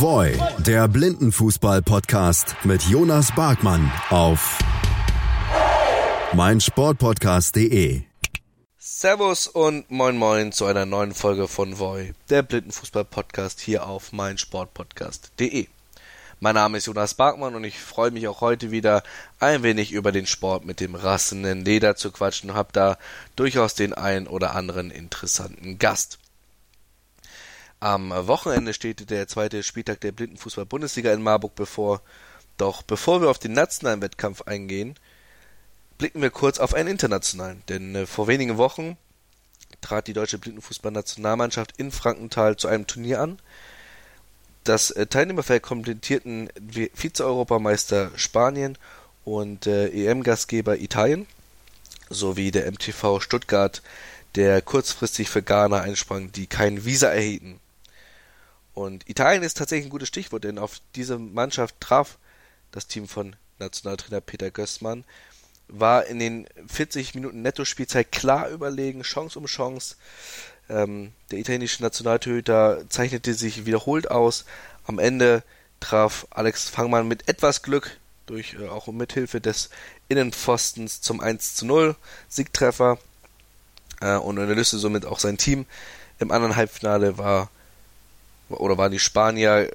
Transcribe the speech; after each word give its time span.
Voy, 0.00 0.38
der 0.58 0.86
Blindenfußball-Podcast 0.86 2.54
mit 2.62 2.82
Jonas 2.84 3.34
Barkmann 3.34 3.90
auf 4.10 4.60
meinsportpodcast.de. 6.34 8.02
Servus 8.78 9.48
und 9.48 9.90
moin 9.90 10.16
moin 10.16 10.52
zu 10.52 10.66
einer 10.66 10.86
neuen 10.86 11.14
Folge 11.14 11.48
von 11.48 11.80
Voy, 11.80 12.12
der 12.30 12.44
Blindenfußball-Podcast 12.44 13.58
hier 13.58 13.88
auf 13.88 14.12
meinsportpodcast.de. 14.12 15.66
Mein 16.38 16.54
Name 16.54 16.78
ist 16.78 16.86
Jonas 16.86 17.14
Barkmann 17.14 17.56
und 17.56 17.64
ich 17.64 17.80
freue 17.80 18.12
mich 18.12 18.28
auch 18.28 18.40
heute 18.40 18.70
wieder 18.70 19.02
ein 19.40 19.64
wenig 19.64 19.90
über 19.90 20.12
den 20.12 20.26
Sport 20.26 20.64
mit 20.64 20.78
dem 20.78 20.94
rassenden 20.94 21.64
Leder 21.64 21.96
zu 21.96 22.12
quatschen 22.12 22.50
und 22.50 22.56
habe 22.56 22.70
da 22.72 22.98
durchaus 23.34 23.74
den 23.74 23.94
ein 23.94 24.28
oder 24.28 24.54
anderen 24.54 24.92
interessanten 24.92 25.80
Gast. 25.80 26.20
Am 27.80 28.10
Wochenende 28.10 28.74
steht 28.74 29.08
der 29.08 29.28
zweite 29.28 29.62
Spieltag 29.62 30.00
der 30.00 30.10
Blindenfußball-Bundesliga 30.10 31.12
in 31.12 31.22
Marburg 31.22 31.54
bevor. 31.54 32.02
Doch 32.56 32.82
bevor 32.82 33.20
wir 33.20 33.30
auf 33.30 33.38
den 33.38 33.52
nationalen 33.52 34.02
Wettkampf 34.02 34.42
eingehen, 34.42 34.96
blicken 35.96 36.20
wir 36.20 36.30
kurz 36.30 36.58
auf 36.58 36.74
einen 36.74 36.88
internationalen. 36.88 37.62
Denn 37.68 37.94
äh, 37.94 38.06
vor 38.06 38.26
wenigen 38.26 38.56
Wochen 38.56 38.96
trat 39.80 40.08
die 40.08 40.12
deutsche 40.12 40.38
Blindenfußballnationalmannschaft 40.38 41.74
in 41.76 41.92
Frankenthal 41.92 42.56
zu 42.56 42.66
einem 42.66 42.88
Turnier 42.88 43.20
an. 43.20 43.38
Das 44.64 44.90
äh, 44.90 45.06
Teilnehmerfeld 45.06 45.62
komplettierten 45.62 46.50
Vize-Europameister 46.94 48.10
Spanien 48.16 48.76
und 49.24 49.68
äh, 49.68 49.88
EM-Gastgeber 49.88 50.80
Italien 50.80 51.26
sowie 52.10 52.50
der 52.50 52.70
MTV 52.72 53.20
Stuttgart, 53.20 53.82
der 54.34 54.62
kurzfristig 54.62 55.30
für 55.30 55.42
Ghana 55.42 55.80
einsprang, 55.80 56.32
die 56.32 56.48
kein 56.48 56.84
Visa 56.84 57.08
erhielten. 57.08 57.60
Und 58.78 59.08
Italien 59.08 59.42
ist 59.42 59.56
tatsächlich 59.56 59.88
ein 59.88 59.90
gutes 59.90 60.06
Stichwort, 60.06 60.44
denn 60.44 60.56
auf 60.56 60.80
diese 60.94 61.18
Mannschaft 61.18 61.80
traf 61.80 62.16
das 62.70 62.86
Team 62.86 63.08
von 63.08 63.34
Nationaltrainer 63.58 64.20
Peter 64.20 64.52
Gößmann, 64.52 65.02
war 65.66 66.06
in 66.06 66.20
den 66.20 66.46
40 66.68 67.16
Minuten 67.16 67.42
Netto-Spielzeit 67.42 68.12
klar 68.12 68.48
überlegen, 68.50 69.02
Chance 69.02 69.36
um 69.36 69.46
Chance. 69.46 69.96
Ähm, 70.70 71.12
der 71.32 71.40
italienische 71.40 71.82
Nationaltorhüter 71.82 72.88
zeichnete 72.88 73.34
sich 73.34 73.66
wiederholt 73.66 74.12
aus. 74.12 74.44
Am 74.86 75.00
Ende 75.00 75.42
traf 75.80 76.28
Alex 76.30 76.68
Fangmann 76.68 77.08
mit 77.08 77.28
etwas 77.28 77.62
Glück, 77.62 77.98
durch 78.26 78.54
äh, 78.54 78.68
auch 78.68 78.86
mithilfe 78.86 79.40
des 79.40 79.70
Innenpfostens 80.08 81.00
zum 81.00 81.20
1 81.20 81.56
zu 81.56 81.66
0 81.66 81.96
Siegtreffer 82.28 82.98
äh, 84.00 84.14
und 84.14 84.38
unterstützte 84.38 84.78
somit 84.78 85.04
auch 85.04 85.18
sein 85.18 85.36
Team. 85.36 85.66
Im 86.20 86.30
anderen 86.30 86.54
Halbfinale 86.54 87.18
war 87.18 87.50
oder 88.48 88.78
waren 88.78 88.92
die 88.92 88.98
Spanier 88.98 89.70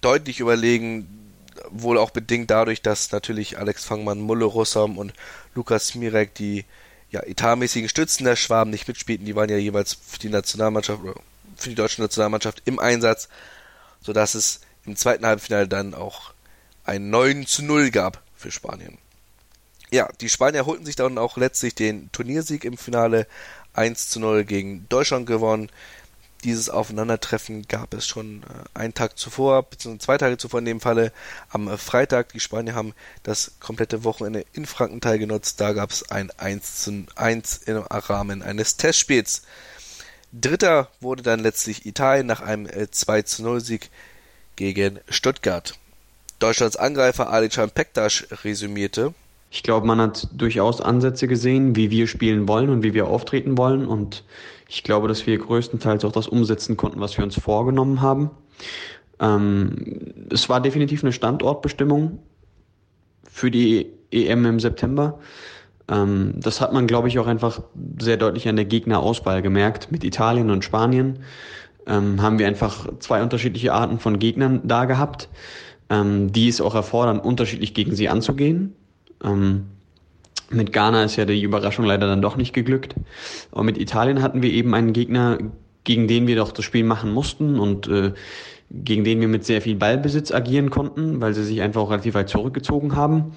deutlich 0.00 0.40
überlegen, 0.40 1.32
wohl 1.70 1.98
auch 1.98 2.10
bedingt 2.10 2.50
dadurch, 2.50 2.82
dass 2.82 3.12
natürlich 3.12 3.58
Alex 3.58 3.84
Fangmann, 3.84 4.20
Mulle 4.20 4.44
Russam 4.44 4.98
und 4.98 5.12
Lukas 5.54 5.94
Mirek 5.94 6.34
die 6.34 6.64
ja, 7.10 7.20
etatmäßigen 7.22 7.88
Stützen 7.88 8.24
der 8.24 8.36
Schwaben 8.36 8.70
nicht 8.70 8.86
mitspielten. 8.86 9.26
Die 9.26 9.34
waren 9.34 9.48
ja 9.48 9.56
jeweils 9.56 9.94
für 9.94 10.18
die 10.18 10.28
Nationalmannschaft 10.28 11.02
oder 11.02 11.14
für 11.56 11.70
die 11.70 11.74
deutsche 11.74 12.02
Nationalmannschaft 12.02 12.62
im 12.66 12.78
Einsatz, 12.78 13.28
sodass 14.00 14.34
es 14.34 14.60
im 14.84 14.96
zweiten 14.96 15.26
Halbfinale 15.26 15.68
dann 15.68 15.94
auch 15.94 16.32
ein 16.84 17.10
9 17.10 17.46
zu 17.46 17.64
0 17.64 17.90
gab 17.90 18.22
für 18.36 18.50
Spanien. 18.50 18.98
Ja, 19.90 20.08
die 20.20 20.28
Spanier 20.28 20.66
holten 20.66 20.84
sich 20.84 20.96
dann 20.96 21.18
auch 21.18 21.36
letztlich 21.36 21.74
den 21.74 22.12
Turniersieg 22.12 22.64
im 22.64 22.76
Finale 22.76 23.26
1 23.72 24.10
zu 24.10 24.20
0 24.20 24.44
gegen 24.44 24.86
Deutschland 24.88 25.26
gewonnen. 25.26 25.70
Dieses 26.44 26.70
Aufeinandertreffen 26.70 27.66
gab 27.66 27.94
es 27.94 28.06
schon 28.06 28.42
äh, 28.42 28.78
einen 28.78 28.94
Tag 28.94 29.18
zuvor, 29.18 29.64
beziehungsweise 29.64 30.06
zwei 30.06 30.18
Tage 30.18 30.38
zuvor 30.38 30.60
in 30.60 30.66
dem 30.66 30.80
Falle 30.80 31.12
am 31.50 31.68
äh, 31.68 31.76
Freitag. 31.76 32.32
Die 32.32 32.40
Spanier 32.40 32.74
haben 32.74 32.94
das 33.24 33.52
komplette 33.58 34.04
Wochenende 34.04 34.44
in 34.52 34.64
Frankenthal 34.64 35.18
genutzt. 35.18 35.60
Da 35.60 35.72
gab 35.72 35.90
es 35.90 36.10
ein 36.10 36.30
1 36.36 36.84
zu 36.84 37.06
1 37.16 37.58
im 37.66 37.78
Rahmen 37.78 38.42
eines 38.42 38.76
Testspiels. 38.76 39.42
Dritter 40.32 40.88
wurde 41.00 41.22
dann 41.22 41.40
letztlich 41.40 41.86
Italien 41.86 42.26
nach 42.26 42.40
einem 42.40 42.66
äh, 42.66 42.88
2 42.88 43.22
zu 43.22 43.42
0 43.42 43.60
Sieg 43.60 43.90
gegen 44.54 45.00
Stuttgart. 45.08 45.74
Deutschlands 46.38 46.76
Angreifer 46.76 47.30
Alican 47.30 47.70
Pektas 47.70 48.26
resümierte. 48.44 49.12
Ich 49.50 49.62
glaube, 49.62 49.86
man 49.86 50.00
hat 50.00 50.28
durchaus 50.32 50.80
Ansätze 50.80 51.26
gesehen, 51.26 51.74
wie 51.74 51.90
wir 51.90 52.06
spielen 52.06 52.46
wollen 52.46 52.68
und 52.68 52.82
wie 52.82 52.92
wir 52.92 53.06
auftreten 53.06 53.56
wollen 53.56 53.86
und 53.86 54.24
ich 54.68 54.82
glaube, 54.82 55.08
dass 55.08 55.26
wir 55.26 55.36
größtenteils 55.38 56.04
auch 56.04 56.12
das 56.12 56.28
umsetzen 56.28 56.76
konnten, 56.76 57.00
was 57.00 57.16
wir 57.16 57.24
uns 57.24 57.40
vorgenommen 57.40 58.02
haben. 58.02 58.30
Ähm, 59.18 60.28
es 60.30 60.48
war 60.50 60.60
definitiv 60.60 61.02
eine 61.02 61.12
Standortbestimmung 61.12 62.18
für 63.28 63.50
die 63.50 63.86
EM 64.10 64.44
im 64.44 64.60
September. 64.60 65.18
Ähm, 65.88 66.34
das 66.36 66.60
hat 66.60 66.74
man, 66.74 66.86
glaube 66.86 67.08
ich, 67.08 67.18
auch 67.18 67.26
einfach 67.26 67.62
sehr 67.98 68.18
deutlich 68.18 68.46
an 68.46 68.56
der 68.56 68.66
Gegnerauswahl 68.66 69.40
gemerkt. 69.40 69.90
Mit 69.90 70.04
Italien 70.04 70.50
und 70.50 70.64
Spanien 70.64 71.20
ähm, 71.86 72.20
haben 72.20 72.38
wir 72.38 72.46
einfach 72.46 72.86
zwei 72.98 73.22
unterschiedliche 73.22 73.72
Arten 73.72 73.98
von 73.98 74.18
Gegnern 74.18 74.60
da 74.64 74.84
gehabt, 74.84 75.30
ähm, 75.88 76.30
die 76.30 76.48
es 76.48 76.60
auch 76.60 76.74
erfordern, 76.74 77.20
unterschiedlich 77.20 77.72
gegen 77.72 77.94
sie 77.94 78.10
anzugehen. 78.10 78.76
Ähm, 79.24 79.64
mit 80.50 80.72
Ghana 80.72 81.04
ist 81.04 81.16
ja 81.16 81.24
die 81.24 81.42
Überraschung 81.42 81.84
leider 81.84 82.06
dann 82.06 82.22
doch 82.22 82.36
nicht 82.36 82.52
geglückt. 82.52 82.94
Aber 83.52 83.64
mit 83.64 83.78
Italien 83.78 84.22
hatten 84.22 84.42
wir 84.42 84.50
eben 84.50 84.74
einen 84.74 84.92
Gegner, 84.92 85.38
gegen 85.84 86.08
den 86.08 86.26
wir 86.26 86.36
doch 86.36 86.52
das 86.52 86.64
Spiel 86.64 86.84
machen 86.84 87.12
mussten 87.12 87.58
und 87.58 87.88
äh, 87.88 88.12
gegen 88.70 89.04
den 89.04 89.20
wir 89.20 89.28
mit 89.28 89.44
sehr 89.44 89.62
viel 89.62 89.76
Ballbesitz 89.76 90.32
agieren 90.32 90.70
konnten, 90.70 91.20
weil 91.20 91.34
sie 91.34 91.44
sich 91.44 91.62
einfach 91.62 91.82
auch 91.82 91.90
relativ 91.90 92.14
weit 92.14 92.28
zurückgezogen 92.28 92.96
haben. 92.96 93.32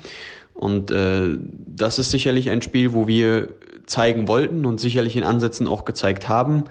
Und 0.53 0.91
äh, 0.91 1.37
das 1.65 1.99
ist 1.99 2.11
sicherlich 2.11 2.49
ein 2.49 2.61
Spiel, 2.61 2.93
wo 2.93 3.07
wir 3.07 3.49
zeigen 3.85 4.27
wollten 4.27 4.65
und 4.65 4.79
sicherlich 4.79 5.15
in 5.15 5.23
Ansätzen 5.23 5.67
auch 5.67 5.85
gezeigt 5.85 6.29
haben, 6.29 6.65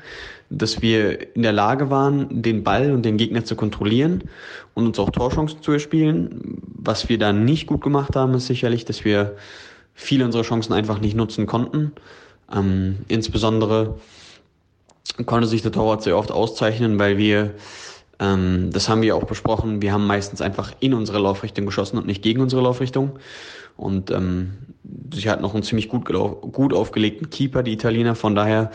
dass 0.48 0.82
wir 0.82 1.34
in 1.34 1.42
der 1.42 1.52
Lage 1.52 1.90
waren, 1.90 2.42
den 2.42 2.64
Ball 2.64 2.92
und 2.92 3.04
den 3.04 3.16
Gegner 3.16 3.44
zu 3.44 3.56
kontrollieren 3.56 4.24
und 4.74 4.86
uns 4.86 4.98
auch 4.98 5.10
Torchancen 5.10 5.62
zu 5.62 5.72
erspielen. 5.72 6.60
Was 6.74 7.08
wir 7.08 7.18
dann 7.18 7.44
nicht 7.44 7.66
gut 7.66 7.82
gemacht 7.82 8.16
haben, 8.16 8.34
ist 8.34 8.46
sicherlich, 8.46 8.84
dass 8.84 9.04
wir 9.04 9.36
viele 10.00 10.24
unserer 10.24 10.42
Chancen 10.42 10.72
einfach 10.72 11.00
nicht 11.00 11.14
nutzen 11.14 11.46
konnten. 11.46 11.92
Ähm, 12.52 12.98
insbesondere 13.08 13.98
konnte 15.26 15.46
sich 15.46 15.62
der 15.62 15.72
Torwart 15.72 16.02
sehr 16.02 16.16
oft 16.16 16.32
auszeichnen, 16.32 16.98
weil 16.98 17.18
wir, 17.18 17.54
ähm, 18.18 18.70
das 18.72 18.88
haben 18.88 19.02
wir 19.02 19.14
auch 19.14 19.24
besprochen, 19.24 19.82
wir 19.82 19.92
haben 19.92 20.06
meistens 20.06 20.40
einfach 20.40 20.72
in 20.80 20.94
unsere 20.94 21.18
Laufrichtung 21.18 21.66
geschossen 21.66 21.98
und 21.98 22.06
nicht 22.06 22.22
gegen 22.22 22.40
unsere 22.40 22.62
Laufrichtung. 22.62 23.18
Und 23.76 24.10
ähm, 24.10 24.52
sie 25.12 25.28
hat 25.28 25.42
noch 25.42 25.54
einen 25.54 25.62
ziemlich 25.62 25.88
gut, 25.88 26.06
gut 26.06 26.72
aufgelegten 26.72 27.30
Keeper, 27.30 27.62
die 27.62 27.72
Italiener. 27.72 28.14
Von 28.14 28.34
daher 28.34 28.70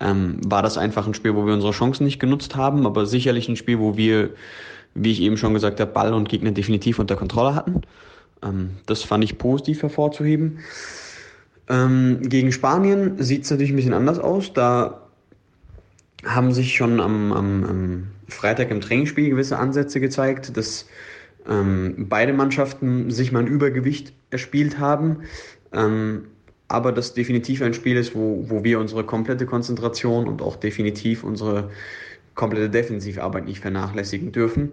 ähm, 0.00 0.38
war 0.44 0.62
das 0.62 0.76
einfach 0.76 1.06
ein 1.06 1.14
Spiel, 1.14 1.36
wo 1.36 1.46
wir 1.46 1.54
unsere 1.54 1.72
Chancen 1.72 2.04
nicht 2.04 2.18
genutzt 2.18 2.56
haben, 2.56 2.84
aber 2.86 3.06
sicherlich 3.06 3.48
ein 3.48 3.56
Spiel, 3.56 3.78
wo 3.78 3.96
wir, 3.96 4.30
wie 4.94 5.12
ich 5.12 5.22
eben 5.22 5.36
schon 5.36 5.54
gesagt 5.54 5.80
habe, 5.80 5.92
Ball 5.92 6.12
und 6.12 6.28
Gegner 6.28 6.50
definitiv 6.50 6.98
unter 6.98 7.16
Kontrolle 7.16 7.54
hatten. 7.54 7.82
Ähm, 8.42 8.70
das 8.86 9.02
fand 9.02 9.24
ich 9.24 9.38
positiv 9.38 9.82
hervorzuheben. 9.82 10.58
Ähm, 11.68 12.20
gegen 12.22 12.52
Spanien 12.52 13.22
sieht 13.22 13.44
es 13.44 13.50
natürlich 13.50 13.72
ein 13.72 13.76
bisschen 13.76 13.94
anders 13.94 14.18
aus. 14.18 14.52
Da 14.52 15.00
haben 16.24 16.52
sich 16.52 16.76
schon 16.76 17.00
am, 17.00 17.32
am, 17.32 17.64
am 17.64 18.06
Freitag 18.28 18.70
im 18.70 18.80
Trainingsspiel 18.80 19.30
gewisse 19.30 19.58
Ansätze 19.58 20.00
gezeigt, 20.00 20.56
dass 20.56 20.86
ähm, 21.48 22.06
beide 22.08 22.32
Mannschaften 22.32 23.10
sich 23.10 23.32
mal 23.32 23.40
ein 23.40 23.46
Übergewicht 23.46 24.12
erspielt 24.30 24.78
haben. 24.78 25.22
Ähm, 25.72 26.26
aber 26.68 26.92
das 26.92 27.14
definitiv 27.14 27.62
ein 27.62 27.74
Spiel 27.74 27.96
ist, 27.96 28.14
wo, 28.14 28.44
wo 28.48 28.64
wir 28.64 28.80
unsere 28.80 29.04
komplette 29.04 29.46
Konzentration 29.46 30.26
und 30.26 30.40
auch 30.40 30.56
definitiv 30.56 31.22
unsere 31.22 31.70
komplette 32.34 32.70
Defensivarbeit 32.70 33.44
nicht 33.44 33.60
vernachlässigen 33.60 34.32
dürfen 34.32 34.72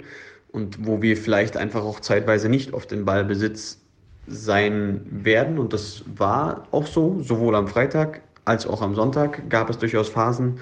und 0.51 0.85
wo 0.85 1.01
wir 1.01 1.17
vielleicht 1.17 1.57
einfach 1.57 1.83
auch 1.83 1.99
zeitweise 1.99 2.49
nicht 2.49 2.73
auf 2.73 2.85
den 2.85 3.05
Ballbesitz 3.05 3.79
sein 4.27 5.01
werden. 5.09 5.57
Und 5.57 5.73
das 5.73 6.03
war 6.15 6.67
auch 6.71 6.87
so, 6.87 7.19
sowohl 7.21 7.55
am 7.55 7.67
Freitag 7.67 8.21
als 8.45 8.65
auch 8.65 8.81
am 8.81 8.95
Sonntag 8.95 9.49
gab 9.49 9.69
es 9.69 9.77
durchaus 9.77 10.09
Phasen, 10.09 10.59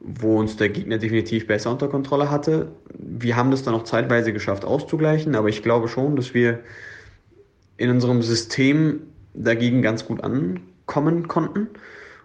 wo 0.00 0.38
uns 0.38 0.56
der 0.56 0.68
Gegner 0.68 0.98
definitiv 0.98 1.46
besser 1.46 1.70
unter 1.70 1.88
Kontrolle 1.88 2.30
hatte. 2.30 2.72
Wir 2.98 3.36
haben 3.36 3.50
das 3.50 3.62
dann 3.62 3.74
auch 3.74 3.84
zeitweise 3.84 4.32
geschafft 4.32 4.64
auszugleichen, 4.64 5.34
aber 5.34 5.48
ich 5.48 5.62
glaube 5.62 5.88
schon, 5.88 6.16
dass 6.16 6.34
wir 6.34 6.60
in 7.76 7.90
unserem 7.90 8.22
System 8.22 9.02
dagegen 9.34 9.82
ganz 9.82 10.04
gut 10.04 10.22
ankommen 10.22 11.28
konnten. 11.28 11.68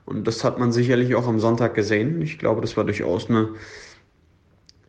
Und 0.05 0.25
das 0.25 0.43
hat 0.43 0.57
man 0.57 0.71
sicherlich 0.71 1.15
auch 1.15 1.27
am 1.27 1.39
Sonntag 1.39 1.75
gesehen. 1.75 2.21
Ich 2.21 2.39
glaube, 2.39 2.61
das 2.61 2.77
war 2.77 2.85
durchaus 2.85 3.29
eine 3.29 3.50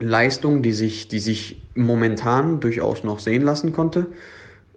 Leistung, 0.01 0.63
die 0.63 0.73
sich, 0.73 1.09
die 1.09 1.19
sich 1.19 1.61
momentan 1.75 2.61
durchaus 2.61 3.05
noch 3.05 3.19
sehen 3.19 3.43
lassen 3.43 3.73
konnte. 3.73 4.07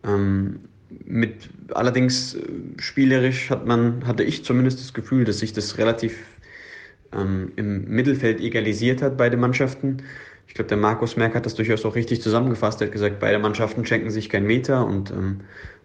Ähm, 0.04 0.62
mit 1.06 1.50
allerdings 1.74 2.36
äh, 2.36 2.42
spielerisch 2.78 3.50
hat 3.50 3.66
man, 3.66 4.06
hatte 4.08 4.24
ich 4.24 4.44
zumindest 4.44 4.80
das 4.80 4.94
Gefühl, 4.94 5.24
dass 5.24 5.40
sich 5.40 5.54
das 5.54 5.78
relativ 5.78 6.18
ähm, 7.14 7.52
im 7.56 7.86
Mittelfeld 7.86 8.40
egalisiert 8.42 9.02
hat 9.02 9.18
bei 9.18 9.30
den 9.30 9.40
Mannschaften. 9.40 9.98
Ich 10.48 10.54
glaube, 10.54 10.70
der 10.70 10.78
Markus 10.78 11.16
Merck 11.16 11.36
hat 11.36 11.46
das 11.46 11.56
durchaus 11.56 11.86
auch 11.86 11.96
richtig 11.96 12.22
zusammengefasst. 12.22 12.82
Er 12.82 12.88
hat 12.88 12.92
gesagt, 12.92 13.20
beide 13.20 13.40
Mannschaften 13.40 13.86
schenken 13.86 14.10
sich 14.10 14.30
keinen 14.30 14.48
Meter 14.48 14.86
und 14.86 15.12
ähm, 15.12 15.42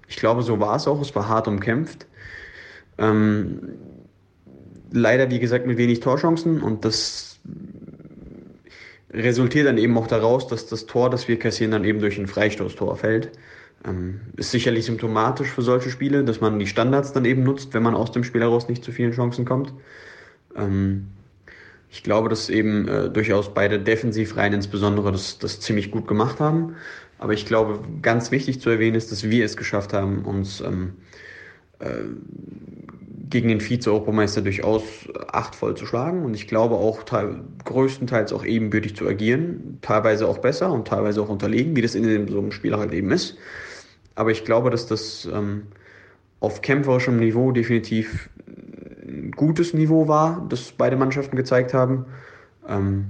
ich 0.08 0.16
glaube, 0.16 0.42
so 0.42 0.60
war 0.60 0.76
es 0.76 0.86
auch. 0.86 1.00
Es 1.00 1.14
war 1.14 1.28
hart 1.28 1.48
umkämpft. 1.48 2.06
Ähm, 2.98 3.74
leider, 4.90 5.30
wie 5.30 5.38
gesagt, 5.38 5.66
mit 5.66 5.78
wenig 5.78 6.00
Torchancen 6.00 6.62
und 6.62 6.84
das 6.84 7.38
resultiert 9.16 9.66
dann 9.66 9.78
eben 9.78 9.96
auch 9.98 10.06
daraus, 10.06 10.46
dass 10.46 10.66
das 10.66 10.86
Tor, 10.86 11.10
das 11.10 11.28
wir 11.28 11.38
kassieren, 11.38 11.72
dann 11.72 11.84
eben 11.84 12.00
durch 12.00 12.18
ein 12.18 12.26
Freistoßtor 12.26 12.96
fällt. 12.96 13.30
Ähm, 13.84 14.20
ist 14.36 14.50
sicherlich 14.50 14.84
symptomatisch 14.84 15.48
für 15.48 15.62
solche 15.62 15.90
Spiele, 15.90 16.24
dass 16.24 16.40
man 16.40 16.58
die 16.58 16.66
Standards 16.66 17.12
dann 17.12 17.24
eben 17.24 17.42
nutzt, 17.42 17.74
wenn 17.74 17.82
man 17.82 17.94
aus 17.94 18.12
dem 18.12 18.24
Spiel 18.24 18.40
heraus 18.40 18.68
nicht 18.68 18.84
zu 18.84 18.92
vielen 18.92 19.12
Chancen 19.12 19.44
kommt. 19.44 19.72
Ähm, 20.56 21.08
ich 21.90 22.02
glaube, 22.02 22.28
dass 22.28 22.50
eben 22.50 22.88
äh, 22.88 23.10
durchaus 23.10 23.54
beide 23.54 23.78
Defensivreihen 23.78 24.52
insbesondere 24.52 25.12
das, 25.12 25.38
das 25.38 25.60
ziemlich 25.60 25.90
gut 25.90 26.06
gemacht 26.08 26.40
haben. 26.40 26.76
Aber 27.18 27.32
ich 27.32 27.46
glaube, 27.46 27.80
ganz 28.02 28.30
wichtig 28.30 28.60
zu 28.60 28.70
erwähnen 28.70 28.96
ist, 28.96 29.12
dass 29.12 29.30
wir 29.30 29.44
es 29.44 29.56
geschafft 29.56 29.92
haben, 29.92 30.24
uns 30.24 30.60
ähm, 30.60 30.94
äh, 31.78 32.02
gegen 33.28 33.48
den 33.48 33.60
Vize-Europameister 33.60 34.42
durchaus 34.42 34.82
achtvoll 35.32 35.76
zu 35.76 35.86
schlagen. 35.86 36.24
Und 36.24 36.34
ich 36.34 36.46
glaube 36.46 36.76
auch 36.76 37.04
größtenteils 37.64 38.32
auch 38.32 38.44
ebenbürtig 38.44 38.96
zu 38.96 39.06
agieren. 39.06 39.78
Teilweise 39.82 40.28
auch 40.28 40.38
besser 40.38 40.72
und 40.72 40.86
teilweise 40.86 41.22
auch 41.22 41.28
unterlegen, 41.28 41.76
wie 41.76 41.82
das 41.82 41.94
in 41.94 42.28
so 42.28 42.38
einem 42.38 42.52
Spiel 42.52 42.76
halt 42.76 42.92
eben 42.92 43.10
ist. 43.10 43.36
Aber 44.14 44.30
ich 44.30 44.44
glaube, 44.44 44.70
dass 44.70 44.86
das 44.86 45.28
ähm, 45.32 45.64
auf 46.40 46.62
kämpferischem 46.62 47.18
Niveau 47.18 47.52
definitiv 47.52 48.30
ein 49.06 49.30
gutes 49.32 49.74
Niveau 49.74 50.08
war, 50.08 50.46
das 50.48 50.72
beide 50.72 50.96
Mannschaften 50.96 51.36
gezeigt 51.36 51.74
haben. 51.74 52.06
Ähm, 52.68 53.06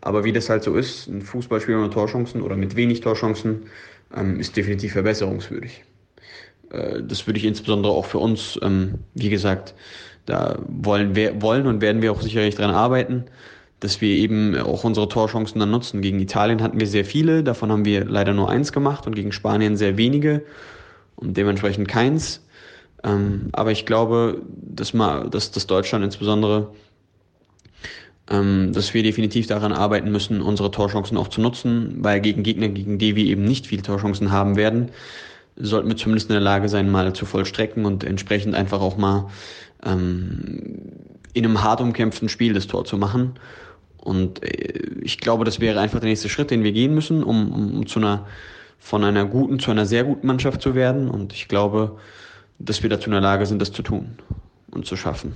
aber 0.00 0.24
wie 0.24 0.32
das 0.32 0.48
halt 0.48 0.64
so 0.64 0.74
ist, 0.74 1.06
ein 1.06 1.22
Fußballspiel 1.22 1.76
ohne 1.76 1.90
Torchancen 1.90 2.42
oder 2.42 2.56
mit 2.56 2.74
wenig 2.76 3.00
Torchancen 3.00 3.66
ähm, 4.14 4.40
ist 4.40 4.56
definitiv 4.56 4.92
verbesserungswürdig. 4.92 5.84
Äh, 6.72 7.02
das 7.02 7.26
würde 7.26 7.38
ich 7.38 7.44
insbesondere 7.44 7.92
auch 7.92 8.06
für 8.06 8.18
uns, 8.18 8.58
ähm, 8.62 8.94
wie 9.14 9.30
gesagt, 9.30 9.74
da 10.26 10.58
wollen 10.66 11.14
wir 11.14 11.42
wollen 11.42 11.66
und 11.66 11.80
werden 11.80 12.02
wir 12.02 12.12
auch 12.12 12.22
sicherlich 12.22 12.54
dran 12.54 12.70
arbeiten, 12.70 13.24
dass 13.80 14.00
wir 14.00 14.14
eben 14.14 14.56
auch 14.56 14.84
unsere 14.84 15.08
Torchancen 15.08 15.58
dann 15.58 15.70
nutzen. 15.70 16.02
Gegen 16.02 16.20
Italien 16.20 16.62
hatten 16.62 16.78
wir 16.78 16.86
sehr 16.86 17.04
viele, 17.04 17.42
davon 17.42 17.72
haben 17.72 17.84
wir 17.84 18.04
leider 18.04 18.32
nur 18.32 18.48
eins 18.48 18.72
gemacht 18.72 19.06
und 19.06 19.14
gegen 19.14 19.32
Spanien 19.32 19.76
sehr 19.76 19.96
wenige 19.96 20.42
und 21.16 21.36
dementsprechend 21.36 21.88
keins. 21.88 22.46
Ähm, 23.04 23.48
aber 23.52 23.72
ich 23.72 23.84
glaube, 23.84 24.42
dass, 24.48 24.94
mal, 24.94 25.28
dass, 25.28 25.50
dass 25.50 25.66
Deutschland 25.66 26.04
insbesondere 26.04 26.68
ähm, 28.30 28.72
dass 28.72 28.94
wir 28.94 29.02
definitiv 29.02 29.48
daran 29.48 29.72
arbeiten 29.72 30.12
müssen, 30.12 30.40
unsere 30.40 30.70
Torchancen 30.70 31.16
auch 31.16 31.28
zu 31.28 31.40
nutzen, 31.40 31.96
weil 31.98 32.20
gegen 32.20 32.44
Gegner, 32.44 32.68
gegen 32.68 32.98
die 32.98 33.16
wir 33.16 33.24
eben 33.24 33.44
nicht 33.44 33.66
viele 33.66 33.82
Torchancen 33.82 34.30
haben 34.30 34.54
werden, 34.54 34.90
sollten 35.56 35.88
wir 35.88 35.96
zumindest 35.96 36.28
in 36.30 36.34
der 36.34 36.40
Lage 36.40 36.68
sein, 36.68 36.90
mal 36.90 37.12
zu 37.12 37.26
vollstrecken 37.26 37.84
und 37.84 38.04
entsprechend 38.04 38.54
einfach 38.54 38.80
auch 38.80 38.96
mal 38.96 39.28
ähm, 39.84 40.78
in 41.32 41.44
einem 41.44 41.62
hart 41.62 41.80
umkämpften 41.80 42.28
Spiel 42.28 42.54
das 42.54 42.66
Tor 42.66 42.84
zu 42.84 42.96
machen. 42.96 43.34
Und 43.98 44.42
äh, 44.42 45.00
ich 45.02 45.18
glaube, 45.18 45.44
das 45.44 45.60
wäre 45.60 45.80
einfach 45.80 46.00
der 46.00 46.08
nächste 46.08 46.28
Schritt, 46.28 46.50
den 46.50 46.64
wir 46.64 46.72
gehen 46.72 46.94
müssen, 46.94 47.22
um, 47.22 47.52
um, 47.52 47.76
um 47.76 47.86
zu 47.86 47.98
einer 47.98 48.26
von 48.78 49.04
einer 49.04 49.24
guten 49.26 49.60
zu 49.60 49.70
einer 49.70 49.86
sehr 49.86 50.02
guten 50.02 50.26
Mannschaft 50.26 50.60
zu 50.60 50.74
werden. 50.74 51.08
Und 51.08 51.32
ich 51.32 51.46
glaube, 51.46 51.98
dass 52.58 52.82
wir 52.82 52.90
dazu 52.90 53.06
in 53.06 53.12
der 53.12 53.20
Lage 53.20 53.46
sind, 53.46 53.60
das 53.60 53.72
zu 53.72 53.82
tun 53.82 54.18
und 54.72 54.86
zu 54.86 54.96
schaffen. 54.96 55.34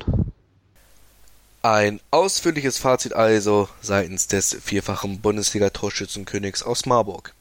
Ein 1.63 2.01
ausführliches 2.11 2.79
Fazit 2.79 3.13
also 3.13 3.69
seitens 3.81 4.29
des 4.29 4.57
vierfachen 4.63 5.21
Bundesliga-Torschützenkönigs 5.21 6.63
aus 6.63 6.87
Marburg. 6.87 7.35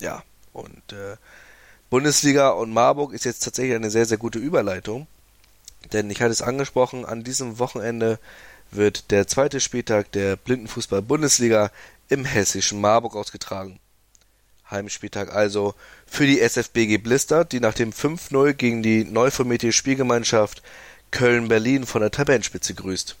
Ja, 0.00 0.22
und 0.52 0.92
äh, 0.92 1.16
Bundesliga 1.92 2.48
und 2.48 2.72
Marburg 2.72 3.12
ist 3.12 3.26
jetzt 3.26 3.44
tatsächlich 3.44 3.76
eine 3.76 3.90
sehr, 3.90 4.06
sehr 4.06 4.16
gute 4.16 4.38
Überleitung. 4.38 5.06
Denn 5.92 6.08
ich 6.08 6.22
hatte 6.22 6.30
es 6.30 6.40
angesprochen, 6.40 7.04
an 7.04 7.22
diesem 7.22 7.58
Wochenende 7.58 8.18
wird 8.70 9.10
der 9.10 9.26
zweite 9.26 9.60
Spieltag 9.60 10.10
der 10.12 10.36
Blindenfußball-Bundesliga 10.36 11.70
im 12.08 12.24
hessischen 12.24 12.80
Marburg 12.80 13.14
ausgetragen. 13.14 13.78
Heimspieltag 14.70 15.34
also 15.34 15.74
für 16.06 16.24
die 16.26 16.40
SFBG 16.40 16.96
Blister, 16.96 17.44
die 17.44 17.60
nach 17.60 17.74
dem 17.74 17.92
5-0 17.92 18.54
gegen 18.54 18.82
die 18.82 19.04
neu 19.04 19.30
formierte 19.30 19.70
Spielgemeinschaft 19.70 20.62
Köln-Berlin 21.10 21.84
von 21.84 22.00
der 22.00 22.10
Tabellenspitze 22.10 22.72
grüßt 22.72 23.16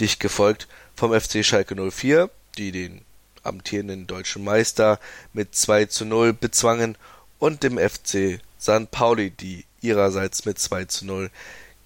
dicht 0.00 0.20
gefolgt 0.20 0.68
vom 0.96 1.18
FC 1.18 1.42
Schalke 1.42 1.74
04, 1.90 2.28
die 2.58 2.72
den 2.72 3.00
amtierenden 3.42 4.06
deutschen 4.06 4.44
Meister 4.44 5.00
mit 5.32 5.54
2 5.54 5.86
zu 5.86 6.04
0 6.04 6.34
bezwangen 6.34 6.98
und 7.42 7.64
dem 7.64 7.76
FC 7.76 8.38
St. 8.60 8.92
Pauli, 8.92 9.30
die 9.30 9.64
ihrerseits 9.80 10.44
mit 10.44 10.60
2 10.60 10.84
zu 10.84 11.06
0 11.06 11.28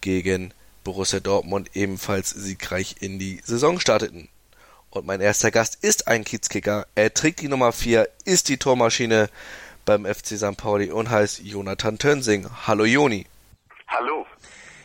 gegen 0.02 0.52
Borussia 0.84 1.18
Dortmund 1.18 1.70
ebenfalls 1.72 2.28
siegreich 2.28 2.96
in 3.00 3.18
die 3.18 3.40
Saison 3.42 3.80
starteten. 3.80 4.28
Und 4.90 5.06
mein 5.06 5.22
erster 5.22 5.50
Gast 5.50 5.82
ist 5.82 6.08
ein 6.08 6.24
Kiezkicker. 6.24 6.86
Er 6.94 7.14
trägt 7.14 7.40
die 7.40 7.48
Nummer 7.48 7.72
4, 7.72 8.06
ist 8.26 8.50
die 8.50 8.58
Tormaschine 8.58 9.30
beim 9.86 10.04
FC 10.04 10.36
St. 10.36 10.58
Pauli 10.58 10.90
und 10.90 11.08
heißt 11.08 11.40
Jonathan 11.42 11.96
Tönsing. 11.96 12.46
Hallo 12.66 12.84
Joni. 12.84 13.24
Hallo. 13.88 14.26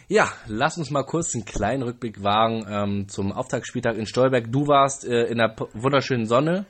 Ja, 0.08 0.32
lass 0.48 0.78
uns 0.78 0.90
mal 0.90 1.04
kurz 1.04 1.36
einen 1.36 1.44
kleinen 1.44 1.84
Rückblick 1.84 2.24
wagen 2.24 2.66
ähm, 2.70 3.10
zum 3.10 3.34
Auftaktspieltag 3.34 3.98
in 3.98 4.06
Stolberg. 4.06 4.46
Du 4.50 4.68
warst 4.68 5.04
äh, 5.04 5.26
in 5.26 5.40
der 5.40 5.54
wunderschönen 5.74 6.28
Sonne. 6.28 6.66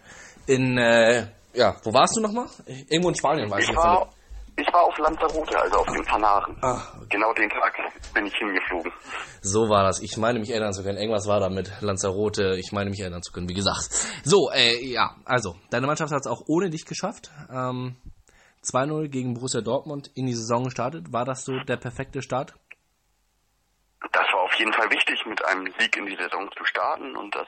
In, 0.48 0.80
äh, 0.80 1.28
ja, 1.54 1.76
wo 1.84 1.94
warst 1.94 2.16
du 2.16 2.22
nochmal? 2.22 2.48
Irgendwo 2.90 3.10
in 3.10 3.16
Spanien, 3.16 3.50
weißt 3.50 3.70
ich 3.70 3.76
du? 3.76 3.82
War, 3.82 4.10
ich 4.58 4.68
war 4.74 4.84
auf 4.84 4.98
Lanzarote, 4.98 5.60
also 5.60 5.78
auf 5.78 5.88
den 5.88 6.06
Kanaren. 6.06 6.58
Ah, 6.62 6.82
okay. 6.98 7.06
Genau 7.10 7.34
den 7.34 7.50
Tag 7.50 7.74
bin 8.14 8.26
ich 8.26 8.36
hingeflogen. 8.36 8.92
So 9.42 9.70
war 9.70 9.84
das. 9.84 10.02
Ich 10.02 10.18
meine 10.18 10.40
mich 10.40 10.50
erinnern 10.50 10.74
zu 10.74 10.84
können. 10.84 10.98
Irgendwas 10.98 11.28
war 11.28 11.40
da 11.40 11.50
mit 11.50 11.72
Lanzarote. 11.82 12.58
Ich 12.58 12.72
meine 12.72 12.90
mich 12.90 13.00
erinnern 13.00 13.24
zu 13.24 13.32
können, 13.32 13.50
wie 13.50 13.54
gesagt. 13.54 13.90
So, 14.24 14.52
äh, 14.52 14.84
ja, 14.86 15.16
also, 15.26 15.56
deine 15.70 15.88
Mannschaft 15.88 16.12
hat 16.12 16.22
es 16.22 16.28
auch 16.28 16.44
ohne 16.48 16.70
dich 16.70 16.86
geschafft. 16.86 17.32
Ähm, 17.52 17.96
2-0 18.64 19.08
gegen 19.08 19.34
Borussia 19.34 19.62
Dortmund 19.62 20.12
in 20.14 20.28
die 20.28 20.36
Saison 20.36 20.66
gestartet. 20.66 21.12
War 21.12 21.26
das 21.26 21.44
so 21.46 21.58
der 21.68 21.78
perfekte 21.78 22.22
Start? 22.22 22.54
das 24.12 24.26
war 24.34 24.42
auf 24.42 24.54
jeden 24.56 24.74
Fall 24.74 24.90
wichtig, 24.90 25.26
mit 25.26 25.44
einem 25.46 25.72
Sieg 25.78 25.96
in 25.96 26.06
die 26.06 26.16
Saison 26.16 26.50
zu 26.58 26.66
starten 26.66 27.16
und 27.16 27.34
das 27.36 27.48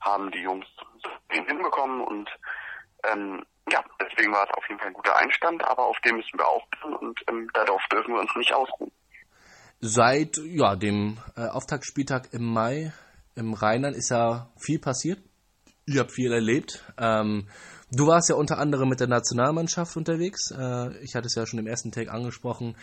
haben 0.00 0.30
die 0.30 0.40
Jungs 0.40 0.66
hinbekommen 1.28 2.00
und 2.02 2.30
ähm, 3.04 3.42
ja, 3.70 3.82
deswegen 4.00 4.32
war 4.32 4.44
es 4.44 4.54
auf 4.56 4.64
jeden 4.68 4.78
Fall 4.78 4.88
ein 4.88 4.94
guter 4.94 5.16
Einstand, 5.16 5.64
aber 5.64 5.86
auf 5.86 5.96
dem 6.04 6.16
müssen 6.16 6.38
wir 6.38 6.46
aufpassen 6.46 6.94
und 6.94 7.20
ähm, 7.28 7.48
darauf 7.54 7.80
dürfen 7.92 8.14
wir 8.14 8.20
uns 8.20 8.34
nicht 8.36 8.52
ausruhen. 8.52 8.90
Seit 9.80 10.36
ja, 10.38 10.76
dem 10.76 11.18
äh, 11.36 11.46
Auftaktspieltag 11.46 12.32
im 12.32 12.44
Mai 12.44 12.92
im 13.34 13.54
Rheinland 13.54 13.96
ist 13.96 14.10
ja 14.10 14.50
viel 14.58 14.78
passiert. 14.78 15.20
Ihr 15.86 16.00
habt 16.00 16.12
viel 16.12 16.32
erlebt. 16.32 16.84
Ähm, 16.98 17.48
du 17.90 18.06
warst 18.06 18.28
ja 18.28 18.34
unter 18.34 18.58
anderem 18.58 18.88
mit 18.88 19.00
der 19.00 19.08
Nationalmannschaft 19.08 19.96
unterwegs. 19.96 20.50
Äh, 20.50 20.98
ich 21.02 21.14
hatte 21.14 21.26
es 21.26 21.34
ja 21.34 21.46
schon 21.46 21.58
im 21.58 21.66
ersten 21.66 21.92
Tag 21.92 22.08
angesprochen. 22.08 22.76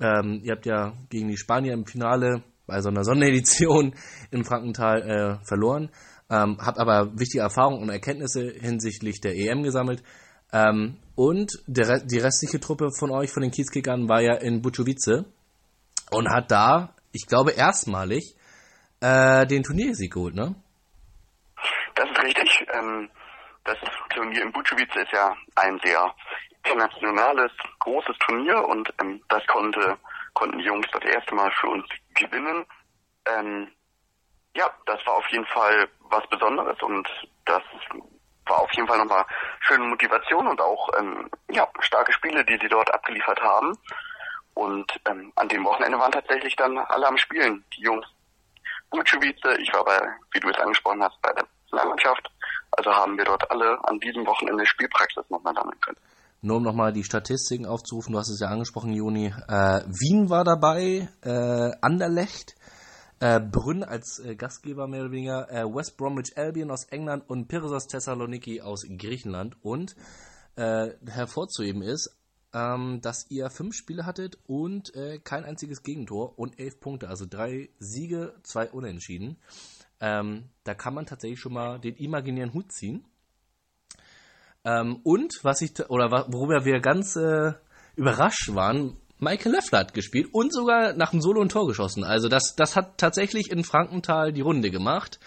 Ähm, 0.00 0.40
ihr 0.42 0.52
habt 0.52 0.64
ja 0.64 0.94
gegen 1.10 1.28
die 1.28 1.36
Spanier 1.36 1.74
im 1.74 1.84
Finale 1.84 2.42
bei 2.66 2.80
so 2.80 2.88
einer 2.88 3.04
Sonderedition 3.04 3.94
in 4.30 4.44
Frankenthal 4.44 5.02
äh, 5.02 5.44
verloren, 5.44 5.90
ähm, 6.30 6.58
habt 6.64 6.78
aber 6.78 7.18
wichtige 7.18 7.42
Erfahrungen 7.42 7.82
und 7.82 7.90
Erkenntnisse 7.90 8.52
hinsichtlich 8.52 9.20
der 9.20 9.34
EM 9.34 9.62
gesammelt. 9.62 10.02
Ähm, 10.52 10.98
und 11.16 11.52
der, 11.66 12.00
die 12.00 12.18
restliche 12.18 12.60
Truppe 12.60 12.90
von 12.98 13.10
euch, 13.10 13.30
von 13.30 13.42
den 13.42 13.50
Kiezkickern, 13.50 14.08
war 14.08 14.20
ja 14.20 14.34
in 14.34 14.62
Buczowice 14.62 15.24
und 16.10 16.30
hat 16.30 16.50
da, 16.50 16.94
ich 17.12 17.26
glaube, 17.26 17.52
erstmalig 17.52 18.36
äh, 19.00 19.46
den 19.46 19.62
Turniersieg 19.62 20.12
geholt, 20.12 20.34
ne? 20.34 20.54
Das 21.94 22.08
ist 22.10 22.22
richtig. 22.22 22.66
Ähm, 22.72 23.10
das 23.64 23.76
Turnier 24.14 24.42
in 24.42 24.52
Buczowice 24.52 24.96
ist 24.96 25.12
ja 25.12 25.34
ein 25.56 25.78
sehr 25.84 26.14
internationales, 26.64 27.52
großes 27.80 28.16
Turnier 28.26 28.64
und 28.68 28.88
ähm, 29.00 29.22
das 29.28 29.46
konnte, 29.46 29.98
konnten 30.34 30.58
die 30.58 30.64
Jungs 30.64 30.86
das 30.92 31.02
erste 31.04 31.34
Mal 31.34 31.50
für 31.60 31.68
uns 31.68 31.86
gewinnen. 32.14 32.64
Ähm, 33.26 33.68
ja, 34.56 34.68
das 34.86 35.04
war 35.06 35.14
auf 35.14 35.28
jeden 35.30 35.46
Fall 35.46 35.88
was 36.10 36.26
Besonderes 36.28 36.80
und 36.82 37.08
das 37.44 37.62
war 38.46 38.60
auf 38.60 38.72
jeden 38.74 38.88
Fall 38.88 38.98
nochmal 38.98 39.24
schöne 39.60 39.84
Motivation 39.84 40.46
und 40.46 40.60
auch 40.60 40.88
ähm, 40.98 41.30
ja, 41.50 41.68
starke 41.80 42.12
Spiele, 42.12 42.44
die 42.44 42.58
sie 42.60 42.68
dort 42.68 42.92
abgeliefert 42.92 43.40
haben. 43.40 43.72
Und 44.54 44.92
ähm, 45.08 45.32
an 45.36 45.48
dem 45.48 45.64
Wochenende 45.64 45.98
waren 45.98 46.12
tatsächlich 46.12 46.56
dann 46.56 46.76
alle 46.76 47.06
am 47.06 47.16
Spielen. 47.16 47.64
Die 47.76 47.82
Jungs 47.82 48.06
Gutschewice, 48.90 49.58
ich 49.60 49.72
war 49.72 49.84
bei, 49.84 49.98
wie 50.32 50.40
du 50.40 50.48
es 50.50 50.58
angesprochen 50.58 51.02
hast, 51.02 51.20
bei 51.22 51.32
der 51.32 51.44
Nationalmannschaft. 51.62 52.28
Also 52.72 52.90
haben 52.90 53.16
wir 53.16 53.24
dort 53.24 53.48
alle 53.50 53.78
an 53.84 53.98
diesem 54.00 54.26
Wochenende 54.26 54.66
Spielpraxis 54.66 55.24
nochmal 55.30 55.54
sammeln 55.54 55.80
können. 55.80 55.96
Nur 56.42 56.56
um 56.56 56.62
nochmal 56.62 56.92
die 56.92 57.04
Statistiken 57.04 57.66
aufzurufen, 57.66 58.12
du 58.12 58.18
hast 58.18 58.30
es 58.30 58.40
ja 58.40 58.48
angesprochen, 58.48 58.92
Juni. 58.92 59.26
Äh, 59.26 59.82
Wien 59.86 60.30
war 60.30 60.42
dabei, 60.42 61.08
äh, 61.22 61.70
Anderlecht, 61.82 62.54
Äh, 63.20 63.38
Brünn 63.38 63.84
als 63.84 64.18
äh, 64.18 64.34
Gastgeber 64.34 64.88
mehr 64.88 65.02
oder 65.02 65.12
weniger, 65.12 65.50
äh, 65.50 65.64
West 65.64 65.98
Bromwich 65.98 66.36
Albion 66.36 66.70
aus 66.70 66.84
England 66.84 67.28
und 67.28 67.48
Pyrrhos 67.48 67.86
Thessaloniki 67.86 68.62
aus 68.62 68.86
Griechenland. 68.88 69.56
Und 69.62 69.94
äh, 70.56 70.94
hervorzuheben 71.06 71.82
ist, 71.82 72.18
ähm, 72.52 73.00
dass 73.02 73.30
ihr 73.30 73.50
fünf 73.50 73.74
Spiele 73.74 74.06
hattet 74.06 74.38
und 74.46 74.94
äh, 74.94 75.18
kein 75.18 75.44
einziges 75.44 75.82
Gegentor 75.82 76.38
und 76.38 76.58
elf 76.58 76.80
Punkte, 76.80 77.08
also 77.08 77.26
drei 77.28 77.68
Siege, 77.78 78.34
zwei 78.42 78.70
Unentschieden. 78.70 79.36
Ähm, 80.00 80.48
da 80.64 80.74
kann 80.74 80.94
man 80.94 81.06
tatsächlich 81.06 81.40
schon 81.40 81.52
mal 81.52 81.78
den 81.78 81.96
imaginären 81.96 82.54
Hut 82.54 82.72
ziehen. 82.72 83.04
Ähm, 84.64 85.00
und 85.04 85.40
was 85.42 85.60
ich, 85.60 85.78
oder 85.90 86.10
worüber 86.32 86.64
wir 86.64 86.80
ganz 86.80 87.16
äh, 87.16 87.52
überrascht 87.96 88.54
waren, 88.54 88.96
Michael 89.20 89.52
Leffler 89.52 89.80
hat 89.80 89.94
gespielt 89.94 90.28
und 90.32 90.52
sogar 90.52 90.94
nach 90.94 91.10
dem 91.10 91.20
Solo 91.20 91.42
ein 91.42 91.48
Tor 91.48 91.66
geschossen. 91.66 92.04
Also 92.04 92.28
das, 92.28 92.56
das 92.56 92.74
hat 92.76 92.98
tatsächlich 92.98 93.50
in 93.50 93.64
Frankenthal 93.64 94.32
die 94.32 94.40
Runde 94.40 94.70
gemacht. 94.70 95.20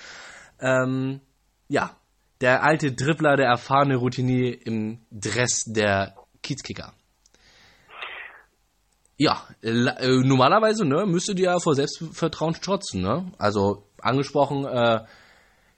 Ähm, 0.60 1.22
ja, 1.68 1.96
der 2.42 2.64
alte 2.64 2.92
Dribbler, 2.92 3.38
der 3.38 3.48
erfahrene 3.48 3.96
Routinier 3.96 4.66
im 4.66 5.00
Dress 5.12 5.64
der 5.66 6.16
Kiezkicker. 6.42 6.94
Ja, 9.16 9.44
äh, 9.62 9.72
normalerweise 10.24 10.86
ne, 10.86 11.06
müsstet 11.06 11.40
ihr 11.40 11.46
ja 11.46 11.60
vor 11.60 11.76
Selbstvertrauen 11.76 12.56
strotzen. 12.56 13.02
Ne? 13.02 13.32
Also 13.38 13.88
angesprochen, 14.02 14.66
äh, 14.66 15.06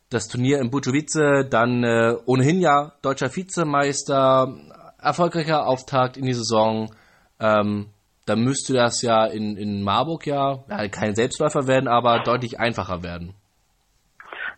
das 0.10 0.28
Turnier 0.28 0.60
in 0.60 0.72
Butowice, 0.72 1.48
dann 1.50 1.84
äh, 1.84 2.16
ohnehin 2.26 2.62
ja 2.62 2.94
deutscher 3.02 3.36
Vizemeister, 3.36 4.56
erfolgreicher 4.98 5.68
Auftakt 5.68 6.18
in 6.18 6.26
die 6.26 6.34
Saison. 6.34 6.96
Ähm, 7.40 7.90
dann 8.26 8.40
müsste 8.42 8.74
das 8.74 9.02
ja 9.02 9.26
in, 9.26 9.58
in 9.58 9.84
Marburg 9.84 10.26
ja, 10.26 10.64
ja 10.70 10.88
kein 10.88 11.16
Selbstläufer 11.16 11.68
werden, 11.68 11.88
aber 11.88 12.20
deutlich 12.20 12.60
einfacher 12.60 13.04
werden. 13.04 13.36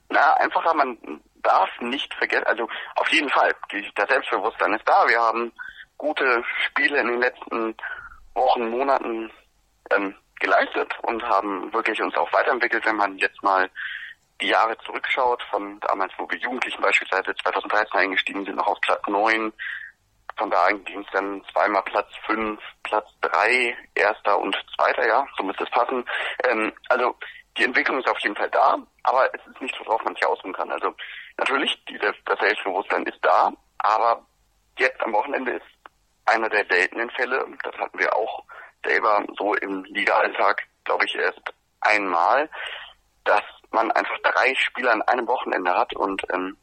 Na, 0.09 0.33
einfacher, 0.35 0.73
man 0.73 0.97
darf 1.43 1.69
nicht 1.81 2.13
vergessen, 2.15 2.45
also 2.47 2.67
auf 2.95 3.09
jeden 3.09 3.29
Fall, 3.29 3.53
das 3.95 4.09
Selbstbewusstsein 4.09 4.73
ist 4.73 4.87
da. 4.87 5.07
Wir 5.07 5.19
haben 5.19 5.51
gute 5.97 6.43
Spiele 6.65 6.99
in 6.99 7.07
den 7.07 7.21
letzten 7.21 7.75
Wochen, 8.33 8.69
Monaten 8.69 9.31
ähm, 9.91 10.15
geleistet 10.39 10.93
und 11.03 11.23
haben 11.23 11.73
wirklich 11.73 12.01
uns 12.01 12.15
auch 12.15 12.31
weiterentwickelt, 12.31 12.85
wenn 12.85 12.95
man 12.95 13.17
jetzt 13.17 13.41
mal 13.43 13.69
die 14.39 14.47
Jahre 14.47 14.77
zurückschaut, 14.85 15.41
von 15.49 15.79
damals, 15.79 16.13
wo 16.17 16.29
wir 16.29 16.37
Jugendlichen 16.37 16.81
beispielsweise 16.81 17.33
2013 17.41 17.99
eingestiegen 17.99 18.45
sind, 18.45 18.55
noch 18.55 18.67
auf 18.67 18.79
Platz 18.81 19.01
9. 19.07 19.51
Von 20.37 20.51
da 20.51 20.69
ging 20.69 21.01
es 21.01 21.11
dann 21.11 21.43
zweimal 21.51 21.81
Platz 21.83 22.09
5, 22.25 22.59
Platz 22.83 23.09
3, 23.21 23.75
erster 23.95 24.39
und 24.39 24.55
zweiter, 24.75 25.07
ja, 25.07 25.25
so 25.35 25.43
müsste 25.43 25.63
es 25.63 25.69
passen. 25.71 26.05
Ähm, 26.47 26.73
also 26.89 27.15
die 27.57 27.63
Entwicklung 27.63 27.99
ist 27.99 28.09
auf 28.09 28.19
jeden 28.19 28.35
Fall 28.35 28.49
da, 28.51 28.77
aber 29.03 29.33
es 29.33 29.41
ist 29.47 29.61
nicht, 29.61 29.75
worauf 29.79 30.03
man 30.03 30.13
sich 30.13 30.25
ausruhen 30.25 30.53
kann. 30.53 30.71
Also 30.71 30.93
natürlich, 31.37 31.83
diese, 31.85 32.13
das 32.25 32.39
Selbstbewusstsein 32.39 33.03
ist 33.03 33.19
da, 33.23 33.51
aber 33.79 34.25
jetzt 34.77 35.01
am 35.01 35.13
Wochenende 35.13 35.53
ist 35.53 35.65
einer 36.25 36.49
der 36.49 36.65
seltenen 36.69 37.09
Fälle, 37.11 37.45
das 37.63 37.75
hatten 37.77 37.97
wir 37.97 38.15
auch 38.15 38.43
selber 38.85 39.25
so 39.37 39.55
im 39.55 39.83
Liga-Alltag, 39.85 40.63
glaube 40.83 41.05
ich, 41.05 41.15
erst 41.15 41.41
einmal, 41.81 42.49
dass 43.23 43.43
man 43.71 43.91
einfach 43.91 44.17
drei 44.23 44.53
Spieler 44.55 44.91
an 44.91 45.01
einem 45.03 45.27
Wochenende 45.27 45.73
hat 45.73 45.95
und 45.95 46.21
ähm, 46.31 46.57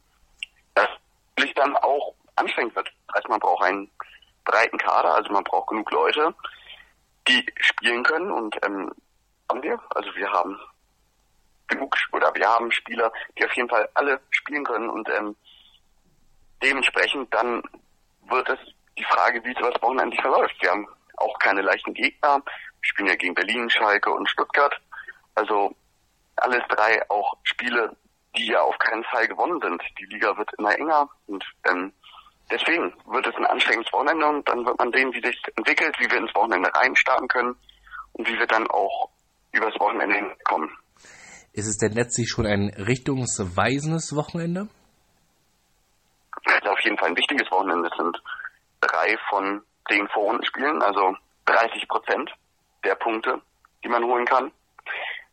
das 0.75 0.89
sich 1.37 1.53
dann 1.53 1.75
auch 1.75 2.13
anstrengend 2.35 2.75
wird. 2.75 2.91
Also 3.07 3.29
man 3.29 3.39
braucht 3.39 3.63
einen 3.63 3.91
breiten 4.43 4.77
Kader, 4.77 5.15
also 5.15 5.31
man 5.31 5.43
braucht 5.43 5.69
genug 5.69 5.91
Leute, 5.91 6.33
die 7.27 7.45
spielen 7.59 8.03
können 8.03 8.31
und 8.31 8.55
ähm, 8.65 8.91
haben 9.49 9.63
wir. 9.63 9.79
Also 9.89 10.13
wir 10.15 10.31
haben 10.31 10.59
genug 11.67 11.95
oder 12.11 12.33
wir 12.35 12.47
haben 12.47 12.71
Spieler, 12.71 13.11
die 13.37 13.45
auf 13.45 13.53
jeden 13.53 13.69
Fall 13.69 13.89
alle 13.93 14.21
spielen 14.29 14.63
können 14.63 14.89
und 14.89 15.09
ähm, 15.09 15.35
dementsprechend 16.61 17.33
dann 17.33 17.63
wird 18.29 18.49
es 18.49 18.59
die 18.97 19.03
Frage, 19.03 19.43
wie 19.43 19.53
sowas 19.53 19.81
Wochenende 19.81 20.15
verläuft. 20.17 20.55
Wir 20.61 20.71
haben 20.71 20.87
auch 21.17 21.37
keine 21.39 21.61
leichten 21.61 21.93
Gegner. 21.93 22.41
Wir 22.45 22.89
spielen 22.89 23.07
ja 23.09 23.15
gegen 23.15 23.33
Berlin, 23.33 23.69
Schalke 23.69 24.11
und 24.11 24.29
Stuttgart. 24.29 24.73
Also 25.33 25.75
alles 26.37 26.63
drei 26.69 27.01
auch 27.09 27.35
Spiele, 27.43 27.95
die 28.37 28.47
ja 28.47 28.61
auf 28.61 28.77
keinen 28.79 29.03
Fall 29.05 29.27
gewonnen 29.27 29.59
sind. 29.61 29.81
Die 29.99 30.05
Liga 30.05 30.37
wird 30.37 30.51
immer 30.57 30.77
enger 30.77 31.09
und 31.27 31.45
ähm, 31.69 31.93
deswegen 32.51 32.93
wird 33.05 33.27
es 33.27 33.35
ein 33.35 33.45
anstrengendes 33.45 33.91
Wochenende 33.93 34.25
und 34.27 34.47
dann 34.47 34.65
wird 34.65 34.77
man 34.77 34.91
sehen, 34.91 35.13
wie 35.13 35.21
sich 35.21 35.41
entwickelt, 35.55 35.95
wie 35.99 36.09
wir 36.09 36.17
ins 36.17 36.35
Wochenende 36.35 36.69
reinstarten 36.73 37.27
können 37.27 37.55
und 38.13 38.27
wie 38.27 38.37
wir 38.37 38.47
dann 38.47 38.67
auch 38.67 39.09
übers 39.51 39.73
Wochenende 39.79 40.15
hinkommen. 40.15 40.69
Ist 41.53 41.67
es 41.67 41.77
denn 41.77 41.93
letztlich 41.93 42.29
schon 42.29 42.45
ein 42.45 42.69
richtungsweisendes 42.77 44.15
Wochenende? 44.15 44.67
Es 46.45 46.55
ist 46.55 46.67
auf 46.67 46.79
jeden 46.81 46.97
Fall 46.97 47.09
ein 47.09 47.17
wichtiges 47.17 47.49
Wochenende. 47.49 47.89
Es 47.89 47.97
sind 47.97 48.21
drei 48.81 49.17
von 49.29 49.61
zehn 49.89 50.07
Vorrundenspielen, 50.09 50.81
also 50.81 51.15
30 51.45 51.87
Prozent 51.87 52.31
der 52.83 52.95
Punkte, 52.95 53.41
die 53.83 53.89
man 53.89 54.03
holen 54.03 54.25
kann. 54.25 54.51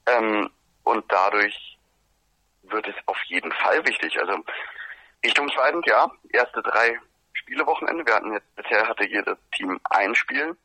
Ähm, 0.06 0.48
und 0.84 1.04
dadurch 1.08 1.78
wird 2.62 2.86
es 2.86 2.94
auf 3.06 3.18
jeden 3.26 3.52
Fall 3.52 3.84
wichtig. 3.86 4.18
Also 4.20 4.44
richtungsweisend, 5.24 5.86
ja, 5.86 6.10
erste 6.30 6.62
drei 6.62 6.98
Spielewochenende. 7.32 8.06
Wir 8.06 8.14
hatten 8.14 8.32
jetzt, 8.32 8.54
bisher 8.56 8.88
hatte 8.88 9.06
jedes 9.06 9.38
Team 9.54 9.80
ein 9.90 10.14
Spiel. 10.14 10.56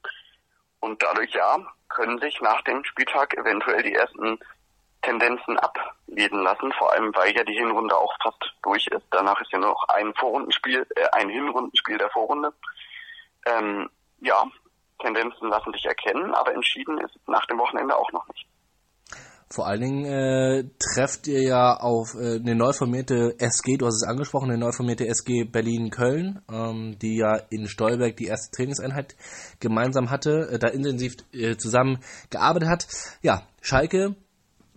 Und 0.80 1.02
dadurch, 1.02 1.34
ja, 1.34 1.58
können 1.90 2.20
sich 2.20 2.40
nach 2.42 2.62
dem 2.64 2.84
Spieltag 2.84 3.36
eventuell 3.36 3.84
die 3.84 3.96
ersten 3.96 4.40
Tendenzen 5.02 5.58
ablesen 5.58 6.44
lassen, 6.44 6.72
vor 6.74 6.92
allem 6.92 7.16
weil 7.16 7.36
ja 7.36 7.44
die 7.44 7.54
Hinrunde 7.54 7.96
auch 7.96 8.14
fast 8.22 8.54
durch 8.64 8.86
ist. 8.88 9.06
Danach 9.12 9.40
ist 9.42 9.52
ja 9.52 9.60
noch 9.60 9.88
ein 9.90 10.14
Vorrundenspiel, 10.16 10.86
äh, 10.96 11.08
ein 11.14 11.30
Hinrundenspiel 11.30 11.98
der 11.98 12.10
Vorrunde. 12.10 12.54
Ähm, 13.46 13.90
ja, 14.20 14.44
Tendenzen 15.00 15.50
lassen 15.50 15.72
sich 15.74 15.86
erkennen, 15.86 16.34
aber 16.34 16.54
entschieden 16.54 16.98
ist 17.00 17.16
nach 17.28 17.46
dem 17.46 17.60
Wochenende 17.60 17.96
auch 17.96 18.12
noch 18.12 18.28
nicht. 18.28 18.48
Vor 19.50 19.66
allen 19.66 19.82
Dingen 19.82 20.06
äh, 20.06 20.66
trefft 20.78 21.28
ihr 21.28 21.42
ja 21.42 21.78
auf 21.78 22.16
äh, 22.16 22.36
eine 22.36 22.54
neu 22.54 22.74
formierte 22.74 23.36
SG, 23.40 23.78
du 23.78 23.86
hast 23.86 24.04
es 24.04 24.08
angesprochen, 24.08 24.50
eine 24.50 24.60
neu 24.60 24.74
formierte 24.74 25.08
SG 25.08 25.46
Berlin-Köln, 25.46 26.42
ähm, 26.52 27.00
die 27.00 27.18
ja 27.18 27.38
in 27.50 27.70
Stolberg 27.70 28.18
die 28.18 28.26
erste 28.26 28.52
Trainingseinheit 28.52 29.16
gemeinsam 29.62 30.10
hatte, 30.10 30.50
äh, 30.52 30.60
da 30.60 30.68
intensiv 30.68 31.16
äh, 31.32 31.56
zusammen 31.56 32.00
gearbeitet 32.30 32.68
hat. 32.68 32.88
Ja, 33.22 33.44
Schalke, 33.62 34.16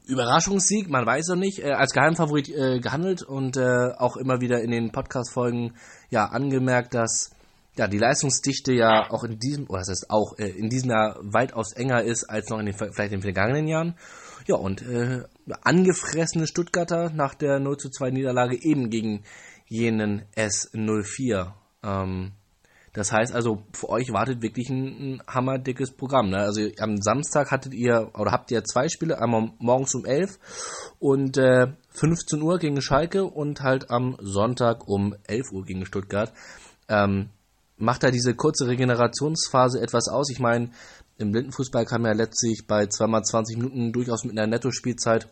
Überraschungssieg, 0.07 0.89
man 0.89 1.05
weiß 1.05 1.29
noch 1.29 1.37
nicht, 1.37 1.65
äh, 1.65 1.73
als 1.73 1.93
Geheimfavorit 1.93 2.49
äh, 2.50 2.79
gehandelt 2.79 3.23
und 3.23 3.57
äh, 3.57 3.93
auch 3.99 4.17
immer 4.17 4.41
wieder 4.41 4.62
in 4.62 4.71
den 4.71 4.93
Podcast-Folgen 4.93 5.75
ja 6.11 6.27
angemerkt, 6.27 6.95
dass 6.95 7.31
ja, 7.77 7.89
die 7.89 7.99
Leistungsdichte 7.99 8.73
ja 8.73 9.11
auch 9.11 9.25
in 9.25 9.39
diesem, 9.39 9.69
oder 9.69 9.81
das 9.81 9.89
heißt 9.89 10.11
auch 10.11 10.39
äh, 10.39 10.49
in 10.49 10.69
diesem 10.69 10.91
Jahr 10.91 11.17
weitaus 11.23 11.73
enger 11.73 12.03
ist 12.03 12.25
als 12.25 12.49
noch 12.50 12.59
in 12.59 12.67
den 12.67 12.75
vielleicht 12.75 13.12
in 13.12 13.19
den 13.19 13.23
vergangenen 13.23 13.67
Jahren. 13.67 13.95
Ja, 14.50 14.57
und 14.57 14.83
äh, 14.83 15.23
angefressene 15.62 16.49
Stuttgarter 16.49 17.11
nach 17.11 17.35
der 17.35 17.61
0 17.61 17.76
zu 17.76 17.88
2 17.88 18.11
Niederlage 18.11 18.61
eben 18.61 18.90
gegen 18.90 19.23
jenen 19.69 20.25
S04. 20.35 21.52
Ähm, 21.85 22.33
das 22.92 23.12
heißt 23.12 23.33
also, 23.33 23.62
für 23.73 23.90
euch 23.90 24.12
wartet 24.12 24.42
wirklich 24.42 24.69
ein, 24.69 24.87
ein 24.87 25.23
hammerdickes 25.28 25.92
Programm. 25.92 26.30
Ne? 26.30 26.38
Also 26.38 26.62
am 26.80 27.00
Samstag 27.00 27.52
hattet 27.52 27.75
ihr, 27.75 28.11
oder 28.19 28.33
habt 28.33 28.50
ihr 28.50 28.64
zwei 28.64 28.88
Spiele, 28.88 29.23
einmal 29.23 29.52
morgens 29.61 29.95
um 29.95 30.04
11 30.04 30.40
und 30.99 31.38
äh, 31.38 31.69
15 31.90 32.42
Uhr 32.42 32.59
gegen 32.59 32.83
Schalke 32.83 33.23
und 33.26 33.61
halt 33.61 33.88
am 33.88 34.16
Sonntag 34.19 34.88
um 34.88 35.14
11 35.28 35.52
Uhr 35.52 35.64
gegen 35.64 35.87
Stuttgart. 35.87 36.33
Ähm, 36.88 37.28
macht 37.76 38.02
da 38.02 38.11
diese 38.11 38.35
kurze 38.35 38.66
Regenerationsphase 38.66 39.80
etwas 39.80 40.09
aus? 40.09 40.28
Ich 40.28 40.40
meine, 40.40 40.71
im 41.21 41.33
Blindenfußball 41.33 41.85
kann 41.85 42.03
man 42.03 42.12
ja 42.12 42.17
letztlich 42.17 42.67
bei 42.67 42.87
zweimal 42.87 43.23
20 43.23 43.59
Minuten 43.59 43.93
durchaus 43.93 44.25
mit 44.25 44.39
einer 44.39 44.47
Nettospielzeit, 44.47 45.29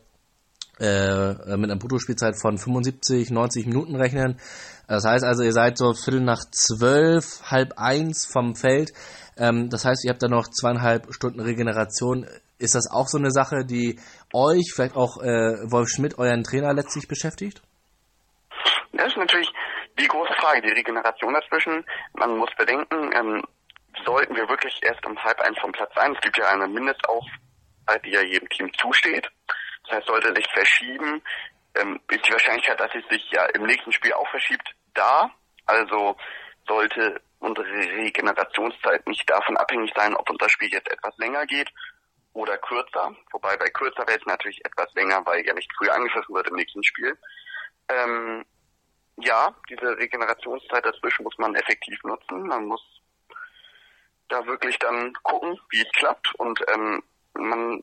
äh, 0.79 1.57
mit 1.57 1.71
einer 1.71 1.79
Bruttospielzeit 1.79 2.35
von 2.41 2.59
75, 2.59 3.31
90 3.31 3.67
Minuten 3.67 3.97
rechnen. 3.97 4.39
Das 4.87 5.05
heißt 5.05 5.25
also, 5.25 5.43
ihr 5.43 5.53
seid 5.53 5.79
so 5.79 5.95
Viertel 5.95 6.21
nach 6.21 6.45
zwölf, 6.51 7.43
halb 7.51 7.79
eins 7.79 8.27
vom 8.31 8.55
Feld. 8.55 8.93
Ähm, 9.37 9.71
das 9.71 9.85
heißt, 9.85 10.05
ihr 10.05 10.11
habt 10.11 10.23
da 10.23 10.29
noch 10.29 10.49
zweieinhalb 10.49 11.13
Stunden 11.13 11.41
Regeneration. 11.41 12.27
Ist 12.59 12.75
das 12.75 12.91
auch 12.91 13.09
so 13.09 13.19
eine 13.19 13.31
Sache, 13.31 13.65
die 13.65 13.99
euch, 14.33 14.73
vielleicht 14.75 14.97
auch 14.97 15.23
äh, 15.23 15.71
Wolf 15.71 15.89
Schmidt, 15.89 16.19
euren 16.19 16.45
Trainer 16.45 16.75
letztlich 16.75 17.09
beschäftigt? 17.09 17.63
Das 18.93 19.09
ist 19.09 19.17
natürlich 19.17 19.51
die 19.99 20.09
große 20.09 20.35
Frage, 20.41 20.63
die 20.63 20.73
Regeneration 20.73 21.35
dazwischen. 21.35 21.85
Man 22.15 22.37
muss 22.37 22.51
bedenken, 22.57 23.11
ähm, 23.15 23.43
sollten 24.09 24.35
wir 24.35 24.49
wirklich 24.49 24.75
erst 24.83 25.05
um 25.05 25.23
halb 25.23 25.39
eins 25.41 25.59
vom 25.59 25.71
Platz 25.71 25.93
sein. 25.95 26.15
Es 26.15 26.21
gibt 26.23 26.39
ja 26.39 26.49
eine 26.49 26.67
Mindestaufzeit, 26.67 28.05
die 28.05 28.11
ja 28.11 28.23
jedem 28.23 28.49
Team 28.49 28.73
zusteht. 28.73 29.29
Das 29.85 29.99
heißt, 29.99 30.07
sollte 30.07 30.35
sich 30.35 30.47
verschieben, 30.51 31.23
ähm, 31.75 32.01
ist 32.11 32.27
die 32.27 32.33
Wahrscheinlichkeit, 32.33 32.81
dass 32.81 32.95
es 32.95 33.07
sich 33.11 33.31
ja 33.31 33.45
im 33.55 33.65
nächsten 33.65 33.93
Spiel 33.93 34.15
auch 34.15 34.29
verschiebt, 34.31 34.75
da. 34.95 35.31
Also 35.67 36.17
sollte 36.67 37.21
unsere 37.41 37.69
Regenerationszeit 37.69 39.07
nicht 39.07 39.29
davon 39.29 39.59
abhängig 39.59 39.93
sein, 39.95 40.17
ob 40.17 40.29
unser 40.31 40.49
Spiel 40.49 40.71
jetzt 40.73 40.91
etwas 40.91 41.15
länger 41.19 41.45
geht 41.45 41.69
oder 42.33 42.57
kürzer. 42.57 43.15
Wobei 43.33 43.59
bei 43.59 43.69
kürzer 43.69 44.07
wäre 44.09 44.19
es 44.19 44.27
natürlich 44.27 44.65
etwas 44.65 44.93
länger, 44.95 45.21
weil 45.27 45.45
ja 45.47 45.53
nicht 45.53 45.71
früher 45.77 45.95
angepfiffen 45.95 46.35
wird 46.35 46.49
im 46.49 46.57
nächsten 46.57 46.83
Spiel. 46.83 47.19
Ähm, 47.91 48.45
ja, 49.19 49.55
diese 49.69 49.99
Regenerationszeit 49.99 50.85
dazwischen 50.85 51.25
muss 51.25 51.37
man 51.37 51.55
effektiv 51.55 52.03
nutzen. 52.05 52.47
Man 52.47 52.65
muss 52.65 52.83
da 54.29 54.47
wirklich 54.47 54.79
dann 54.79 55.13
gucken, 55.23 55.59
wie 55.71 55.81
es 55.81 55.93
klappt 55.93 56.35
und 56.37 56.61
ähm, 56.73 57.03
man 57.35 57.83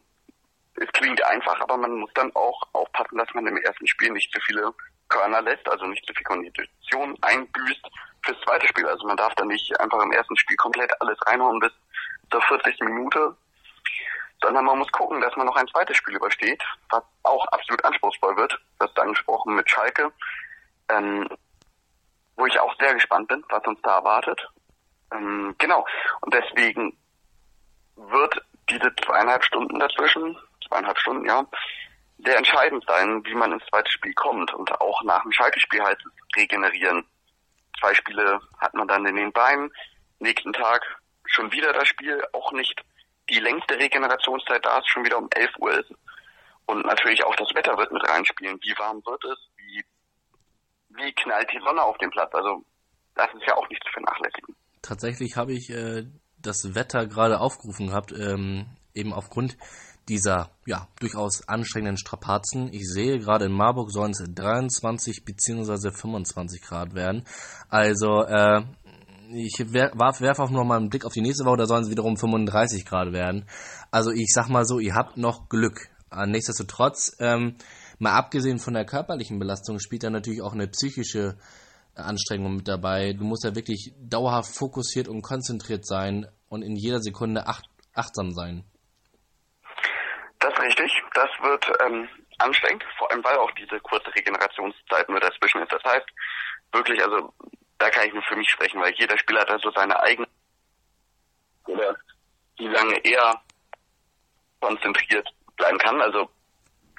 es 0.77 0.91
klingt 0.91 1.23
einfach, 1.25 1.59
aber 1.61 1.77
man 1.77 1.91
muss 1.93 2.11
dann 2.15 2.35
auch 2.35 2.61
aufpassen, 2.73 3.17
dass 3.17 3.33
man 3.33 3.47
im 3.47 3.57
ersten 3.57 3.87
Spiel 3.87 4.11
nicht 4.11 4.31
zu 4.33 4.39
viele 4.41 4.73
Körner 5.07 5.41
lässt, 5.41 5.67
also 5.69 5.85
nicht 5.85 6.05
zu 6.05 6.13
viel 6.13 6.25
Kondition 6.25 7.17
einbüßt 7.21 7.87
fürs 8.25 8.41
zweite 8.41 8.67
Spiel. 8.67 8.85
Also 8.87 9.07
man 9.07 9.17
darf 9.17 9.33
dann 9.35 9.47
nicht 9.47 9.79
einfach 9.79 10.01
im 10.01 10.11
ersten 10.11 10.35
Spiel 10.37 10.57
komplett 10.57 10.91
alles 11.01 11.17
reinhauen 11.25 11.59
bis 11.59 11.71
zur 12.29 12.41
40. 12.41 12.79
Minute, 12.81 13.37
sondern 14.41 14.65
man 14.65 14.79
muss 14.79 14.91
gucken, 14.91 15.21
dass 15.21 15.35
man 15.37 15.45
noch 15.45 15.55
ein 15.55 15.67
zweites 15.67 15.97
Spiel 15.97 16.15
übersteht, 16.15 16.61
was 16.89 17.03
auch 17.23 17.45
absolut 17.47 17.83
anspruchsvoll 17.85 18.35
wird. 18.35 18.59
Das 18.79 18.89
ist 18.89 18.99
angesprochen 18.99 19.55
mit 19.55 19.69
Schalke, 19.69 20.11
ähm, 20.89 21.29
wo 22.35 22.45
ich 22.47 22.59
auch 22.59 22.75
sehr 22.79 22.93
gespannt 22.93 23.29
bin, 23.29 23.45
was 23.49 23.65
uns 23.65 23.81
da 23.81 23.97
erwartet. 23.97 24.49
Ähm, 25.11 25.55
genau. 25.57 25.85
Und 26.21 26.33
deswegen 26.33 26.97
wird 27.95 28.41
diese 28.69 28.93
zweieinhalb 28.95 29.43
Stunden 29.43 29.79
dazwischen, 29.79 30.37
zweieinhalb 30.67 30.97
Stunden, 30.99 31.25
ja, 31.25 31.45
sehr 32.17 32.37
entscheidend 32.37 32.83
sein, 32.87 33.23
wie 33.25 33.35
man 33.35 33.51
ins 33.51 33.65
zweite 33.67 33.91
Spiel 33.91 34.13
kommt. 34.13 34.53
Und 34.53 34.71
auch 34.81 35.03
nach 35.03 35.21
dem 35.23 35.31
Schalke-Spiel 35.31 35.81
es 35.81 35.97
regenerieren. 36.35 37.05
Zwei 37.79 37.93
Spiele 37.93 38.39
hat 38.59 38.73
man 38.73 38.87
dann 38.87 39.05
in 39.05 39.15
den 39.15 39.33
Beinen. 39.33 39.71
Nächsten 40.19 40.53
Tag 40.53 40.81
schon 41.25 41.51
wieder 41.51 41.73
das 41.73 41.87
Spiel, 41.87 42.23
auch 42.33 42.51
nicht 42.51 42.81
die 43.29 43.39
längste 43.39 43.77
Regenerationszeit 43.77 44.65
da 44.65 44.79
ist, 44.79 44.89
schon 44.89 45.03
wieder 45.03 45.17
um 45.17 45.29
11 45.31 45.51
Uhr 45.57 45.71
ist. 45.71 45.91
Und 46.67 46.85
natürlich 46.85 47.23
auch 47.23 47.35
das 47.35 47.53
Wetter 47.53 47.77
wird 47.77 47.91
mit 47.91 48.07
reinspielen. 48.07 48.59
Wie 48.61 48.77
warm 48.77 49.01
wird 49.05 49.23
es? 49.25 49.37
Wie, 49.57 49.83
wie 50.89 51.13
knallt 51.13 51.51
die 51.51 51.59
Sonne 51.59 51.81
auf 51.81 51.97
dem 51.97 52.09
Platz? 52.11 52.33
Also 52.33 52.63
das 53.15 53.33
ist 53.33 53.45
ja 53.45 53.55
auch 53.55 53.67
nicht 53.69 53.83
zu 53.83 53.91
vernachlässigen. 53.91 54.55
Tatsächlich 54.85 55.35
habe 55.35 55.51
ich 55.51 55.71
äh, 55.71 56.05
das 56.39 56.75
Wetter 56.75 57.07
gerade 57.07 57.39
aufgerufen 57.39 57.87
gehabt, 57.87 58.11
ähm, 58.11 58.67
eben 58.93 59.13
aufgrund 59.13 59.57
dieser 60.07 60.51
ja 60.67 60.87
durchaus 60.99 61.47
anstrengenden 61.47 61.97
Strapazen. 61.97 62.71
Ich 62.71 62.87
sehe 62.87 63.17
gerade 63.17 63.45
in 63.45 63.51
Marburg 63.51 63.89
sollen 63.89 64.11
es 64.11 64.23
23 64.23 65.25
bzw. 65.25 65.89
25 65.89 66.61
Grad 66.61 66.93
werden. 66.93 67.23
Also 67.67 68.25
äh, 68.25 68.61
ich 69.33 69.73
werfe 69.73 70.43
auch 70.43 70.51
noch 70.51 70.63
mal 70.63 70.77
einen 70.77 70.89
Blick 70.89 71.03
auf 71.03 71.13
die 71.13 71.21
nächste 71.21 71.45
Woche, 71.45 71.57
da 71.57 71.65
sollen 71.65 71.85
es 71.85 71.89
wiederum 71.89 72.15
35 72.15 72.85
Grad 72.85 73.11
werden. 73.11 73.45
Also 73.89 74.11
ich 74.11 74.31
sag 74.31 74.49
mal 74.49 74.65
so, 74.65 74.77
ihr 74.77 74.93
habt 74.93 75.17
noch 75.17 75.49
Glück. 75.49 75.89
Äh, 76.11 76.27
nichtsdestotrotz, 76.27 77.15
ähm, 77.17 77.55
mal 77.97 78.13
abgesehen 78.13 78.59
von 78.59 78.75
der 78.75 78.85
körperlichen 78.85 79.39
Belastung, 79.39 79.79
spielt 79.79 80.03
da 80.03 80.11
natürlich 80.11 80.43
auch 80.43 80.53
eine 80.53 80.67
psychische 80.67 81.37
Anstrengung 81.95 82.57
mit 82.57 82.67
dabei. 82.67 83.13
Du 83.13 83.23
musst 83.23 83.43
ja 83.43 83.55
wirklich 83.55 83.93
dauerhaft 83.97 84.55
fokussiert 84.55 85.07
und 85.07 85.21
konzentriert 85.21 85.85
sein 85.85 86.27
und 86.49 86.61
in 86.61 86.75
jeder 86.75 86.99
Sekunde 86.99 87.47
acht, 87.47 87.65
achtsam 87.93 88.31
sein. 88.31 88.63
Das 90.39 90.51
ist 90.53 90.59
richtig. 90.59 90.91
Das 91.13 91.29
wird 91.41 91.65
ähm, 91.85 92.07
anstrengend, 92.37 92.83
vor 92.97 93.11
allem 93.11 93.23
weil 93.23 93.37
auch 93.37 93.51
diese 93.51 93.79
kurze 93.79 94.13
Regenerationszeit 94.13 95.09
nur 95.09 95.19
dazwischen 95.19 95.61
ist. 95.61 95.71
Das 95.71 95.83
heißt, 95.83 96.05
wirklich, 96.71 97.01
also 97.01 97.33
da 97.77 97.89
kann 97.89 98.07
ich 98.07 98.13
nur 98.13 98.23
für 98.23 98.35
mich 98.35 98.49
sprechen, 98.49 98.81
weil 98.81 98.93
jeder 98.95 99.17
Spieler 99.17 99.41
hat 99.41 99.51
also 99.51 99.71
seine 99.71 99.99
eigene 100.01 100.27
oder 101.67 101.95
wie 102.57 102.67
lange 102.67 102.97
er 103.03 103.41
konzentriert 104.59 105.27
bleiben 105.57 105.77
kann. 105.77 106.01
Also 106.01 106.29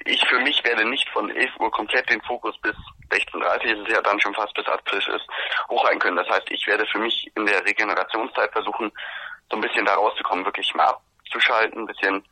ich 0.05 0.25
für 0.27 0.39
mich 0.39 0.63
werde 0.63 0.85
nicht 0.85 1.09
von 1.09 1.29
11 1.29 1.59
Uhr 1.59 1.71
komplett 1.71 2.09
den 2.09 2.21
Fokus 2.21 2.57
bis 2.59 2.75
16.30 3.09 3.63
ist 3.63 3.87
es 3.87 3.93
ja 3.95 4.01
dann 4.01 4.19
schon 4.19 4.33
fast 4.33 4.53
bis 4.53 4.67
Abpfiff 4.67 5.07
ist, 5.07 5.25
hochhalten 5.69 5.99
können. 5.99 6.17
Das 6.17 6.29
heißt, 6.29 6.49
ich 6.49 6.65
werde 6.67 6.85
für 6.87 6.99
mich 6.99 7.31
in 7.35 7.45
der 7.45 7.65
Regenerationszeit 7.65 8.51
versuchen, 8.51 8.91
so 9.49 9.57
ein 9.57 9.61
bisschen 9.61 9.85
da 9.85 9.95
rauszukommen, 9.95 10.45
wirklich 10.45 10.73
mal 10.75 10.87
abzuschalten, 10.87 11.81
ein 11.81 11.87
bisschen 11.87 12.25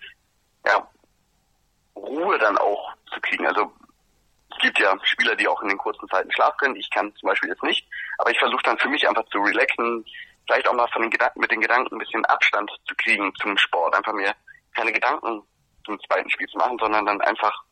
ja, 0.66 0.88
Ruhe 1.96 2.38
dann 2.38 2.58
auch 2.58 2.94
zu 3.14 3.20
kriegen. 3.22 3.48
Also 3.48 3.72
es 4.52 4.58
gibt 4.60 4.80
ja 4.80 4.96
Spieler, 5.04 5.36
die 5.36 5.48
auch 5.48 5.62
in 5.62 5.70
den 5.70 5.78
kurzen 5.78 6.08
Zeiten 6.10 6.32
schlafen 6.32 6.58
können. 6.58 6.76
Ich 6.76 6.90
kann 6.90 7.14
zum 7.16 7.30
Beispiel 7.30 7.50
jetzt 7.50 7.64
nicht, 7.64 7.88
aber 8.18 8.32
ich 8.32 8.40
versuche 8.40 8.64
dann 8.64 8.78
für 8.78 8.90
mich 8.90 9.08
einfach 9.08 9.26
zu 9.30 9.40
relaxen, 9.40 10.06
vielleicht 10.46 10.68
auch 10.68 10.74
mal 10.74 10.88
von 10.90 11.02
den 11.02 11.12
Gedanken, 11.12 11.40
mit 11.40 11.52
den 11.52 11.62
Gedanken 11.62 11.96
ein 11.96 12.00
bisschen 12.00 12.26
Abstand 12.26 12.72
zu 12.88 12.96
kriegen 12.96 13.34
zum 13.42 13.58
Sport, 13.58 13.96
einfach 13.96 14.14
mir 14.14 14.34
keine 14.76 14.92
Gedanken 14.92 15.44
zum 15.86 16.00
zweiten 16.02 16.30
Spiel 16.30 16.48
zu 16.48 16.58
machen, 16.58 16.78
sondern 16.80 17.06
dann 17.06 17.22
einfach 17.22 17.64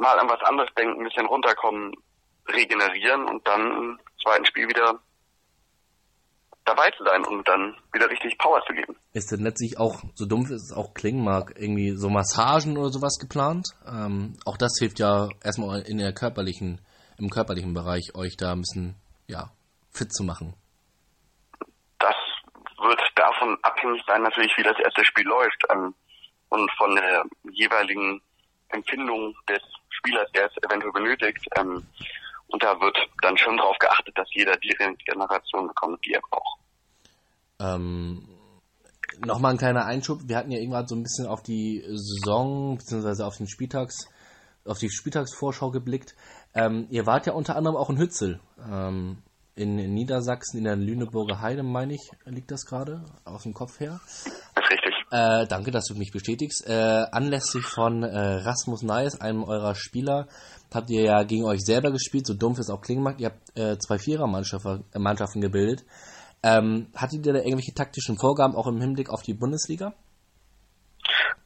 mal 0.00 0.18
an 0.18 0.28
was 0.28 0.40
anderes 0.42 0.70
denken, 0.76 1.00
ein 1.00 1.04
bisschen 1.04 1.26
runterkommen, 1.26 1.92
regenerieren 2.48 3.26
und 3.26 3.46
dann 3.46 3.60
im 3.60 4.00
zweiten 4.22 4.46
Spiel 4.46 4.68
wieder 4.68 4.98
dabei 6.64 6.90
zu 6.90 7.04
sein 7.04 7.24
und 7.24 7.46
dann 7.48 7.76
wieder 7.92 8.08
richtig 8.08 8.36
Power 8.38 8.62
zu 8.66 8.72
geben. 8.72 8.96
Ist 9.12 9.30
denn 9.32 9.40
letztlich 9.40 9.78
auch, 9.78 10.02
so 10.14 10.26
dumpf 10.26 10.50
es 10.50 10.72
auch 10.72 10.94
klingen 10.94 11.24
mag, 11.24 11.52
irgendwie 11.56 11.96
so 11.96 12.08
Massagen 12.08 12.76
oder 12.76 12.90
sowas 12.90 13.18
geplant? 13.20 13.66
Ähm, 13.86 14.36
auch 14.44 14.56
das 14.56 14.76
hilft 14.78 14.98
ja 14.98 15.28
erstmal 15.42 15.82
in 15.82 15.98
der 15.98 16.12
körperlichen, 16.12 16.80
im 17.18 17.30
körperlichen 17.30 17.74
Bereich 17.74 18.14
euch 18.14 18.36
da 18.36 18.52
ein 18.52 18.60
bisschen, 18.60 18.94
ja, 19.26 19.50
fit 19.92 20.12
zu 20.12 20.24
machen. 20.24 20.54
Das 21.98 22.16
wird 22.78 23.00
davon 23.16 23.58
abhängig 23.62 24.02
sein, 24.06 24.22
natürlich, 24.22 24.52
wie 24.56 24.62
das 24.62 24.78
erste 24.78 25.04
Spiel 25.04 25.26
läuft 25.26 25.64
ähm, 25.72 25.94
und 26.50 26.70
von 26.78 26.94
der 26.94 27.24
jeweiligen 27.50 28.22
Empfindung 28.68 29.34
des 29.48 29.60
Spielers, 30.00 30.30
der 30.32 30.46
es 30.46 30.56
eventuell 30.64 30.92
benötigt. 30.92 31.46
Ähm, 31.56 31.86
und 32.48 32.62
da 32.62 32.80
wird 32.80 32.96
dann 33.22 33.38
schon 33.38 33.56
darauf 33.56 33.78
geachtet, 33.78 34.16
dass 34.18 34.28
jeder 34.32 34.56
die 34.56 34.72
Regeneration 34.72 35.68
bekommt, 35.68 36.04
die 36.04 36.12
er 36.12 36.20
braucht. 36.28 36.58
Ähm, 37.60 38.26
Nochmal 39.24 39.52
ein 39.52 39.58
kleiner 39.58 39.84
Einschub. 39.86 40.20
Wir 40.24 40.36
hatten 40.36 40.50
ja 40.50 40.58
irgendwann 40.58 40.86
so 40.86 40.94
ein 40.94 41.02
bisschen 41.02 41.26
auf 41.26 41.42
die 41.42 41.82
Saison 41.86 42.78
bzw. 42.78 43.24
auf 43.24 43.36
den 43.36 43.48
Spieltags, 43.48 44.08
auf 44.64 44.78
die 44.78 44.90
Spieltagsvorschau 44.90 45.70
geblickt. 45.70 46.14
Ähm, 46.54 46.86
ihr 46.90 47.06
wart 47.06 47.26
ja 47.26 47.32
unter 47.32 47.56
anderem 47.56 47.76
auch 47.76 47.90
in 47.90 47.98
Hützel. 47.98 48.40
Ähm, 48.58 49.18
in, 49.56 49.78
in, 49.78 49.92
Niedersachsen, 49.94 50.58
in 50.58 50.64
der 50.64 50.76
Lüneburger 50.76 51.40
Heide, 51.40 51.62
meine 51.62 51.94
ich, 51.94 52.10
liegt 52.24 52.50
das 52.50 52.64
gerade 52.64 53.04
aus 53.24 53.42
dem 53.42 53.52
Kopf 53.52 53.78
her. 53.80 54.00
Richtig. 54.56 54.94
Äh, 55.10 55.46
danke, 55.48 55.72
dass 55.72 55.86
du 55.86 55.94
mich 55.96 56.12
bestätigst. 56.12 56.66
Äh, 56.68 57.06
anlässlich 57.10 57.66
von 57.66 58.04
äh, 58.04 58.42
Rasmus 58.44 58.82
Neis, 58.82 59.20
einem 59.20 59.42
eurer 59.42 59.74
Spieler, 59.74 60.28
habt 60.72 60.88
ihr 60.90 61.02
ja 61.02 61.24
gegen 61.24 61.44
euch 61.44 61.60
selber 61.60 61.90
gespielt, 61.90 62.26
so 62.26 62.34
dumpf 62.34 62.60
es 62.60 62.70
auch 62.70 62.80
klingen 62.80 63.02
mag. 63.02 63.20
Ihr 63.20 63.30
habt 63.30 63.58
äh, 63.58 63.76
zwei 63.78 63.98
Vierer-Mannschaften 63.98 65.38
äh, 65.38 65.40
gebildet. 65.40 65.84
Ähm, 66.42 66.92
hattet 66.96 67.26
ihr 67.26 67.32
da 67.32 67.40
irgendwelche 67.40 67.74
taktischen 67.74 68.18
Vorgaben 68.18 68.54
auch 68.54 68.68
im 68.68 68.80
Hinblick 68.80 69.10
auf 69.10 69.22
die 69.22 69.34
Bundesliga? 69.34 69.92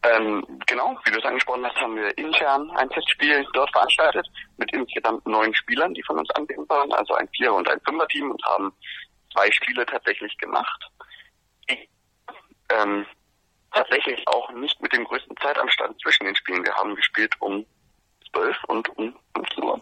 Ähm, 0.03 0.45
genau, 0.67 0.95
wie 1.05 1.11
du 1.11 1.19
es 1.19 1.25
angesprochen 1.25 1.65
hast, 1.65 1.77
haben 1.77 1.97
wir 1.97 2.17
intern 2.19 2.71
ein 2.77 2.91
Testspiel 2.91 3.47
dort 3.55 3.71
veranstaltet 3.73 4.27
mit 4.59 4.71
insgesamt 4.75 5.27
neun 5.27 5.55
Spielern, 5.55 5.95
die 5.95 6.03
von 6.03 6.19
uns 6.19 6.29
anwesend 6.33 6.69
waren, 6.69 6.93
also 6.93 7.15
ein 7.15 7.29
Vierer- 7.29 7.55
und 7.55 7.69
ein 7.69 7.81
Fünfer-Team 7.81 8.31
und 8.31 8.45
haben 8.45 8.71
zwei 9.33 9.51
Spiele 9.51 9.87
tatsächlich 9.87 10.37
gemacht. 10.37 10.91
Ich, 11.67 11.89
ähm, 12.71 13.07
tatsächlich 13.75 14.27
auch 14.29 14.51
nicht 14.53 14.81
mit 14.81 14.93
dem 14.93 15.05
größten 15.05 15.37
Zeitanstand 15.37 16.01
zwischen 16.01 16.25
den 16.25 16.37
Spielen. 16.37 16.65
Wir 16.65 16.75
haben 16.75 16.95
gespielt 16.95 17.35
um 17.41 17.67
12 18.33 18.57
und 18.69 18.89
um 18.97 19.17
15 19.37 19.65
Uhr. 19.65 19.81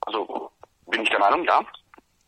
Also 0.00 0.50
bin 0.86 1.02
ich 1.02 1.10
der 1.10 1.20
Meinung, 1.20 1.44
ja, 1.44 1.60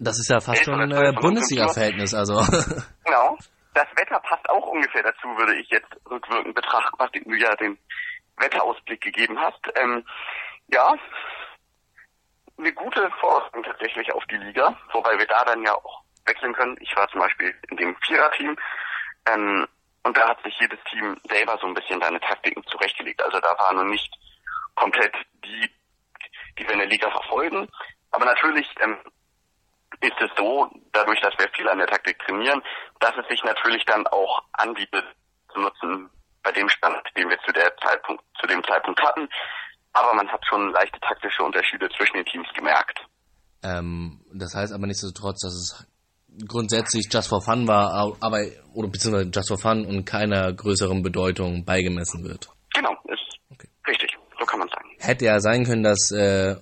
das 0.03 0.19
ist 0.19 0.31
ja 0.31 0.41
fast 0.41 0.65
schon 0.65 0.81
ein 0.81 0.91
äh, 0.91 1.13
Bundesliga-Verhältnis, 1.13 2.13
also. 2.13 2.35
Genau. 3.05 3.39
Das 3.75 3.87
Wetter 3.97 4.21
passt 4.21 4.49
auch 4.51 4.67
ungefähr 4.67 5.03
dazu, 5.03 5.29
würde 5.39 5.55
ich 5.55 5.69
jetzt 5.71 5.89
rückwirkend 6.11 6.55
betrachten, 6.55 6.95
was 6.99 7.11
du 7.13 7.35
ja 7.35 7.55
den 7.57 7.79
Wetterausblick 8.37 9.01
gegeben 9.01 9.39
hast. 9.39 9.61
Ähm, 9.77 10.05
ja, 10.69 10.95
eine 12.59 12.73
gute 12.73 13.11
Voraussetzung 13.21 13.63
tatsächlich 13.63 14.13
auf 14.13 14.25
die 14.27 14.37
Liga, 14.37 14.77
wobei 14.93 15.19
wir 15.19 15.27
da 15.27 15.45
dann 15.45 15.63
ja 15.63 15.75
auch 15.75 16.03
wechseln 16.27 16.53
können. 16.53 16.77
Ich 16.81 16.95
war 16.97 17.09
zum 17.09 17.21
Beispiel 17.21 17.55
in 17.71 17.77
dem 17.77 17.97
Vierer-Team 18.05 18.57
ähm, 19.31 19.67
und 20.05 20.17
da 20.17 20.29
hat 20.29 20.43
sich 20.43 20.55
jedes 20.59 20.79
Team 20.91 21.17
selber 21.29 21.59
so 21.61 21.67
ein 21.67 21.75
bisschen 21.75 22.01
seine 22.01 22.21
Taktiken 22.21 22.65
zurechtgelegt. 22.65 23.23
Also 23.23 23.39
da 23.41 23.57
waren 23.59 23.77
nur 23.77 23.85
nicht 23.87 24.13
komplett 24.75 25.15
die, 25.45 25.71
die 26.59 26.65
wir 26.65 26.73
in 26.73 26.81
der 26.81 26.89
Liga 26.89 27.11
verfolgen. 27.11 27.69
Aber 28.11 28.25
natürlich 28.25 28.67
ähm, 28.81 28.99
ist 30.01 30.21
es 30.21 30.31
so, 30.37 30.69
dadurch, 30.93 31.21
dass 31.21 31.35
wir 31.39 31.49
viel 31.55 31.69
an 31.69 31.79
der 31.79 31.87
Taktik 31.87 32.19
trainieren, 32.19 32.63
dass 33.01 33.13
es 33.17 33.29
sich 33.29 33.43
natürlich 33.45 33.85
dann 33.85 34.07
auch 34.09 34.43
anbietet 34.53 35.05
zu 35.53 35.61
nutzen 35.61 36.11
bei 36.43 36.51
dem 36.51 36.69
Stand, 36.69 37.01
den 37.17 37.29
wir 37.29 37.39
zu 37.47 37.53
der 37.53 37.77
Zeitpunkt, 37.77 38.25
zu 38.41 38.47
dem 38.47 38.63
Zeitpunkt 38.65 39.01
hatten. 39.03 39.29
Aber 39.93 40.15
man 40.15 40.29
hat 40.29 40.45
schon 40.47 40.73
leichte 40.73 40.99
taktische 41.01 41.43
Unterschiede 41.43 41.89
zwischen 41.91 42.15
den 42.15 42.25
Teams 42.25 42.49
gemerkt. 42.55 42.99
Ähm, 43.63 44.25
das 44.33 44.55
heißt 44.55 44.73
aber 44.73 44.87
nichtsdestotrotz, 44.87 45.41
dass 45.43 45.55
es 45.55 45.92
grundsätzlich 46.47 47.09
Just 47.11 47.29
for 47.29 47.43
Fun 47.43 47.67
war, 47.69 48.17
aber 48.21 48.45
oder 48.75 48.89
beziehungsweise 48.89 49.31
Just 49.33 49.49
for 49.49 49.59
Fun 49.59 49.85
und 49.85 50.05
keiner 50.05 50.53
größeren 50.53 51.03
Bedeutung 51.03 51.65
beigemessen 51.65 52.25
wird. 52.25 52.49
Genau, 52.75 52.91
ist 53.09 53.39
okay. 53.51 53.69
richtig, 53.87 54.11
so 54.39 54.45
kann 54.47 54.59
man 54.59 54.69
sagen. 54.69 54.89
Hätte 54.99 55.25
ja 55.27 55.41
sein 55.41 55.65
können, 55.65 55.83
dass 55.83 56.11
äh, 56.11 56.57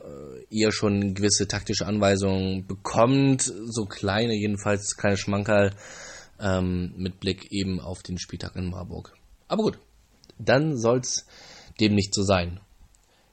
ihr 0.50 0.72
schon 0.72 1.14
gewisse 1.14 1.46
taktische 1.46 1.86
Anweisungen 1.86 2.66
bekommt, 2.66 3.42
so 3.42 3.84
kleine, 3.84 4.34
jedenfalls 4.34 4.96
kleine 4.96 5.16
Schmankerl, 5.16 5.74
ähm, 6.40 6.92
mit 6.96 7.20
Blick 7.20 7.52
eben 7.52 7.80
auf 7.80 8.02
den 8.02 8.18
Spieltag 8.18 8.56
in 8.56 8.70
Marburg. 8.70 9.14
Aber 9.48 9.62
gut, 9.62 9.78
dann 10.38 10.76
soll's 10.76 11.26
dem 11.80 11.94
nicht 11.94 12.14
so 12.14 12.22
sein. 12.22 12.60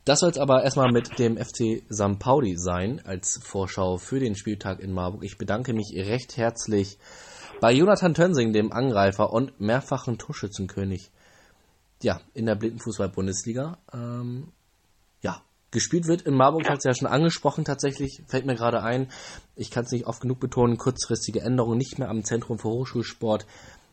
Das 0.08 0.22
soll 0.22 0.30
es 0.30 0.38
aber 0.38 0.64
erstmal 0.64 0.90
mit 0.90 1.20
dem 1.20 1.36
FC 1.36 1.84
St. 1.92 2.18
Pauli 2.18 2.56
sein, 2.56 3.02
als 3.04 3.42
Vorschau 3.44 3.98
für 3.98 4.22
den 4.22 4.38
Spieltag 4.38 4.80
in 4.80 4.94
Marburg. 4.94 5.26
Ich 5.26 5.38
bedanke 5.38 5.74
mich 5.74 5.92
recht 5.98 6.38
herzlich 6.38 6.98
bei 7.60 7.74
Jonathan 7.74 8.14
Tönsing, 8.14 8.54
dem 8.54 8.72
Angreifer 8.72 9.34
und 9.34 9.60
mehrfachen 9.60 10.18
Torschützenkönig. 10.18 11.12
Ja, 12.02 12.22
in 12.34 12.46
der 12.46 12.56
Blindenfußball-Bundesliga. 12.56 13.80
Ähm, 13.94 14.54
ja, 15.22 15.42
gespielt 15.72 16.08
wird 16.08 16.22
in 16.22 16.36
Marburg, 16.36 16.64
ja. 16.64 16.70
hat 16.70 16.78
es 16.78 16.86
ja 16.86 16.96
schon 16.96 17.10
angesprochen 17.10 17.66
tatsächlich, 17.66 18.24
fällt 18.28 18.46
mir 18.46 18.56
gerade 18.56 18.82
ein. 18.84 19.10
Ich 19.58 19.72
kann 19.72 19.84
es 19.84 19.92
nicht 19.92 20.08
oft 20.08 20.22
genug 20.22 20.40
betonen, 20.40 20.78
kurzfristige 20.78 21.42
Änderungen 21.42 21.80
nicht 21.80 22.00
mehr 22.00 22.08
am 22.08 22.24
Zentrum 22.24 22.60
für 22.60 22.70
Hochschulsport, 22.70 23.46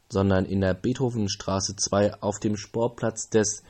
sondern 0.08 0.44
in 0.44 0.60
der 0.60 0.74
Beethovenstraße 0.74 1.74
2 1.74 2.22
auf 2.22 2.38
dem 2.38 2.56
Sportplatz 2.56 3.30
des 3.30 3.64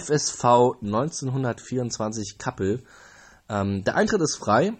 FSV 0.00 0.44
1924 0.82 2.38
Kappel. 2.38 2.82
Ähm, 3.48 3.84
der 3.84 3.96
Eintritt 3.96 4.22
ist 4.22 4.36
frei. 4.36 4.72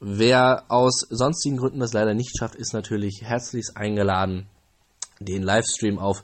Wer 0.00 0.64
aus 0.68 1.06
sonstigen 1.10 1.58
Gründen 1.58 1.80
das 1.80 1.92
leider 1.92 2.14
nicht 2.14 2.38
schafft, 2.38 2.54
ist 2.54 2.72
natürlich 2.72 3.22
herzlichst 3.22 3.76
eingeladen, 3.76 4.46
den 5.18 5.42
Livestream 5.42 5.98
auf 5.98 6.22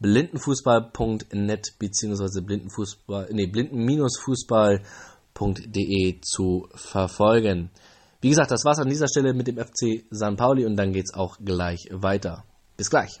blindenfußball.net 0.00 1.78
bzw. 1.78 2.40
blindenfußball, 2.42 3.28
nee, 3.32 3.46
blinden-fußball.de 3.46 6.20
zu 6.20 6.68
verfolgen. 6.74 7.70
Wie 8.20 8.28
gesagt, 8.28 8.50
das 8.50 8.64
war's 8.64 8.78
an 8.78 8.90
dieser 8.90 9.08
Stelle 9.08 9.32
mit 9.32 9.46
dem 9.46 9.56
FC 9.58 10.04
St. 10.12 10.36
Pauli 10.36 10.66
und 10.66 10.76
dann 10.76 10.92
geht's 10.92 11.14
auch 11.14 11.38
gleich 11.42 11.88
weiter. 11.92 12.44
Bis 12.76 12.90
gleich. 12.90 13.20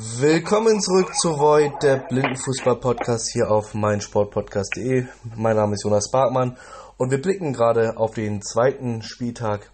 Willkommen 0.00 0.80
zurück 0.80 1.12
zu 1.16 1.40
Void, 1.40 1.82
der 1.82 1.96
Blindenfußball-Podcast 1.96 3.32
hier 3.32 3.50
auf 3.50 3.74
meinsportpodcast.de. 3.74 5.08
Mein 5.34 5.56
Name 5.56 5.74
ist 5.74 5.82
Jonas 5.82 6.12
Barkmann 6.12 6.56
und 6.98 7.10
wir 7.10 7.20
blicken 7.20 7.52
gerade 7.52 7.96
auf 7.96 8.14
den 8.14 8.40
zweiten 8.40 9.02
Spieltag 9.02 9.72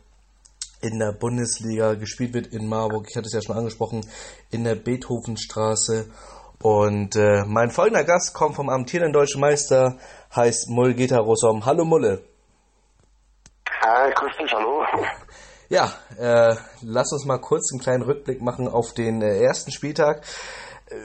in 0.80 0.98
der 0.98 1.12
Bundesliga. 1.12 1.92
Gespielt 1.92 2.32
wird 2.32 2.46
in 2.46 2.66
Marburg, 2.66 3.06
ich 3.10 3.16
hatte 3.16 3.26
es 3.26 3.34
ja 3.34 3.42
schon 3.42 3.58
angesprochen, 3.58 4.00
in 4.50 4.64
der 4.64 4.76
Beethovenstraße. 4.76 6.06
Und 6.62 7.16
äh, 7.16 7.44
mein 7.44 7.70
folgender 7.70 8.04
Gast 8.04 8.32
kommt 8.32 8.56
vom 8.56 8.70
amtierenden 8.70 9.12
deutschen 9.12 9.42
Meister, 9.42 9.98
heißt 10.34 10.70
Mulgeta 10.70 11.18
Rosom. 11.18 11.66
Hallo 11.66 11.84
Mulle. 11.84 12.24
Hi, 13.82 14.10
grüß 14.14 14.38
dich, 14.38 14.50
hallo. 14.54 14.86
Ja, 15.68 15.92
äh, 16.18 16.54
lass 16.82 17.12
uns 17.12 17.24
mal 17.24 17.38
kurz 17.38 17.72
einen 17.72 17.80
kleinen 17.80 18.02
Rückblick 18.02 18.42
machen 18.42 18.68
auf 18.68 18.92
den 18.92 19.22
äh, 19.22 19.40
ersten 19.40 19.70
Spieltag, 19.72 20.22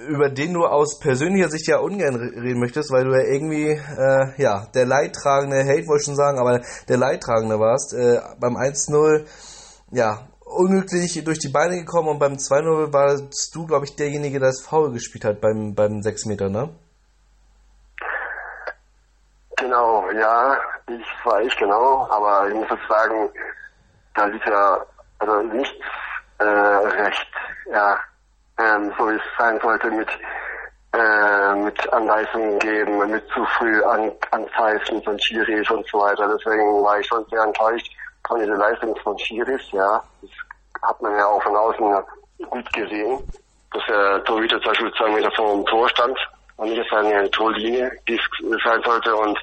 über 0.07 0.29
den 0.29 0.53
du 0.53 0.65
aus 0.65 0.99
persönlicher 0.99 1.49
Sicht 1.49 1.67
ja 1.67 1.79
ungern 1.79 2.15
reden 2.15 2.59
möchtest, 2.59 2.91
weil 2.91 3.05
du 3.05 3.11
ja 3.11 3.23
irgendwie, 3.23 3.69
äh, 3.69 4.33
ja, 4.37 4.67
der 4.73 4.85
Leidtragende, 4.85 5.63
Hate 5.63 5.87
wollte 5.87 6.01
ich 6.01 6.05
schon 6.05 6.15
sagen, 6.15 6.39
aber 6.39 6.61
der 6.89 6.97
Leidtragende 6.97 7.59
warst. 7.59 7.93
Äh, 7.93 8.19
beim 8.39 8.57
1-0, 8.57 9.25
ja, 9.91 10.27
unglücklich 10.43 11.23
durch 11.23 11.39
die 11.39 11.49
Beine 11.49 11.77
gekommen 11.77 12.09
und 12.09 12.19
beim 12.19 12.33
2-0 12.33 12.91
warst 12.91 13.55
du, 13.55 13.65
glaube 13.65 13.85
ich, 13.85 13.95
derjenige, 13.95 14.39
der 14.39 14.49
das 14.49 14.61
Foul 14.61 14.91
gespielt 14.91 15.23
hat 15.23 15.39
beim, 15.39 15.73
beim 15.73 16.01
6 16.01 16.25
Meter, 16.25 16.49
ne? 16.49 16.69
Genau, 19.55 20.09
ja, 20.11 20.57
ich 20.87 21.25
war 21.25 21.41
ich 21.41 21.55
genau, 21.57 22.07
aber 22.09 22.47
ich 22.47 22.55
muss 22.55 22.69
jetzt 22.69 22.87
sagen, 22.87 23.29
da 24.15 24.25
ist 24.25 24.45
ja 24.45 24.85
also 25.19 25.41
nichts 25.41 25.85
äh, 26.39 26.43
recht, 26.43 27.27
ja, 27.71 27.99
ähm, 28.57 28.93
so 28.97 29.09
wie 29.09 29.15
es 29.15 29.21
sein 29.37 29.59
sollte 29.61 29.91
mit 29.91 30.09
äh, 30.93 31.55
mit 31.55 31.93
Anweisungen 31.93 32.57
geben, 32.59 32.97
mit 33.11 33.23
zu 33.29 33.45
früh 33.57 33.83
an, 33.83 34.11
Anzeichen 34.31 35.03
von 35.03 35.19
Schiris 35.19 35.69
und 35.69 35.87
so 35.87 35.99
weiter. 35.99 36.27
Deswegen 36.35 36.83
war 36.83 36.99
ich 36.99 37.05
schon 37.05 37.23
sehr 37.29 37.43
enttäuscht 37.43 37.91
von 38.27 38.39
dieser 38.39 38.57
Leistung 38.57 38.95
von 39.03 39.17
Schiris, 39.19 39.61
ja. 39.71 40.01
Das 40.21 40.31
hat 40.81 41.01
man 41.01 41.15
ja 41.15 41.25
auch 41.27 41.43
von 41.43 41.55
außen 41.55 42.03
gut 42.49 42.73
gesehen, 42.73 43.19
dass 43.71 43.85
der 43.85 44.23
Torhüter 44.23 44.59
zum 44.61 44.71
Beispiel 44.71 44.91
zwei 44.93 45.09
Meter 45.11 45.31
vor 45.35 45.53
dem 45.53 45.65
Tor 45.65 45.87
stand 45.89 46.17
und 46.57 46.69
nicht 46.69 46.93
eine 46.93 47.29
Torlinie, 47.31 47.91
die 48.07 48.15
es 48.15 48.63
sein 48.63 48.81
sollte 48.83 49.15
und 49.15 49.37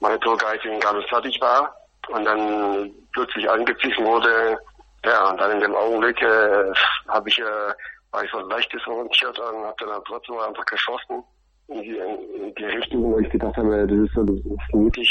meine 0.00 0.18
Torgeitin 0.20 0.80
gar 0.80 0.94
nicht 0.94 1.08
fertig 1.08 1.40
war 1.40 1.77
und 2.08 2.24
dann 2.24 2.90
plötzlich 3.12 3.48
angepfiffen 3.48 4.04
wurde. 4.04 4.58
Ja, 5.04 5.30
und 5.30 5.40
dann 5.40 5.52
in 5.52 5.60
dem 5.60 5.74
Augenblick 5.74 6.20
äh, 6.22 6.72
habe 7.08 7.28
ich, 7.28 7.38
äh, 7.38 7.72
war 8.10 8.24
ich 8.24 8.30
so 8.30 8.40
leicht 8.40 8.72
disorientiert 8.72 9.38
und 9.38 9.64
habe 9.64 9.76
dann 9.78 10.04
trotzdem 10.04 10.38
einfach 10.38 10.64
geschossen 10.64 11.22
in 11.68 11.82
die, 11.82 11.96
in, 11.96 12.54
die 12.54 12.64
Richtung, 12.64 13.12
wo 13.12 13.18
ich 13.18 13.30
gedacht 13.30 13.56
habe, 13.56 13.86
das 13.86 13.98
ist 13.98 14.14
so 14.14 14.24
das 14.24 14.36
ist 14.36 14.74
mutig. 14.74 15.08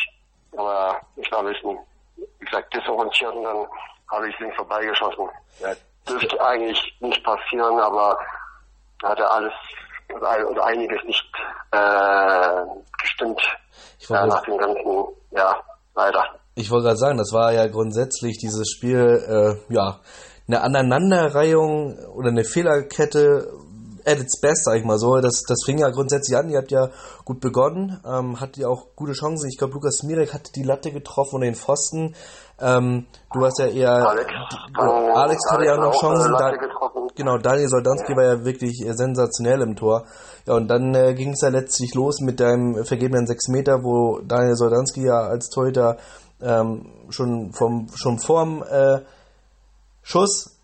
Aber 0.57 0.99
ich 1.15 1.31
war 1.31 1.39
ein 1.39 1.53
bisschen, 1.53 1.77
wie 2.15 2.45
gesagt, 2.45 2.73
disorientiert 2.73 3.33
und 3.33 3.43
dann 3.43 3.67
habe 4.11 4.29
ich 4.29 4.39
links 4.39 4.55
vorbeigeschossen. 4.55 5.29
Ja, 5.59 5.73
dürfte 6.07 6.41
eigentlich 6.41 6.95
nicht 6.99 7.23
passieren, 7.23 7.79
aber 7.79 8.17
hatte 9.03 9.29
alles 9.29 9.53
oder 10.15 10.65
einiges 10.65 11.03
nicht 11.03 11.31
äh, 11.71 12.61
gestimmt. 13.01 13.41
ja, 14.07 14.25
nach 14.25 14.41
dem 14.43 14.57
ganzen, 14.57 15.07
ja, 15.31 15.61
leider. 15.95 16.39
Ich 16.57 16.71
wollte 16.71 16.85
gerade 16.85 16.97
sagen, 16.97 17.17
das 17.19 17.31
war 17.33 17.53
ja 17.53 17.67
grundsätzlich 17.67 18.39
dieses 18.39 18.67
Spiel, 18.69 19.23
äh, 19.69 19.73
ja, 19.73 19.99
eine 20.47 20.61
Aneinanderreihung 20.61 21.97
oder 22.15 22.29
eine 22.29 22.43
Fehlerkette 22.43 23.47
at 24.05 24.19
its 24.19 24.39
best, 24.39 24.63
sag 24.63 24.77
ich 24.77 24.85
mal 24.85 24.97
so. 24.97 25.19
Das, 25.19 25.43
das 25.47 25.59
fing 25.65 25.77
ja 25.77 25.89
grundsätzlich 25.89 26.35
an. 26.35 26.49
Ihr 26.49 26.57
habt 26.57 26.71
ja 26.71 26.89
gut 27.25 27.41
begonnen, 27.41 27.99
ähm, 28.05 28.39
hattet 28.39 28.57
ja 28.57 28.69
auch 28.69 28.87
gute 28.95 29.11
Chancen. 29.11 29.49
Ich 29.49 29.57
glaube, 29.57 29.73
Lukas 29.73 30.01
Mirek 30.01 30.33
hatte 30.33 30.51
die 30.53 30.63
Latte 30.63 30.91
getroffen 30.91 31.35
und 31.35 31.41
den 31.41 31.55
Pfosten. 31.55 32.15
Ähm, 32.59 33.05
du 33.33 33.45
hast 33.45 33.59
ja 33.59 33.67
eher. 33.67 33.91
Alex, 33.91 34.31
genau, 34.73 35.13
Alex 35.13 35.41
hatte 35.51 35.65
ja 35.65 35.77
noch 35.77 35.93
Chancen. 35.99 36.31
Da, 36.31 36.53
genau, 37.13 37.37
Daniel 37.37 37.67
Soldanski 37.67 38.13
ja. 38.13 38.17
war 38.17 38.23
ja 38.23 38.45
wirklich 38.45 38.83
sensationell 38.89 39.61
im 39.61 39.75
Tor. 39.75 40.05
Ja, 40.47 40.55
und 40.55 40.69
dann 40.69 40.95
äh, 40.95 41.13
ging 41.13 41.33
es 41.33 41.41
ja 41.41 41.49
letztlich 41.49 41.93
los 41.93 42.21
mit 42.21 42.39
deinem 42.39 42.83
vergebenen 42.85 43.27
6 43.27 43.49
Meter, 43.49 43.83
wo 43.83 44.21
Daniel 44.21 44.55
Soldanski 44.55 45.05
ja 45.05 45.19
als 45.19 45.49
Torhüter 45.49 45.97
ähm, 46.41 46.85
schon 47.09 47.51
vom 47.53 47.87
schon 47.95 48.19
vorm 48.19 48.63
äh, 48.63 48.99
Schuss 50.01 50.57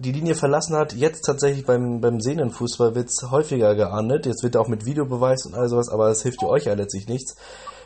die 0.00 0.12
Linie 0.12 0.34
verlassen 0.34 0.76
hat, 0.76 0.94
jetzt 0.94 1.26
tatsächlich 1.26 1.66
beim, 1.66 2.00
beim 2.00 2.20
Sehnenfußball 2.20 2.94
wird 2.94 3.10
es 3.10 3.30
häufiger 3.30 3.74
geahndet. 3.74 4.24
Jetzt 4.24 4.42
wird 4.42 4.56
auch 4.56 4.66
mit 4.66 4.86
Videobeweis 4.86 5.44
und 5.44 5.54
all 5.54 5.68
sowas, 5.68 5.90
aber 5.90 6.08
das 6.08 6.22
hilft 6.22 6.42
euch 6.42 6.64
ja 6.64 6.72
letztlich 6.72 7.06
nichts. 7.06 7.36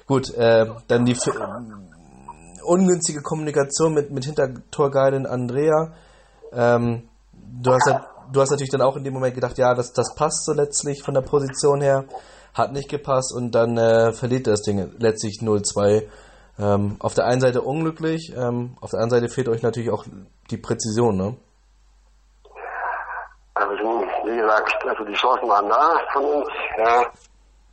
Gut, 0.06 0.32
äh, 0.34 0.66
dann 0.86 1.06
die 1.06 1.12
äh, 1.12 2.62
ungünstige 2.62 3.20
Kommunikation 3.20 3.94
mit, 3.94 4.12
mit 4.12 4.24
Hintertorgeilin 4.24 5.26
Andrea. 5.26 5.92
Ähm, 6.52 7.08
du, 7.32 7.72
hast, 7.72 7.90
du 8.32 8.40
hast 8.40 8.50
natürlich 8.50 8.70
dann 8.70 8.82
auch 8.82 8.96
in 8.96 9.02
dem 9.02 9.12
Moment 9.12 9.34
gedacht, 9.34 9.58
ja, 9.58 9.74
das, 9.74 9.92
das 9.92 10.14
passt 10.14 10.44
so 10.44 10.52
letztlich 10.52 11.02
von 11.02 11.14
der 11.14 11.22
Position 11.22 11.80
her. 11.80 12.04
Hat 12.52 12.72
nicht 12.72 12.88
gepasst 12.88 13.34
und 13.34 13.52
dann 13.56 13.76
äh, 13.76 14.12
verliert 14.12 14.46
das 14.46 14.62
Ding 14.62 14.92
letztlich 14.98 15.40
0-2. 15.40 16.04
Ähm, 16.58 16.96
auf 17.00 17.14
der 17.14 17.24
einen 17.26 17.40
Seite 17.40 17.62
unglücklich, 17.62 18.32
ähm, 18.36 18.76
auf 18.80 18.90
der 18.90 19.00
anderen 19.00 19.22
Seite 19.22 19.32
fehlt 19.32 19.48
euch 19.48 19.62
natürlich 19.62 19.90
auch 19.90 20.04
die 20.50 20.56
Präzision, 20.56 21.16
ne? 21.16 21.36
Also 23.54 24.04
wie 24.24 24.36
gesagt, 24.36 24.86
also 24.86 25.04
die 25.04 25.14
Chancen 25.14 25.48
waren 25.48 25.68
da 25.68 26.00
von 26.12 26.24
uns, 26.24 26.48
ja. 26.78 27.02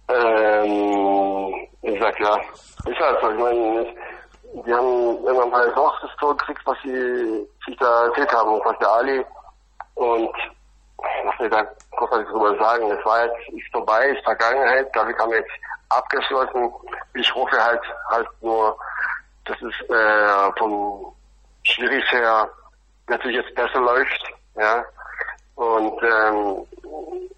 Ähm, 0.10 1.68
wie 1.82 1.94
gesagt, 1.94 2.20
ja, 2.20 2.38
ist 2.38 3.00
halt 3.00 3.22
so. 3.22 3.30
Ich 3.30 3.40
meine, 3.40 3.86
die 4.66 4.74
haben 4.74 5.26
immer 5.26 5.46
mal 5.46 5.72
doch 5.74 6.02
das 6.02 6.12
Tor 6.20 6.36
gekriegt, 6.38 6.62
was 6.66 6.78
sie 6.84 7.48
sich 7.66 7.78
da 7.78 8.06
erzählt 8.06 8.34
haben, 8.34 8.60
was 8.64 8.78
der 8.80 8.92
Ali. 8.92 9.26
Und 9.96 10.34
was 10.98 11.40
wir 11.40 11.50
da 11.50 11.64
großartig 11.98 12.28
drüber 12.30 12.58
sagen, 12.58 12.90
das 12.90 13.06
war 13.06 13.26
jetzt 13.26 13.50
ist 13.50 13.72
vorbei, 13.72 14.10
ist 14.10 14.24
Vergangenheit, 14.24 14.90
damit 14.94 15.18
haben 15.20 15.32
wir 15.32 15.40
jetzt 15.40 15.52
abgeschlossen. 15.98 16.72
Ich 17.14 17.34
hoffe 17.34 17.64
halt 17.64 17.82
halt 18.10 18.28
nur, 18.42 18.78
dass 19.46 19.58
es 19.62 19.90
äh, 19.90 20.52
vom 20.58 21.14
Schwierig 21.64 22.04
her 22.12 22.50
natürlich 23.08 23.38
jetzt 23.38 23.56
besser 23.56 23.80
läuft, 23.80 24.34
ja. 24.56 24.84
Und 25.56 26.02
ähm, 26.02 26.66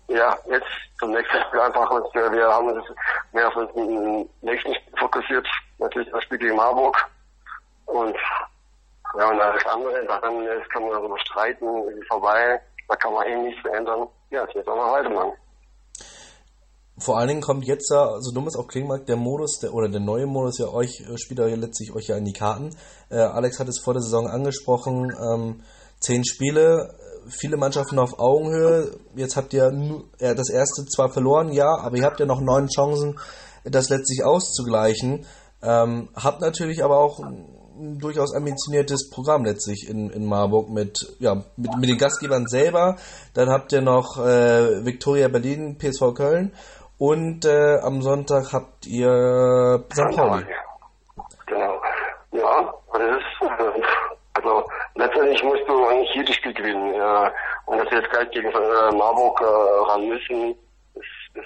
ja, 0.08 0.38
jetzt 0.46 0.68
zum 1.00 1.12
nächsten 1.12 1.42
Spiel 1.42 1.60
einfach 1.60 1.90
wir 1.90 2.48
haben 2.48 2.72
uns 2.72 2.86
mehr 3.32 3.48
auf 3.48 3.74
den 3.74 4.30
nächsten 4.42 4.74
fokussiert, 4.98 5.48
natürlich 5.80 6.10
das 6.12 6.24
Spiel 6.24 6.38
gegen 6.38 6.56
Marburg. 6.56 6.96
Und 7.86 8.16
ja, 9.18 9.28
und 9.28 9.42
alles 9.42 9.66
andere, 9.66 10.06
daran 10.06 10.48
kann 10.70 10.84
man 10.84 10.92
darüber 10.92 11.20
streiten, 11.20 11.88
ist 11.90 12.08
vorbei, 12.08 12.60
da 12.88 12.96
kann 12.96 13.14
man 13.14 13.28
eh 13.28 13.36
nichts 13.36 13.62
verändern. 13.62 14.08
Ja, 14.30 14.46
jetzt 14.54 14.68
mal 14.68 14.92
weitermachen. 14.92 15.34
Vor 16.98 17.18
allen 17.18 17.28
Dingen 17.28 17.42
kommt 17.42 17.66
jetzt 17.66 17.88
so 17.88 18.32
dumm 18.32 18.48
es 18.48 18.56
auch 18.56 18.68
klingen 18.68 18.88
mag, 18.88 19.08
der 19.08 19.16
Modus, 19.16 19.58
der, 19.60 19.74
oder 19.74 19.90
der 19.90 20.00
neue 20.00 20.28
Modus 20.28 20.60
ja 20.60 20.68
euch, 20.68 21.02
äh, 21.02 21.18
spielt 21.18 21.40
ja 21.40 21.48
letztlich 21.48 21.92
euch 21.94 22.08
ja 22.08 22.18
in 22.18 22.26
die 22.26 22.34
Karten. 22.34 22.76
Äh, 23.10 23.18
Alex 23.18 23.60
hat 23.60 23.68
es 23.68 23.80
vor 23.80 23.94
der 23.94 24.04
Saison 24.04 24.28
angesprochen, 24.28 25.12
ähm, 25.20 25.62
zehn 26.00 26.24
Spiele, 26.24 26.94
viele 27.28 27.58
Mannschaften 27.58 27.98
auf 27.98 28.20
Augenhöhe. 28.20 28.92
Jetzt 29.16 29.36
habt 29.36 29.54
ihr 29.54 29.72
nur, 29.72 30.04
ja, 30.20 30.36
das 30.36 30.50
erste 30.52 30.86
zwar 30.86 31.10
verloren, 31.12 31.52
ja, 31.52 31.76
aber 31.80 31.98
ihr 31.98 32.04
habt 32.04 32.20
ja 32.20 32.28
noch 32.28 32.42
neun 32.42 32.68
Chancen, 32.68 33.20
das 33.64 33.90
letztlich 33.90 34.24
auszugleichen. 34.24 35.26
Ähm, 35.64 36.10
habt 36.14 36.42
natürlich 36.42 36.84
aber 36.84 37.00
auch 37.00 37.20
ein 37.20 37.98
durchaus 37.98 38.36
ambitioniertes 38.36 39.10
Programm 39.10 39.46
letztlich 39.46 39.90
in, 39.90 40.12
in 40.12 40.26
Marburg 40.26 40.70
mit, 40.70 41.16
ja, 41.20 41.44
mit, 41.56 41.76
mit 41.78 41.90
den 41.90 41.98
Gastgebern 41.98 42.46
selber. 42.46 42.98
Dann 43.34 43.50
habt 43.50 43.72
ihr 43.72 43.82
noch 43.82 44.20
äh, 44.20 44.86
Victoria 44.86 45.28
Berlin, 45.28 45.78
PSV 45.80 46.14
Köln 46.14 46.54
und 47.04 47.44
äh, 47.44 47.80
am 47.84 48.02
Sonntag 48.02 48.54
habt 48.54 48.88
ihr 48.88 49.84
St. 49.92 50.16
Pauli. 50.16 50.46
Genau. 51.48 51.82
Ja, 52.32 52.74
das 52.94 53.02
ist, 53.02 53.42
äh, 53.42 53.82
also 54.36 54.64
letztendlich 54.96 55.44
musst 55.44 55.68
du 55.68 55.86
eigentlich 55.86 56.16
jedes 56.16 56.34
Spiel 56.38 56.54
gewinnen. 56.54 56.94
Ja. 56.96 57.30
Und 57.66 57.78
dass 57.80 57.92
wir 57.92 58.00
jetzt 58.00 58.10
gleich 58.10 58.32
gegen 58.32 58.48
äh, 58.48 58.96
Marburg 58.96 59.42
äh, 59.42 59.92
ran 59.92 60.08
müssen, 60.08 60.56
das, 60.96 61.04
das, 61.36 61.46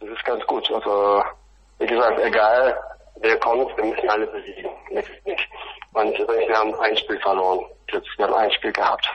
das 0.00 0.10
ist 0.10 0.24
ganz 0.26 0.46
gut. 0.46 0.70
Also 0.70 1.24
wie 1.78 1.86
gesagt, 1.86 2.20
egal 2.20 2.78
wer 3.16 3.40
kommt, 3.40 3.74
wir 3.78 3.84
müssen 3.86 4.10
alle 4.10 4.26
besiegen. 4.26 4.72
Und 5.94 6.18
wir 6.18 6.58
haben 6.58 6.74
ein 6.80 6.96
Spiel 6.98 7.18
verloren. 7.20 7.64
Jetzt, 7.90 8.08
wir 8.18 8.26
haben 8.26 8.34
ein 8.34 8.52
Spiel 8.52 8.72
gehabt. 8.72 9.08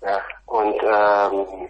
Ja. 0.00 0.22
Und 0.46 0.82
ähm, 0.82 1.68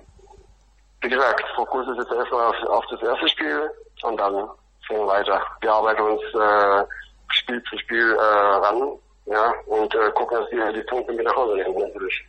wie 1.03 1.09
gesagt, 1.09 1.45
Fokus 1.57 1.87
ist 1.89 1.99
jetzt 1.99 2.13
erstmal 2.13 2.47
auf, 2.47 2.57
auf 2.69 2.85
das 2.91 3.03
erste 3.03 3.29
Spiel 3.29 3.71
und 4.03 4.17
dann 4.19 4.35
sehen 4.89 4.99
wir 4.99 5.07
weiter. 5.07 5.41
Wir 5.61 5.73
arbeiten 5.73 6.03
uns 6.03 6.23
äh, 6.23 6.85
Spiel 7.29 7.63
zu 7.65 7.79
Spiel 7.79 8.17
äh, 8.17 8.23
ran 8.23 8.99
ja, 9.27 9.53
und 9.67 9.95
äh, 9.95 10.11
gucken, 10.15 10.39
dass 10.39 10.51
wir 10.51 10.73
die 10.73 10.87
Punkte 10.89 11.13
mit 11.13 11.25
nach 11.25 11.37
Hause 11.37 11.57
nehmen, 11.57 11.79
natürlich. 11.79 12.25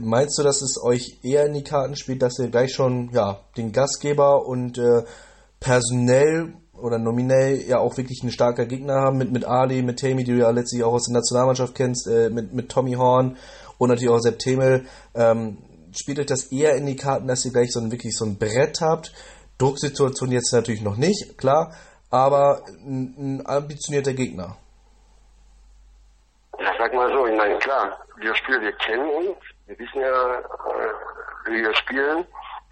Meinst 0.00 0.38
du, 0.38 0.42
dass 0.42 0.60
es 0.60 0.82
euch 0.82 1.18
eher 1.22 1.46
in 1.46 1.54
die 1.54 1.64
Karten 1.64 1.96
spielt, 1.96 2.20
dass 2.20 2.38
ihr 2.38 2.48
gleich 2.48 2.74
schon 2.74 3.10
ja, 3.12 3.40
den 3.56 3.72
Gastgeber 3.72 4.44
und 4.44 4.76
äh, 4.76 5.04
personell 5.60 6.52
oder 6.74 6.98
nominell 6.98 7.62
ja 7.66 7.78
auch 7.78 7.96
wirklich 7.96 8.22
ein 8.22 8.30
starker 8.30 8.66
Gegner 8.66 8.94
haben 8.94 9.16
mit, 9.16 9.32
mit 9.32 9.44
Ali, 9.46 9.82
mit 9.82 10.00
Tammy, 10.00 10.24
die 10.24 10.32
du 10.32 10.38
ja 10.38 10.50
letztlich 10.50 10.84
auch 10.84 10.92
aus 10.92 11.06
der 11.06 11.14
Nationalmannschaft 11.14 11.74
kennst, 11.74 12.06
äh, 12.06 12.28
mit, 12.28 12.52
mit 12.52 12.70
Tommy 12.70 12.94
Horn 12.94 13.36
und 13.78 13.88
natürlich 13.88 14.10
auch 14.10 14.18
Sepp 14.18 14.38
Temel. 14.38 14.84
Ähm, 15.14 15.58
spielt 15.96 16.18
euch 16.18 16.26
das 16.26 16.52
eher 16.52 16.74
in 16.74 16.86
die 16.86 16.96
Karten, 16.96 17.28
dass 17.28 17.44
ihr 17.44 17.52
gleich 17.52 17.72
so 17.72 17.80
ein, 17.80 17.90
wirklich 17.90 18.16
so 18.16 18.24
ein 18.24 18.38
Brett 18.38 18.80
habt? 18.80 19.12
Drucksituation 19.58 20.32
jetzt 20.32 20.52
natürlich 20.52 20.82
noch 20.82 20.96
nicht, 20.96 21.38
klar, 21.38 21.74
aber 22.10 22.62
ein, 22.68 23.14
ein 23.18 23.46
ambitionierter 23.46 24.12
Gegner. 24.12 24.56
Ja, 26.58 26.72
sag 26.78 26.92
mal 26.94 27.12
so, 27.12 27.26
ich 27.26 27.36
meine, 27.36 27.58
klar, 27.58 27.98
wir 28.16 28.34
spielen, 28.34 28.62
wir 28.62 28.72
kennen 28.72 29.08
uns, 29.08 29.36
wir 29.66 29.78
wissen 29.78 30.00
ja, 30.00 30.38
äh, 30.38 31.50
wie 31.50 31.62
wir 31.62 31.74
spielen 31.74 32.24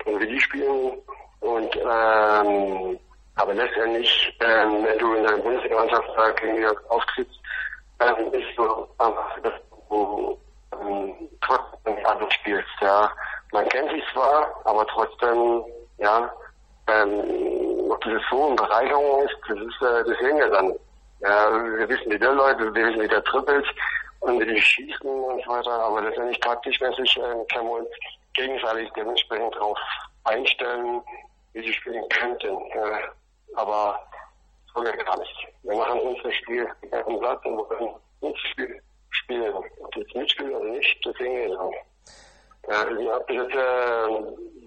und 0.04 0.20
wie 0.20 0.26
die 0.26 0.40
spielen 0.40 0.98
und 1.40 1.76
ähm, 1.76 2.98
aber 3.36 3.54
letztendlich, 3.54 4.36
ähm, 4.40 4.84
wenn 4.84 4.98
du 4.98 5.14
in 5.14 5.24
deiner 5.24 5.38
Bundesliga-Mannschaft 5.38 6.08
gegen 6.40 6.66
auftrittst, 6.88 7.40
ähm, 8.00 8.32
ist 8.32 8.56
so 8.56 8.88
einfach, 8.98 9.40
dass 9.42 9.54
du 9.88 10.38
ähm, 10.80 11.28
trotzdem 11.40 12.06
anders 12.06 12.32
spielst, 12.34 12.68
ja. 12.80 13.10
Man 13.52 13.68
kennt 13.68 13.90
sich 13.90 14.04
zwar, 14.12 14.54
aber 14.64 14.86
trotzdem, 14.86 15.64
ja, 15.98 16.32
ähm, 16.88 17.90
ob 17.90 18.00
das 18.02 18.22
so 18.30 18.46
eine 18.46 18.56
Bereicherung 18.56 19.24
ist, 19.24 19.36
das 19.48 19.58
ist, 19.58 19.82
äh, 19.82 20.04
das 20.04 20.18
sehen 20.18 20.38
wir 20.38 20.50
dann. 20.50 20.74
Ja, 21.20 21.52
wir 21.52 21.88
wissen, 21.88 22.10
wie 22.10 22.18
der 22.18 22.32
Leute, 22.32 22.74
wir 22.74 22.86
wissen, 22.86 23.02
wie 23.02 23.08
der 23.08 23.22
trippelt 23.24 23.66
und 24.20 24.40
wie 24.40 24.54
die 24.54 24.60
schießen 24.60 25.10
und 25.10 25.44
so 25.44 25.50
weiter, 25.50 25.70
aber 25.70 26.00
letztendlich 26.02 26.40
taktischmäßig 26.40 27.16
äh, 27.18 27.44
können 27.52 27.66
wir 27.66 27.78
uns 27.80 27.88
gegenseitig 28.34 28.90
dementsprechend 28.96 29.54
darauf 29.54 29.78
einstellen, 30.24 31.02
wie 31.52 31.62
sie 31.62 31.72
spielen 31.72 32.08
könnten. 32.08 32.58
Ja. 32.74 33.00
Aber 33.56 34.00
das 34.66 34.74
wollen 34.76 34.96
wir 34.96 35.04
gar 35.04 35.18
nicht. 35.18 35.48
Wir 35.62 35.76
machen 35.76 36.00
unser 36.00 36.32
Spiel 36.32 36.66
auf 36.92 37.04
dem 37.04 37.18
Platz 37.18 37.44
und 37.44 37.56
wir 37.56 37.64
können 37.64 37.94
unser 38.20 38.38
Spiel 38.38 38.82
spielen. 39.30 39.54
Ob 39.54 39.96
jetzt 39.96 40.14
mitspielen 40.14 40.54
oder 40.54 40.70
nicht, 40.70 40.98
das 41.04 41.14
sehen 41.16 41.32
wir 41.32 41.56
dann. 41.56 41.70
Ja, 42.68 43.16
ob 43.16 43.26
das 43.26 43.36
jetzt 43.36 43.54
äh, 43.54 44.22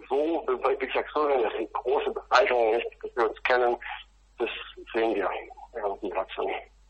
so, 0.10 0.44
wie 0.48 0.86
gesagt, 0.86 1.10
so, 1.14 1.26
eine 1.26 1.68
große 1.68 2.12
Bereicherung 2.12 2.74
ist, 2.74 2.88
dass 3.02 3.16
wir 3.16 3.30
uns 3.30 3.44
kennen, 3.44 3.78
das 4.40 4.50
sehen 4.94 5.16
wir 5.16 5.24
ja. 5.24 5.30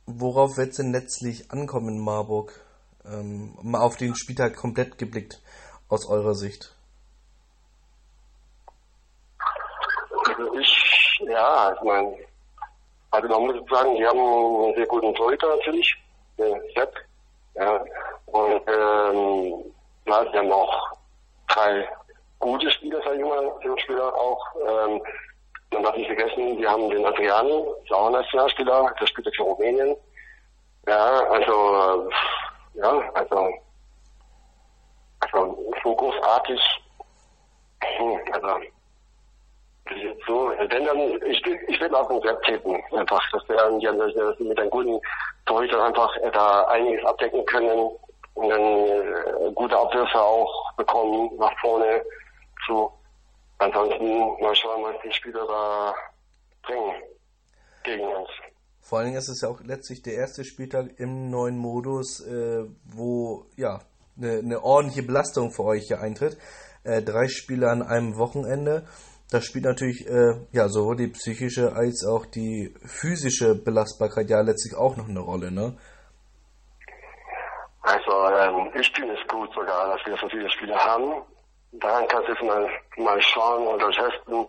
Worauf 0.06 0.58
wird 0.58 0.72
es 0.72 0.78
denn 0.78 0.92
letztlich 0.92 1.50
ankommen 1.52 1.90
in 1.90 2.04
Marburg? 2.04 2.60
Ähm, 3.06 3.58
mal 3.62 3.82
auf 3.82 3.98
den 3.98 4.16
Spieltag 4.16 4.56
komplett 4.56 4.98
geblickt, 4.98 5.42
aus 5.90 6.08
eurer 6.10 6.34
Sicht. 6.34 6.76
Also 10.26 10.58
ich, 10.58 11.20
ja, 11.28 11.74
ich 11.74 11.82
meine, 11.82 12.18
also 13.12 13.28
man 13.28 13.42
muss 13.44 13.70
sagen, 13.70 13.96
die 13.96 14.06
haben 14.06 14.20
einen 14.20 14.76
sehr 14.76 14.88
guten 14.88 15.14
Torhüter 15.16 15.56
natürlich, 15.56 15.96
der 16.38 16.62
Sepp, 16.76 16.94
ja, 17.56 17.84
und 18.28 18.62
ähm, 18.68 19.74
ja, 20.06 20.32
sie 20.32 20.38
haben 20.38 20.52
auch 20.52 20.92
drei 21.48 21.88
gute 22.40 22.70
Spieler, 22.72 23.00
ich 23.16 23.26
mal, 23.26 23.80
Spieler 23.80 24.14
auch. 24.16 24.44
Ähm, 24.68 25.02
man 25.72 25.84
darf 25.84 25.96
nicht 25.96 26.08
vergessen, 26.08 26.58
wir 26.58 26.70
haben 26.70 26.90
den 26.90 27.06
Adriano, 27.06 27.76
ist 27.84 27.92
auch 27.92 28.08
ein 28.08 28.14
Nationalspieler, 28.14 28.94
der 29.00 29.08
spielt 29.08 29.36
für 29.36 29.44
Rumänien. 29.44 29.96
Ja, 30.88 31.20
also, 31.30 32.10
äh, 32.10 32.80
ja, 32.80 33.12
also, 33.14 33.54
also 35.22 35.74
so 35.84 35.96
großartig, 35.96 36.62
hm, 37.82 38.20
also, 38.34 38.48
jetzt 38.60 38.83
so, 40.26 40.52
wenn 40.70 40.86
dann, 40.86 40.98
ich 41.30 41.46
ich 41.68 41.82
will 41.82 41.94
auch 41.94 42.10
ein 42.10 42.22
Sepp 42.22 42.42
tippen, 42.44 42.82
einfach, 42.92 43.22
dass 43.32 43.46
der, 43.48 43.58
dass 43.58 44.38
die 44.38 44.44
mit 44.44 44.60
einem 44.60 44.70
guten 44.70 45.00
Torhüter 45.46 45.84
einfach 45.84 46.16
äh, 46.18 46.32
da 46.32 46.64
einiges 46.66 47.04
abdecken 47.06 47.46
können 47.46 47.92
und 48.36 48.50
dann 48.50 48.62
äh, 48.62 49.52
gute 49.54 49.78
Abwürfe 49.78 50.20
auch 50.20 50.74
bekommen 50.78 51.30
nach 51.38 51.54
vorne 51.60 52.02
zu. 52.66 52.90
Ansonsten 53.60 54.20
mal 54.42 54.56
schauen, 54.56 54.84
was 54.84 54.96
die 55.04 55.12
Spieler 55.12 55.46
da 55.48 55.94
bringen 56.64 56.94
gegen 57.84 58.04
uns. 58.04 58.30
Vor 58.82 58.98
allen 58.98 59.08
Dingen 59.08 59.18
ist 59.18 59.30
es 59.30 59.42
ja 59.42 59.50
auch 59.50 59.62
letztlich 59.62 60.02
der 60.02 60.16
erste 60.16 60.44
Spieltag 60.44 61.00
im 61.00 61.30
neuen 61.30 61.58
Modus, 61.58 62.20
äh, 62.26 62.66
wo 62.86 63.46
ja 63.56 63.80
eine, 64.18 64.40
eine 64.40 64.64
ordentliche 64.64 65.04
Belastung 65.04 65.52
für 65.52 65.64
euch 65.64 65.88
hier 65.88 66.02
eintritt. 66.02 66.38
Äh, 66.84 67.02
drei 67.02 67.28
Spiele 67.28 67.70
an 67.70 67.82
einem 67.82 68.18
Wochenende. 68.18 68.86
Das 69.34 69.46
spielt 69.46 69.66
natürlich 69.66 70.08
äh, 70.08 70.36
ja 70.52 70.68
sowohl 70.68 70.96
die 70.96 71.08
psychische 71.08 71.74
als 71.74 72.06
auch 72.06 72.28
die 72.28 72.72
physische 72.86 73.56
Belastbarkeit 73.56 74.30
ja 74.30 74.42
letztlich 74.42 74.78
auch 74.78 74.96
noch 74.96 75.10
eine 75.10 75.22
Rolle, 75.22 75.50
ne? 75.52 75.76
Also 77.82 78.12
ähm, 78.30 78.72
ich 78.76 78.92
finde 78.96 79.16
es 79.16 79.28
gut 79.28 79.52
sogar, 79.56 79.88
dass 79.88 80.06
wir 80.06 80.16
so 80.18 80.30
viele 80.30 80.48
Spiele 80.52 80.76
haben. 80.76 81.24
Daran 81.72 82.08
kannst 82.10 82.30
du 82.30 82.46
mal, 82.46 82.70
mal 82.98 83.20
schauen 83.24 83.66
oder 83.66 83.90
testen, 83.90 84.46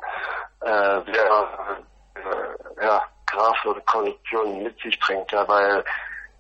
äh, 0.61 1.01
wer 1.07 1.79
äh, 2.16 2.85
ja, 2.85 3.03
Kraft 3.25 3.64
oder 3.64 3.81
Kondition 3.87 4.64
mit 4.64 4.79
sich 4.83 5.01
bringt, 5.01 5.33
ja, 5.33 5.49
weil 5.49 5.83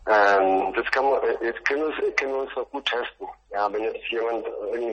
ähm, 0.06 0.70
das 0.74 0.84
kann 0.90 1.06
man, 1.06 1.18
jetzt 1.40 1.64
können 1.66 1.88
wir, 1.88 2.12
können 2.12 2.32
wir 2.32 2.40
uns 2.40 2.54
noch 2.54 2.70
gut 2.70 2.84
testen. 2.84 3.26
Ja, 3.52 3.72
wenn 3.72 3.84
jetzt 3.84 4.06
jemand 4.10 4.44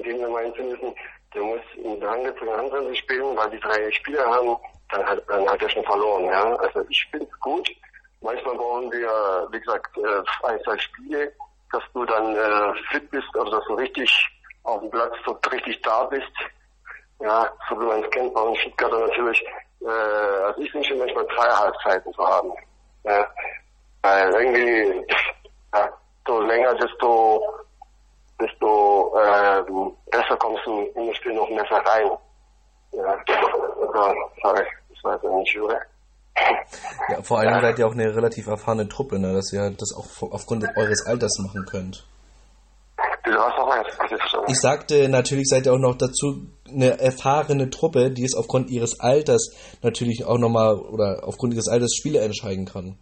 Gegner 0.04 0.30
meint 0.30 0.56
zu 0.56 0.64
müssen, 0.64 0.96
der 1.34 1.41
muss 1.41 1.62
in 1.76 2.00
der 2.00 2.10
angezogenen 2.10 2.58
Handel 2.58 2.96
spielen, 2.96 3.36
weil 3.38 3.50
die 3.50 3.60
drei 3.60 3.91
Spieler 3.91 4.26
haben, 4.30 4.58
dann 4.89 5.06
hat, 5.06 5.24
dann 5.28 5.48
hat 5.48 5.62
er 5.62 5.70
schon 5.70 5.84
verloren, 5.84 6.26
ja. 6.26 6.56
Also 6.56 6.82
ich 6.89 7.08
finde 7.12 7.28
es 7.32 7.39
gut, 7.39 7.70
manchmal 8.22 8.56
brauchen 8.56 8.91
wir, 8.91 9.48
wie 9.52 9.60
gesagt, 9.60 9.98
äh, 9.98 10.48
ein, 10.48 10.60
zwei 10.63 10.78
Spiele, 10.78 11.32
dass 11.72 11.84
du 11.94 12.06
dann 12.06 12.36
äh, 12.36 12.74
fit 12.91 13.10
bist 13.12 13.36
oder 13.36 13.52
dass 13.52 13.65
du 13.65 13.76
richtig 13.76 14.10
auf 14.63 14.82
dem 14.82 14.91
Platz 14.91 15.13
so 15.26 15.38
richtig 15.52 15.82
da 15.82 16.04
bist. 16.06 16.32
Ja, 17.20 17.50
so 17.70 17.80
wie 17.80 17.86
man 17.86 18.04
es 18.04 18.10
kennt 18.12 18.34
bei 18.34 18.41
uns 18.41 18.58
Stuttgarter 18.60 19.00
natürlich. 19.00 19.44
Äh, 19.82 19.88
also 19.88 20.62
ich 20.62 20.74
wünsche 20.74 20.96
manchmal 20.96 21.26
drei 21.28 21.50
Halbzeiten 21.50 22.13
zu 22.13 22.28
haben. 22.28 22.52
Ja, 23.04 23.28
weil 24.02 24.32
irgendwie, 24.32 25.06
ja, 25.74 25.89
so 26.28 26.41
länger, 26.41 26.74
desto, 26.76 27.44
desto 28.41 29.15
äh, 29.17 29.63
besser 30.12 30.38
kommst 30.38 30.65
du 30.65 30.82
in 30.95 31.08
das 31.08 31.17
Spiel 31.17 31.34
noch 31.34 31.47
besser 31.49 31.77
rein. 31.86 32.10
Ja, 32.93 33.04
also, 33.04 34.15
sorry, 34.41 34.65
das 34.89 35.04
war 35.04 35.13
jetzt 35.13 35.23
nicht 35.23 35.54
Jure. 35.54 35.80
Ja, 37.10 37.21
vor 37.21 37.39
allem 37.39 37.62
seid 37.62 37.80
ihr 37.80 37.88
auch 37.88 37.93
eine 37.93 38.15
relativ 38.15 38.47
erfahrene 38.47 38.88
Truppe, 38.88 39.19
ne, 39.19 39.34
dass 39.34 39.51
ihr 39.54 39.69
das 39.71 39.93
auch 39.95 40.32
aufgrund 40.32 40.65
eures 40.75 41.06
Alters 41.06 41.39
machen 41.39 41.65
könnt. 41.65 42.06
Ich 44.47 44.60
sagte, 44.60 45.08
natürlich 45.08 45.47
seid 45.47 45.65
ihr 45.65 45.73
auch 45.73 45.80
noch 45.80 45.95
dazu 45.95 46.47
eine 46.67 46.99
erfahrene 46.99 47.69
Truppe, 47.69 48.12
die 48.12 48.23
es 48.23 48.36
aufgrund 48.36 48.69
ihres 48.69 48.99
Alters 48.99 49.56
natürlich 49.82 50.25
auch 50.25 50.38
nochmal 50.38 50.75
oder 50.75 51.21
aufgrund 51.23 51.54
ihres 51.54 51.67
Alters 51.67 51.93
Spiele 51.95 52.19
entscheiden 52.19 52.65
kann. 52.65 52.97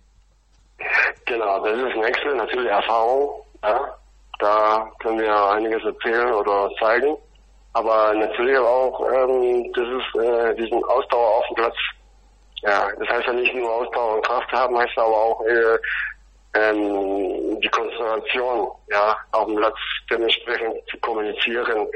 Genau, 1.26 1.64
das 1.64 1.78
ist 1.78 1.96
ein 1.96 2.04
Wechsel, 2.04 2.36
natürlich 2.36 2.70
Erfahrung. 2.70 3.42
Ja. 3.64 3.99
Da 4.40 4.90
können 5.00 5.20
wir 5.20 5.50
einiges 5.52 5.84
erzählen 5.84 6.34
oder 6.34 6.70
zeigen. 6.80 7.18
Aber 7.74 8.14
natürlich 8.14 8.58
auch, 8.58 9.00
ähm, 9.12 9.72
das 9.74 9.88
ist 9.88 10.24
äh, 10.24 10.56
diesen 10.56 10.84
Ausdauer 10.86 11.38
auf 11.38 11.48
dem 11.48 11.56
Platz. 11.56 11.76
Ja, 12.62 12.90
das 13.00 13.08
heißt 13.10 13.28
ja 13.28 13.34
nicht 13.34 13.54
nur 13.54 13.72
Ausdauer 13.72 14.16
und 14.16 14.26
Kraft 14.26 14.52
haben, 14.52 14.78
heißt 14.78 14.98
aber 14.98 15.16
auch 15.16 15.46
äh, 15.46 15.78
ähm, 16.56 17.60
die 17.62 17.70
Konzentration, 17.70 18.70
ja, 18.90 19.16
auf 19.32 19.46
dem 19.46 19.58
Platz 19.58 19.78
dementsprechend 20.10 20.76
zu 20.90 20.98
kommunizieren 21.00 21.88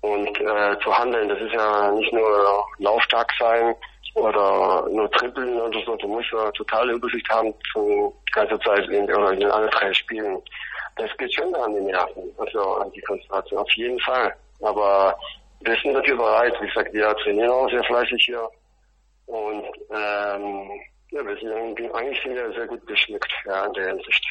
und 0.00 0.40
äh, 0.40 0.78
zu 0.82 0.96
handeln. 0.96 1.28
Das 1.28 1.40
ist 1.40 1.52
ja 1.52 1.90
nicht 1.92 2.12
nur 2.12 2.64
laufstark 2.78 3.30
sein 3.38 3.74
oder 4.14 4.88
nur 4.90 5.10
trippeln 5.12 5.60
oder 5.60 5.80
so. 5.84 5.96
Du 5.96 6.08
musst 6.08 6.32
ja 6.32 6.50
totale 6.52 6.94
Übersicht 6.94 7.28
haben 7.28 7.52
zur 7.72 8.12
ganze 8.32 8.58
Zeit 8.60 8.88
in, 8.88 9.04
oder 9.04 9.32
in 9.32 9.44
anderen 9.44 9.70
drei 9.70 9.92
Spielen. 9.92 10.42
Das 11.00 11.16
geht 11.16 11.34
schon 11.34 11.54
an 11.54 11.74
die 11.74 11.80
Nerven, 11.80 12.30
also 12.36 12.60
an 12.74 12.90
die 12.92 13.00
Konzentration, 13.00 13.58
auf 13.60 13.72
jeden 13.74 13.98
Fall. 14.00 14.34
Aber 14.60 15.16
wir 15.60 15.76
sind 15.82 15.94
dafür 15.94 16.16
bereit. 16.16 16.52
Wie 16.60 16.66
gesagt, 16.66 16.92
wir 16.92 17.14
trainieren 17.16 17.50
auch 17.50 17.70
sehr 17.70 17.84
fleißig 17.84 18.22
hier. 18.26 18.48
Und 19.26 19.64
ähm, 19.90 20.70
ja, 21.10 21.24
wir 21.24 21.36
sind 21.40 21.94
eigentlich 21.94 22.22
sind 22.22 22.34
wir 22.34 22.52
sehr 22.52 22.66
gut 22.66 22.84
bestückt 22.84 23.32
ja, 23.46 23.64
in 23.64 23.72
der 23.72 23.88
Hinsicht. 23.88 24.24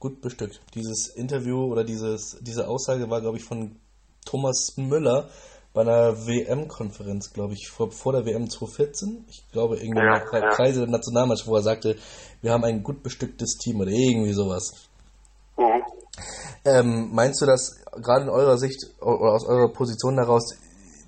Gut 0.00 0.20
bestückt. 0.20 0.60
Dieses 0.74 1.14
Interview 1.14 1.70
oder 1.70 1.84
dieses, 1.84 2.38
diese 2.40 2.66
Aussage 2.66 3.08
war, 3.10 3.20
glaube 3.20 3.36
ich, 3.36 3.44
von 3.44 3.78
Thomas 4.24 4.74
Müller 4.76 5.28
bei 5.72 5.82
einer 5.82 6.26
WM-Konferenz, 6.26 7.32
glaube 7.32 7.52
ich, 7.52 7.68
vor, 7.68 7.92
vor 7.92 8.12
der 8.12 8.26
WM 8.26 8.50
2014. 8.50 9.24
Ich 9.28 9.48
glaube, 9.52 9.76
irgendwie 9.76 10.00
ja, 10.00 10.16
in 10.16 10.30
der 10.32 10.40
ja. 10.40 10.48
Kreise 10.48 10.80
der 10.80 10.88
Nationalmannschaft, 10.88 11.48
wo 11.48 11.56
er 11.56 11.62
sagte, 11.62 11.96
wir 12.42 12.52
haben 12.52 12.64
ein 12.64 12.82
gut 12.82 13.02
bestücktes 13.02 13.56
Team 13.58 13.80
oder 13.80 13.90
irgendwie 13.90 14.32
sowas. 14.32 14.89
Ähm, 16.64 17.10
meinst 17.12 17.40
du, 17.40 17.46
dass 17.46 17.80
gerade 18.02 18.24
in 18.24 18.28
eurer 18.28 18.58
Sicht 18.58 18.86
oder 19.00 19.32
aus 19.32 19.46
eurer 19.46 19.72
Position 19.72 20.16
heraus 20.16 20.54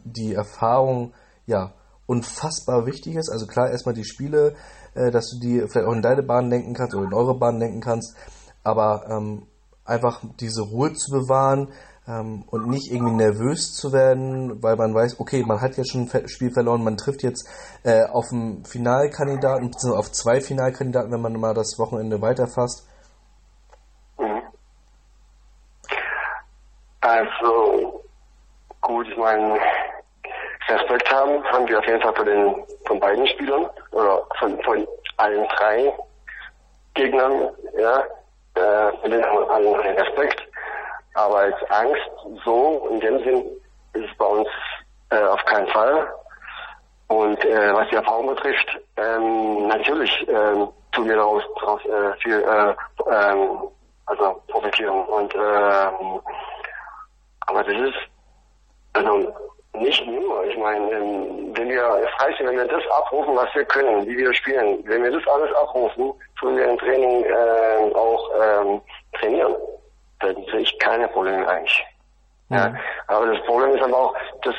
die 0.04 0.34
Erfahrung 0.34 1.12
ja 1.46 1.72
unfassbar 2.06 2.86
wichtig 2.86 3.16
ist? 3.16 3.30
Also 3.30 3.46
klar, 3.46 3.70
erstmal 3.70 3.94
die 3.94 4.04
Spiele, 4.04 4.54
äh, 4.94 5.10
dass 5.10 5.30
du 5.30 5.38
die 5.40 5.60
vielleicht 5.68 5.86
auch 5.86 5.92
in 5.92 6.02
deine 6.02 6.22
Bahn 6.22 6.48
lenken 6.48 6.74
kannst 6.74 6.94
oder 6.94 7.06
in 7.06 7.14
eure 7.14 7.38
Bahn 7.38 7.58
lenken 7.58 7.80
kannst, 7.80 8.16
aber 8.62 9.04
ähm, 9.10 9.46
einfach 9.84 10.22
diese 10.40 10.62
Ruhe 10.62 10.94
zu 10.94 11.10
bewahren 11.10 11.68
ähm, 12.06 12.44
und 12.48 12.68
nicht 12.68 12.90
irgendwie 12.90 13.14
nervös 13.14 13.74
zu 13.74 13.92
werden, 13.92 14.62
weil 14.62 14.76
man 14.76 14.94
weiß, 14.94 15.20
okay, 15.20 15.44
man 15.46 15.60
hat 15.60 15.76
jetzt 15.76 15.92
schon 15.92 16.08
ein 16.10 16.28
Spiel 16.28 16.52
verloren, 16.52 16.82
man 16.82 16.96
trifft 16.96 17.22
jetzt 17.22 17.48
äh, 17.82 18.04
auf 18.04 18.32
einen 18.32 18.64
Finalkandidaten, 18.64 19.70
beziehungsweise 19.70 19.98
auf 19.98 20.12
zwei 20.12 20.40
Finalkandidaten, 20.40 21.12
wenn 21.12 21.20
man 21.20 21.38
mal 21.38 21.54
das 21.54 21.78
Wochenende 21.78 22.20
weiterfasst. 22.20 22.86
Also, 27.22 28.02
gut, 28.80 29.06
ich 29.08 29.16
meine, 29.16 29.58
Respekt 30.68 31.12
haben, 31.12 31.44
haben 31.44 31.68
wir 31.68 31.78
auf 31.78 31.86
jeden 31.86 32.02
Fall 32.02 32.14
von 32.14 32.26
den, 32.26 32.66
von 32.86 32.98
beiden 32.98 33.26
Spielern, 33.28 33.68
oder 33.92 34.26
von, 34.38 34.60
von 34.62 34.86
allen 35.18 35.46
drei 35.56 35.92
Gegnern, 36.94 37.50
ja, 37.78 38.00
äh, 38.54 38.92
von 39.00 39.10
haben 39.10 39.50
allen 39.50 39.74
Respekt. 39.74 40.42
Aber 41.14 41.36
als 41.38 41.56
Angst, 41.70 42.10
so, 42.44 42.88
in 42.90 43.00
dem 43.00 43.22
Sinn, 43.22 43.44
ist 43.92 44.10
es 44.10 44.16
bei 44.16 44.24
uns 44.26 44.48
äh, 45.10 45.22
auf 45.22 45.44
keinen 45.44 45.68
Fall. 45.68 46.12
Und 47.08 47.44
äh, 47.44 47.74
was 47.74 47.88
die 47.90 47.96
Erfahrung 47.96 48.34
betrifft, 48.34 48.80
ähm, 48.96 49.68
natürlich 49.68 50.26
ähm, 50.28 50.68
tun 50.92 51.06
wir 51.06 51.16
daraus, 51.16 51.42
daraus 51.60 51.84
äh, 51.84 52.14
viel 52.22 52.42
äh, 52.42 52.74
ähm, 53.12 53.58
also 54.06 54.42
profitieren. 54.48 55.04
Und 55.04 55.34
ähm, 55.34 56.20
aber 57.46 57.64
das 57.64 57.74
ist 57.74 57.98
also 58.94 59.32
nicht 59.74 60.06
nur. 60.06 60.44
Ich 60.44 60.56
meine, 60.58 60.90
ähm, 60.92 61.52
wenn 61.54 61.68
wir, 61.68 61.82
es 62.04 62.24
heißt, 62.24 62.40
wenn 62.40 62.56
wir 62.56 62.66
das 62.66 62.86
abrufen, 62.90 63.34
was 63.36 63.54
wir 63.54 63.64
können, 63.64 64.06
wie 64.06 64.16
wir 64.16 64.32
spielen, 64.34 64.82
wenn 64.84 65.02
wir 65.02 65.10
das 65.10 65.26
alles 65.28 65.54
abrufen, 65.54 66.12
tun 66.38 66.56
wir 66.56 66.68
im 66.68 66.78
Training 66.78 67.24
äh, 67.24 67.94
auch 67.94 68.30
ähm, 68.40 68.80
trainieren. 69.18 69.54
Dann 70.20 70.36
sehe 70.50 70.60
ich 70.60 70.78
keine 70.78 71.08
Probleme 71.08 71.48
eigentlich. 71.48 71.84
Mhm. 72.48 72.56
Ja. 72.56 72.74
Aber 73.08 73.26
das 73.26 73.42
Problem 73.46 73.74
ist 73.74 73.82
aber 73.82 73.96
auch, 73.96 74.14
das 74.42 74.54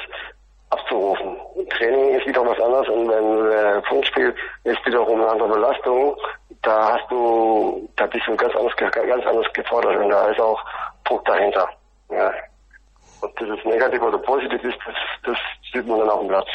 abzurufen. 0.72 1.38
Training 1.78 2.16
ist 2.18 2.26
wieder 2.26 2.44
was 2.46 2.60
anderes 2.60 2.90
und 2.90 3.08
wenn 3.08 3.52
äh, 3.52 3.82
Funkspiel 3.84 4.34
ist 4.64 4.84
wiederum 4.86 5.22
eine 5.22 5.30
andere 5.30 5.50
Belastung, 5.50 6.18
da 6.64 6.94
hast 6.94 7.12
du, 7.12 7.88
da 7.96 8.08
bist 8.08 8.26
du 8.26 8.36
ganz 8.36 8.56
anders, 8.56 8.76
ganz 8.76 9.26
anders 9.26 9.54
gefordert 9.54 9.98
und 9.98 10.10
da 10.10 10.30
ist 10.30 10.40
auch 10.40 10.60
Druck 11.04 11.24
dahinter. 11.26 11.70
Ja. 12.10 12.34
Ob 13.24 13.34
das 13.38 13.48
jetzt 13.48 13.66
negativ 13.66 14.02
oder 14.02 14.18
positiv 14.18 14.62
ist, 14.64 14.78
das, 14.86 14.96
das 15.24 15.38
sieht 15.72 15.88
man 15.88 16.00
dann 16.00 16.10
auf 16.10 16.20
dem 16.20 16.28
Platz. 16.28 16.48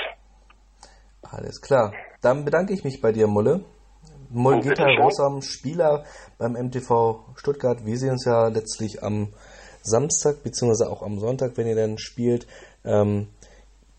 Alles 1.22 1.62
klar. 1.62 1.94
Dann 2.20 2.44
bedanke 2.44 2.74
ich 2.74 2.84
mich 2.84 3.00
bei 3.00 3.10
dir, 3.10 3.26
Mulle. 3.26 3.64
Mulgita 4.30 4.84
Rossam, 5.00 5.40
Spieler 5.40 6.04
beim 6.36 6.52
MTV 6.52 7.24
Stuttgart. 7.36 7.86
Wir 7.86 7.96
sehen 7.96 8.10
uns 8.10 8.26
ja 8.26 8.48
letztlich 8.48 9.02
am 9.02 9.32
Samstag, 9.80 10.42
beziehungsweise 10.42 10.90
auch 10.90 11.02
am 11.02 11.18
Sonntag, 11.18 11.56
wenn 11.56 11.66
ihr 11.66 11.76
dann 11.76 11.96
spielt. 11.96 12.46
Ähm, 12.84 13.28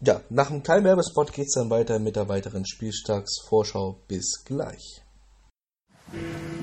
ja, 0.01 0.21
nach 0.29 0.49
dem 0.49 0.61
kleinen 0.61 0.85
Werbespot 0.85 1.33
geht 1.33 1.47
es 1.47 1.55
dann 1.55 1.71
weiter 1.71 1.97
mit 1.97 2.15
der 2.15 2.29
weiteren 2.29 2.67
Spieltagsvorschau. 2.67 3.95
Bis 4.07 4.45
gleich. 4.45 5.01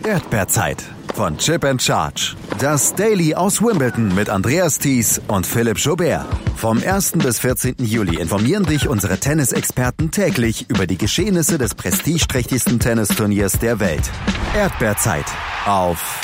Erdbeerzeit 0.05 0.85
von 1.17 1.39
Chip 1.39 1.65
and 1.65 1.81
Charge. 1.81 2.37
Das 2.61 2.95
Daily 2.95 3.35
aus 3.35 3.63
Wimbledon 3.63 4.15
mit 4.15 4.29
Andreas 4.29 4.79
Thies 4.79 5.19
und 5.29 5.47
Philipp 5.47 5.79
Jobert. 5.79 6.27
Vom 6.57 6.83
1. 6.83 7.13
bis 7.13 7.39
14. 7.39 7.77
Juli 7.79 8.21
informieren 8.21 8.65
dich 8.65 8.87
unsere 8.87 9.19
Tennisexperten 9.19 10.11
täglich 10.11 10.69
über 10.69 10.87
die 10.87 10.99
Geschehnisse 10.99 11.57
des 11.57 11.75
prestigeträchtigsten 11.75 12.79
Tennisturniers 12.81 13.59
der 13.59 13.81
Welt. 13.81 14.11
Erdbeerzeit 14.55 15.25
auf 15.65 16.21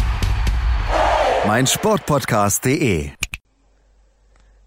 meinsportpodcast.de. 1.46 3.11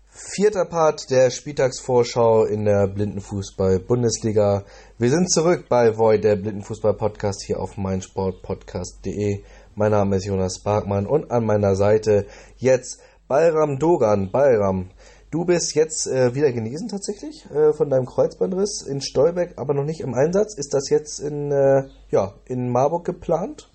Vierter 0.10 0.66
Part 0.66 1.12
der 1.12 1.30
Spieltagsvorschau 1.30 2.46
in 2.46 2.66
der 2.66 2.88
Blindenfußball-Bundesliga. 2.88 4.66
Wir 4.98 5.10
sind 5.10 5.32
zurück 5.32 5.66
bei 5.70 5.98
Void, 5.98 6.24
der 6.24 6.36
Blindenfußball-Podcast 6.36 7.44
hier 7.46 7.60
auf 7.60 7.78
meinsportpodcast.de. 7.78 9.44
Mein 9.78 9.92
Name 9.92 10.16
ist 10.16 10.26
Jonas 10.26 10.64
Barkmann 10.64 11.06
und 11.06 11.32
an 11.32 11.46
meiner 11.46 11.76
Seite 11.76 12.28
jetzt 12.56 13.02
Bayram 13.28 13.78
Dogan. 13.78 14.32
Bayram, 14.32 14.90
du 15.32 15.44
bist 15.44 15.76
jetzt 15.76 16.08
äh, 16.08 16.34
wieder 16.34 16.54
genesen 16.54 16.88
tatsächlich 16.88 17.46
äh, 17.52 17.74
von 17.74 17.90
deinem 17.90 18.06
Kreuzbandriss 18.06 18.88
in 18.88 19.02
Stolbeck, 19.02 19.56
aber 19.58 19.74
noch 19.74 19.84
nicht 19.84 20.00
im 20.00 20.14
Einsatz. 20.14 20.58
Ist 20.58 20.74
das 20.74 20.90
jetzt 20.90 21.20
in, 21.20 21.52
äh, 21.52 21.90
ja, 22.10 22.32
in 22.46 22.72
Marburg 22.72 23.04
geplant? 23.04 23.68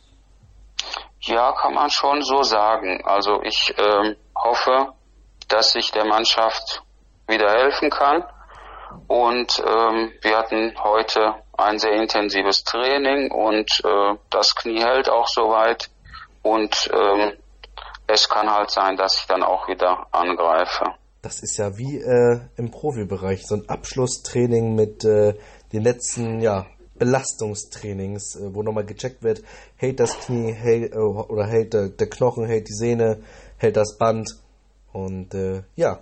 Ja, 1.21 1.53
kann 1.61 1.75
man 1.75 1.91
schon 1.91 2.23
so 2.23 2.45
sagen. 2.45 3.03
Also 3.05 3.43
ich 3.43 3.75
ähm, 3.77 4.17
hoffe, 4.35 4.95
dass 5.49 5.75
ich 5.75 5.91
der 5.91 6.07
Mannschaft 6.07 6.83
wieder 7.29 7.51
helfen 7.51 7.91
kann. 7.91 8.25
Und 9.07 9.63
ähm, 9.67 10.13
wir 10.23 10.39
hatten 10.39 10.73
heute 10.83 11.35
ein 11.57 11.79
sehr 11.79 11.93
intensives 11.93 12.65
Training 12.65 13.31
und 13.31 13.71
äh, 13.85 14.17
das 14.31 14.55
Knie 14.55 14.83
hält 14.83 15.09
auch 15.09 15.27
soweit. 15.29 15.91
Und 16.43 16.91
ähm, 16.93 17.33
es 18.07 18.29
kann 18.29 18.51
halt 18.51 18.71
sein, 18.71 18.97
dass 18.97 19.19
ich 19.19 19.27
dann 19.27 19.43
auch 19.43 19.69
wieder 19.69 20.07
angreife. 20.11 20.85
Das 21.23 21.43
ist 21.43 21.59
ja 21.59 21.77
wie 21.77 21.99
äh, 21.99 22.41
im 22.57 22.71
Profibereich, 22.71 23.47
so 23.47 23.57
ein 23.57 23.69
Abschlusstraining 23.69 24.75
mit 24.75 25.05
äh, 25.05 25.35
den 25.73 25.83
letzten 25.83 26.41
ja, 26.41 26.67
Belastungstrainings, 26.99 28.37
äh, 28.37 28.55
wo 28.55 28.63
nochmal 28.63 28.85
gecheckt 28.85 29.23
wird, 29.23 29.43
hält 29.77 30.01
das 30.01 30.19
Knie, 30.21 30.53
hält, 30.53 30.93
äh, 30.93 30.99
oder 30.99 31.47
hält 31.47 31.75
der, 31.75 31.89
der, 31.89 32.09
Knochen, 32.09 32.47
hält 32.47 32.69
die 32.69 32.75
Sehne, 32.75 33.23
hält 33.57 33.77
das 33.77 33.97
Band. 33.99 34.31
Und 34.93 35.35
äh, 35.35 35.63
ja. 35.77 36.01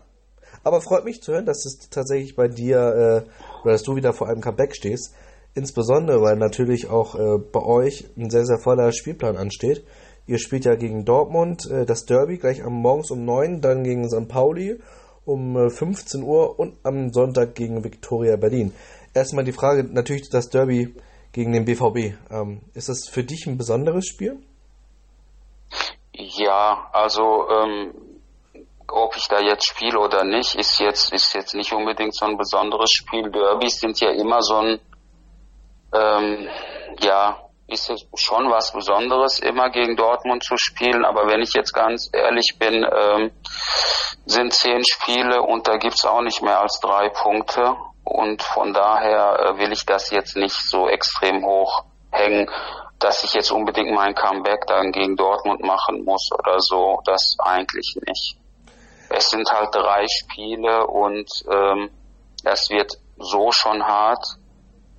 Aber 0.64 0.80
freut 0.80 1.04
mich 1.04 1.22
zu 1.22 1.32
hören, 1.32 1.46
dass 1.46 1.64
es 1.64 1.88
tatsächlich 1.88 2.34
bei 2.34 2.48
dir, 2.48 2.78
äh, 3.26 3.62
oder 3.62 3.72
dass 3.72 3.82
du 3.82 3.96
wieder 3.96 4.12
vor 4.12 4.28
einem 4.28 4.40
Comeback 4.40 4.74
stehst. 4.74 5.14
Insbesondere, 5.54 6.20
weil 6.20 6.36
natürlich 6.36 6.88
auch 6.88 7.14
äh, 7.14 7.38
bei 7.38 7.60
euch 7.60 8.08
ein 8.16 8.30
sehr, 8.30 8.44
sehr 8.44 8.58
voller 8.58 8.92
Spielplan 8.92 9.36
ansteht. 9.36 9.84
Ihr 10.28 10.38
spielt 10.38 10.64
ja 10.64 10.76
gegen 10.76 11.04
Dortmund 11.04 11.68
äh, 11.68 11.84
das 11.84 12.04
Derby 12.04 12.38
gleich 12.38 12.62
am 12.62 12.74
Morgens 12.74 13.10
um 13.10 13.24
9, 13.24 13.60
dann 13.60 13.82
gegen 13.82 14.08
St. 14.08 14.28
Pauli 14.28 14.78
um 15.24 15.68
15 15.68 16.22
Uhr 16.22 16.58
und 16.58 16.76
am 16.84 17.12
Sonntag 17.12 17.54
gegen 17.54 17.82
Viktoria 17.84 18.36
Berlin 18.36 18.72
erstmal 19.18 19.44
die 19.44 19.52
Frage, 19.52 19.84
natürlich 19.84 20.30
das 20.30 20.48
Derby 20.48 20.94
gegen 21.32 21.52
den 21.52 21.64
BVB. 21.64 22.16
Ähm, 22.30 22.62
ist 22.74 22.88
das 22.88 23.08
für 23.08 23.24
dich 23.24 23.46
ein 23.46 23.58
besonderes 23.58 24.06
Spiel? 24.06 24.38
Ja, 26.12 26.88
also 26.92 27.48
ähm, 27.50 27.94
ob 28.88 29.16
ich 29.16 29.26
da 29.28 29.40
jetzt 29.40 29.68
spiele 29.68 29.98
oder 29.98 30.24
nicht, 30.24 30.54
ist 30.54 30.78
jetzt 30.80 31.12
ist 31.12 31.34
jetzt 31.34 31.54
nicht 31.54 31.72
unbedingt 31.72 32.14
so 32.14 32.26
ein 32.26 32.36
besonderes 32.36 32.90
Spiel. 32.90 33.30
Derbys 33.30 33.78
sind 33.78 34.00
ja 34.00 34.10
immer 34.10 34.42
so 34.42 34.56
ein 34.56 34.80
ähm, 35.92 36.48
ja 37.00 37.47
ist 37.68 37.90
es 37.90 38.06
schon 38.14 38.50
was 38.50 38.72
Besonderes, 38.72 39.38
immer 39.38 39.70
gegen 39.70 39.96
Dortmund 39.96 40.42
zu 40.42 40.56
spielen. 40.56 41.04
Aber 41.04 41.28
wenn 41.28 41.40
ich 41.40 41.52
jetzt 41.54 41.72
ganz 41.72 42.08
ehrlich 42.12 42.56
bin, 42.58 42.84
ähm, 42.84 43.30
sind 44.26 44.52
zehn 44.52 44.82
Spiele 44.84 45.42
und 45.42 45.68
da 45.68 45.76
gibt's 45.76 46.04
auch 46.04 46.22
nicht 46.22 46.42
mehr 46.42 46.60
als 46.60 46.80
drei 46.80 47.10
Punkte. 47.10 47.76
Und 48.04 48.42
von 48.42 48.72
daher 48.72 49.38
äh, 49.38 49.58
will 49.58 49.70
ich 49.72 49.84
das 49.84 50.10
jetzt 50.10 50.36
nicht 50.36 50.56
so 50.56 50.88
extrem 50.88 51.44
hoch 51.44 51.84
hängen, 52.10 52.50
dass 52.98 53.22
ich 53.22 53.34
jetzt 53.34 53.52
unbedingt 53.52 53.90
mein 53.90 54.14
Comeback 54.14 54.66
dann 54.66 54.90
gegen 54.90 55.16
Dortmund 55.16 55.62
machen 55.62 56.04
muss 56.04 56.30
oder 56.38 56.58
so. 56.58 57.00
Das 57.04 57.36
eigentlich 57.38 57.96
nicht. 58.06 58.38
Es 59.10 59.30
sind 59.30 59.50
halt 59.52 59.74
drei 59.74 60.06
Spiele 60.08 60.86
und 60.86 61.28
ähm, 61.50 61.90
es 62.44 62.70
wird 62.70 62.92
so 63.18 63.52
schon 63.52 63.82
hart. 63.86 64.24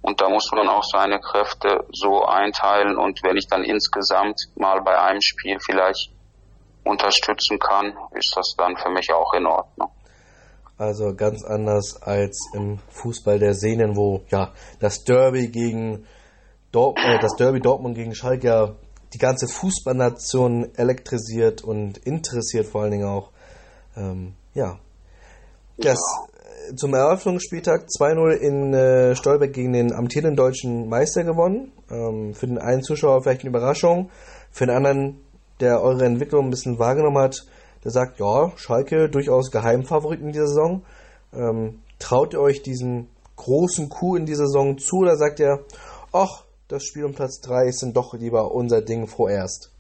Und 0.02 0.22
da 0.22 0.30
muss 0.30 0.50
man 0.54 0.68
auch 0.70 0.84
seine 0.84 1.20
Kräfte 1.20 1.86
so 1.92 2.26
einteilen. 2.26 2.98
Und 2.98 3.22
wenn 3.24 3.38
ich 3.38 3.48
dann 3.48 3.64
insgesamt 3.64 4.40
mal 4.56 4.82
bei 4.82 4.98
einem 4.98 5.22
Spiel 5.22 5.58
vielleicht 5.60 6.12
unterstützen 6.84 7.60
kann, 7.60 7.98
ist 8.14 8.34
das 8.36 8.56
dann 8.58 8.78
für 8.78 8.90
mich 8.90 9.12
auch 9.14 9.34
in 9.34 9.46
Ordnung. 9.46 9.90
Also 10.78 11.14
ganz 11.14 11.44
anders 11.44 12.02
als 12.02 12.50
im 12.54 12.80
Fußball 12.90 13.38
der 13.38 13.54
Sehnen, 13.54 13.98
wo 13.98 14.22
ja 14.30 14.54
das 14.80 15.04
Derby 15.04 15.50
gegen 15.50 16.08
Dort 16.72 17.00
äh, 17.00 17.20
das 17.20 17.36
Derby 17.36 17.60
Dortmund 17.60 17.96
gegen 17.96 18.14
Schalke 18.14 18.48
ja 18.48 18.76
die 19.14 19.18
ganze 19.18 19.48
Fußballnation 19.48 20.76
elektrisiert 20.76 21.64
und 21.64 21.98
interessiert 21.98 22.68
vor 22.68 22.84
allen 22.84 22.92
Dingen 22.92 23.08
auch. 23.08 23.32
Ähm, 23.98 24.36
ja. 24.54 24.78
Das 25.78 25.98
äh, 25.98 26.39
zum 26.76 26.94
Eröffnungsspieltag 26.94 27.88
2-0 27.88 28.32
in 28.34 28.74
äh, 28.74 29.16
Stolberg 29.16 29.54
gegen 29.54 29.74
den 29.74 29.94
amtierenden 29.94 30.36
deutschen 30.36 30.88
Meister 30.90 31.24
gewonnen. 31.24 31.72
Ähm, 31.90 32.34
für 32.34 32.48
den 32.48 32.58
einen 32.58 32.84
Zuschauer 32.84 33.22
vielleicht 33.22 33.42
eine 33.42 33.50
Überraschung, 33.50 34.10
für 34.52 34.66
den 34.66 34.76
anderen, 34.76 35.22
der 35.60 35.82
eure 35.82 36.06
Entwicklung 36.06 36.46
ein 36.46 36.50
bisschen 36.50 36.80
wahrgenommen 36.80 37.18
hat, 37.18 37.46
der 37.84 37.92
sagt, 37.92 38.20
ja, 38.20 38.52
Schalke 38.56 39.10
durchaus 39.10 39.52
Geheimfavorit 39.52 40.22
in 40.22 40.32
dieser 40.32 40.48
Saison. 40.48 40.84
Ähm, 41.34 41.80
traut 42.00 42.34
ihr 42.34 42.42
euch 42.42 42.62
diesen 42.62 43.08
großen 43.36 43.90
Coup 43.90 44.18
in 44.18 44.26
dieser 44.26 44.48
Saison 44.48 44.78
zu 44.78 44.98
oder 44.98 45.16
sagt 45.16 45.40
ihr, 45.40 45.64
ach, 46.12 46.44
das 46.68 46.84
Spiel 46.84 47.06
um 47.06 47.14
Platz 47.14 47.40
3 47.42 47.68
ist 47.68 47.84
dann 47.84 47.94
doch 47.94 48.14
lieber 48.14 48.52
unser 48.52 48.82
Ding 48.82 49.08
vorerst? 49.08 49.72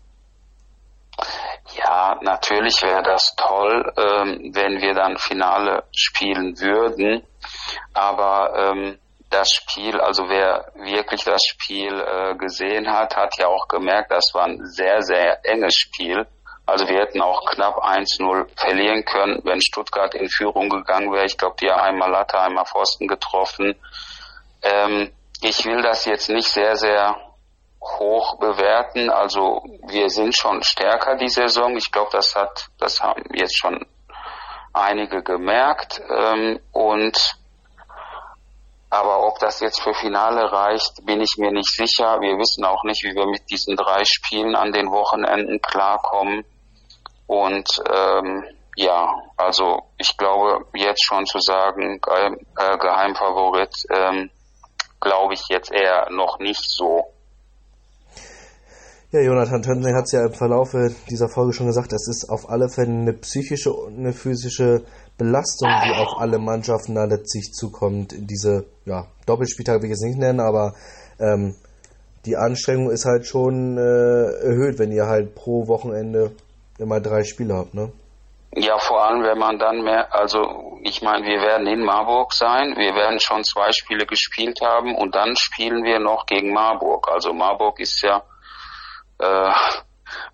Ja, 1.79 2.17
natürlich 2.21 2.81
wäre 2.81 3.03
das 3.03 3.35
toll, 3.37 3.93
ähm, 3.95 4.51
wenn 4.53 4.81
wir 4.81 4.93
dann 4.93 5.17
Finale 5.17 5.83
spielen 5.95 6.59
würden. 6.59 7.23
Aber 7.93 8.53
ähm, 8.55 8.99
das 9.29 9.49
Spiel, 9.49 9.99
also 10.01 10.27
wer 10.27 10.71
wirklich 10.75 11.23
das 11.23 11.41
Spiel 11.47 11.93
äh, 11.93 12.35
gesehen 12.35 12.91
hat, 12.91 13.15
hat 13.15 13.37
ja 13.37 13.47
auch 13.47 13.67
gemerkt, 13.67 14.11
das 14.11 14.31
war 14.33 14.45
ein 14.45 14.65
sehr, 14.65 15.01
sehr 15.01 15.39
enges 15.45 15.75
Spiel. 15.75 16.27
Also 16.65 16.87
wir 16.87 16.97
hätten 16.97 17.21
auch 17.21 17.45
knapp 17.45 17.77
1-0 17.77 18.47
verlieren 18.59 19.05
können, 19.05 19.39
wenn 19.43 19.61
Stuttgart 19.61 20.13
in 20.15 20.29
Führung 20.29 20.69
gegangen 20.69 21.11
wäre. 21.13 21.25
Ich 21.25 21.37
glaube, 21.37 21.55
die 21.61 21.71
einmal 21.71 22.11
Latte, 22.11 22.39
einmal 22.39 22.65
Pfosten 22.65 23.07
getroffen. 23.07 23.75
Ähm, 24.63 25.11
ich 25.41 25.65
will 25.65 25.81
das 25.81 26.05
jetzt 26.05 26.29
nicht 26.29 26.49
sehr, 26.49 26.75
sehr 26.75 27.15
hoch 27.81 28.37
bewerten. 28.39 29.09
Also 29.09 29.63
wir 29.87 30.09
sind 30.09 30.35
schon 30.35 30.61
stärker 30.63 31.15
die 31.15 31.29
Saison. 31.29 31.75
Ich 31.77 31.91
glaube, 31.91 32.09
das 32.11 32.35
hat, 32.35 32.67
das 32.77 32.99
haben 33.01 33.23
jetzt 33.33 33.57
schon 33.57 33.85
einige 34.73 35.23
gemerkt. 35.23 36.01
Ähm, 36.09 36.59
und 36.71 37.17
aber 38.91 39.27
ob 39.27 39.37
das 39.39 39.59
jetzt 39.59 39.81
für 39.81 39.93
Finale 39.93 40.51
reicht, 40.51 41.05
bin 41.05 41.21
ich 41.21 41.35
mir 41.37 41.51
nicht 41.51 41.69
sicher. 41.69 42.19
Wir 42.21 42.37
wissen 42.39 42.65
auch 42.65 42.83
nicht, 42.83 43.03
wie 43.03 43.13
wir 43.13 43.27
mit 43.27 43.49
diesen 43.51 43.75
drei 43.75 44.03
Spielen 44.03 44.55
an 44.55 44.71
den 44.71 44.89
Wochenenden 44.89 45.61
klarkommen. 45.61 46.43
Und 47.27 47.69
ähm, 47.87 48.43
ja, 48.75 49.13
also 49.37 49.83
ich 49.97 50.17
glaube 50.17 50.65
jetzt 50.73 51.05
schon 51.05 51.27
zu 51.27 51.39
sagen, 51.39 52.01
äh, 52.07 52.77
Geheimfavorit, 52.77 53.75
ähm, 53.93 54.31
glaube 54.99 55.35
ich 55.35 55.43
jetzt 55.49 55.71
eher 55.71 56.09
noch 56.09 56.39
nicht 56.39 56.63
so. 56.63 57.13
Ja, 59.11 59.21
Jonathan 59.21 59.63
Tönsen 59.63 59.95
hat 59.95 60.03
es 60.03 60.11
ja 60.11 60.23
im 60.23 60.33
Verlauf 60.33 60.69
dieser 61.09 61.29
Folge 61.29 61.51
schon 61.51 61.65
gesagt, 61.65 61.91
es 61.93 62.07
ist 62.07 62.29
auf 62.29 62.47
alle 62.47 62.69
Fälle 62.69 62.91
eine 62.91 63.13
psychische 63.13 63.73
und 63.73 63.97
eine 63.97 64.13
physische 64.13 64.83
Belastung, 65.17 65.67
die 65.83 65.95
auf 65.95 66.19
alle 66.19 66.37
Mannschaften 66.37 66.93
da 66.93 67.05
letztlich 67.05 67.51
zukommt. 67.51 68.13
Diese 68.15 68.65
ja, 68.85 69.07
Doppelspieltage 69.25 69.79
will 69.81 69.85
ich 69.85 69.97
jetzt 69.97 70.05
nicht 70.05 70.19
nennen, 70.19 70.39
aber 70.39 70.75
ähm, 71.19 71.55
die 72.27 72.37
Anstrengung 72.37 72.91
ist 72.91 73.05
halt 73.05 73.25
schon 73.25 73.79
äh, 73.79 74.45
erhöht, 74.45 74.77
wenn 74.77 74.91
ihr 74.91 75.07
halt 75.07 75.33
pro 75.33 75.67
Wochenende 75.67 76.29
immer 76.77 76.99
drei 76.99 77.23
Spiele 77.23 77.55
habt, 77.55 77.73
ne? 77.73 77.91
Ja, 78.53 78.77
vor 78.77 79.03
allem, 79.03 79.23
wenn 79.23 79.39
man 79.39 79.57
dann 79.57 79.83
mehr, 79.83 80.13
also 80.13 80.77
ich 80.83 81.01
meine, 81.01 81.25
wir 81.25 81.41
werden 81.41 81.65
in 81.65 81.83
Marburg 81.83 82.31
sein, 82.33 82.75
wir 82.77 82.93
werden 82.93 83.19
schon 83.19 83.43
zwei 83.43 83.71
Spiele 83.71 84.05
gespielt 84.05 84.59
haben 84.61 84.95
und 84.95 85.15
dann 85.15 85.35
spielen 85.35 85.83
wir 85.83 85.99
noch 85.99 86.27
gegen 86.27 86.53
Marburg. 86.53 87.07
Also 87.11 87.33
Marburg 87.33 87.79
ist 87.79 88.03
ja 88.03 88.21
äh, 89.19 89.51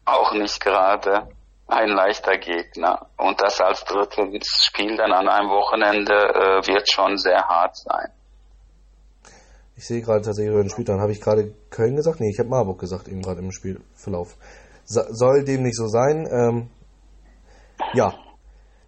auch 0.06 0.34
nicht 0.34 0.60
gerade 0.62 1.28
ein 1.68 1.90
leichter 1.90 2.38
Gegner. 2.38 3.08
Und 3.18 3.42
das 3.42 3.60
als 3.60 3.84
drittes 3.86 4.66
Spiel 4.66 4.96
dann 4.98 5.12
an 5.12 5.28
einem 5.28 5.50
Wochenende 5.50 6.14
äh, 6.14 6.68
wird 6.68 6.90
schon 6.92 7.18
sehr 7.18 7.42
hart 7.42 7.76
sein. 7.78 8.12
Ich 9.78 9.86
sehe 9.86 10.02
gerade 10.02 10.22
tatsächlich 10.22 10.56
den 10.56 10.70
Spiel, 10.70 10.86
dann 10.86 11.02
habe 11.02 11.12
ich 11.12 11.20
gerade 11.20 11.54
Köln 11.70 11.98
gesagt? 11.98 12.22
Nee, 12.22 12.30
ich 12.30 12.40
habe 12.40 12.48
Marburg 12.48 12.80
gesagt, 12.80 13.08
eben 13.10 13.22
gerade 13.22 13.42
im 13.42 13.52
Spielverlauf 13.52 14.38
soll 14.86 15.44
dem 15.44 15.64
nicht 15.64 15.76
so 15.76 15.88
sein. 15.88 16.28
Ähm, 16.32 16.70
ja, 17.94 18.14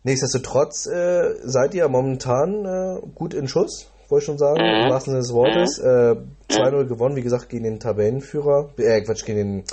nichtsdestotrotz 0.04 0.86
äh, 0.88 1.36
seid 1.44 1.74
ihr 1.74 1.88
momentan 1.90 2.66
äh, 2.66 3.02
gut 3.16 3.34
in 3.34 3.48
Schuss, 3.48 3.92
wollte 4.10 4.24
ich 4.24 4.26
schon 4.26 4.38
sagen, 4.38 4.62
mhm. 4.62 4.86
im 4.86 4.92
wahrsten 4.92 5.12
Sinne 5.12 5.22
des 5.22 5.34
Wortes. 5.34 5.80
Mhm. 5.80 6.28
Äh, 6.50 6.54
2-0 6.54 6.86
gewonnen, 6.86 7.16
wie 7.16 7.24
gesagt, 7.24 7.50
gegen 7.50 7.64
den 7.64 7.80
Tabellenführer, 7.80 8.70
äh, 8.78 9.02
Quatsch, 9.02 9.26
gegen 9.26 9.38
den 9.38 9.64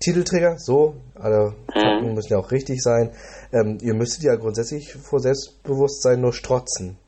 Titelträger, 0.00 0.56
so, 0.58 0.96
alle 1.14 1.54
Fakten 1.72 2.08
mhm. 2.08 2.14
müssen 2.14 2.32
ja 2.32 2.38
auch 2.38 2.50
richtig 2.50 2.82
sein. 2.82 3.12
Ähm, 3.52 3.78
ihr 3.80 3.94
müsstet 3.94 4.24
ja 4.24 4.34
grundsätzlich 4.36 4.92
vor 4.92 5.20
Selbstbewusstsein 5.20 6.20
nur 6.20 6.32
strotzen. 6.32 6.98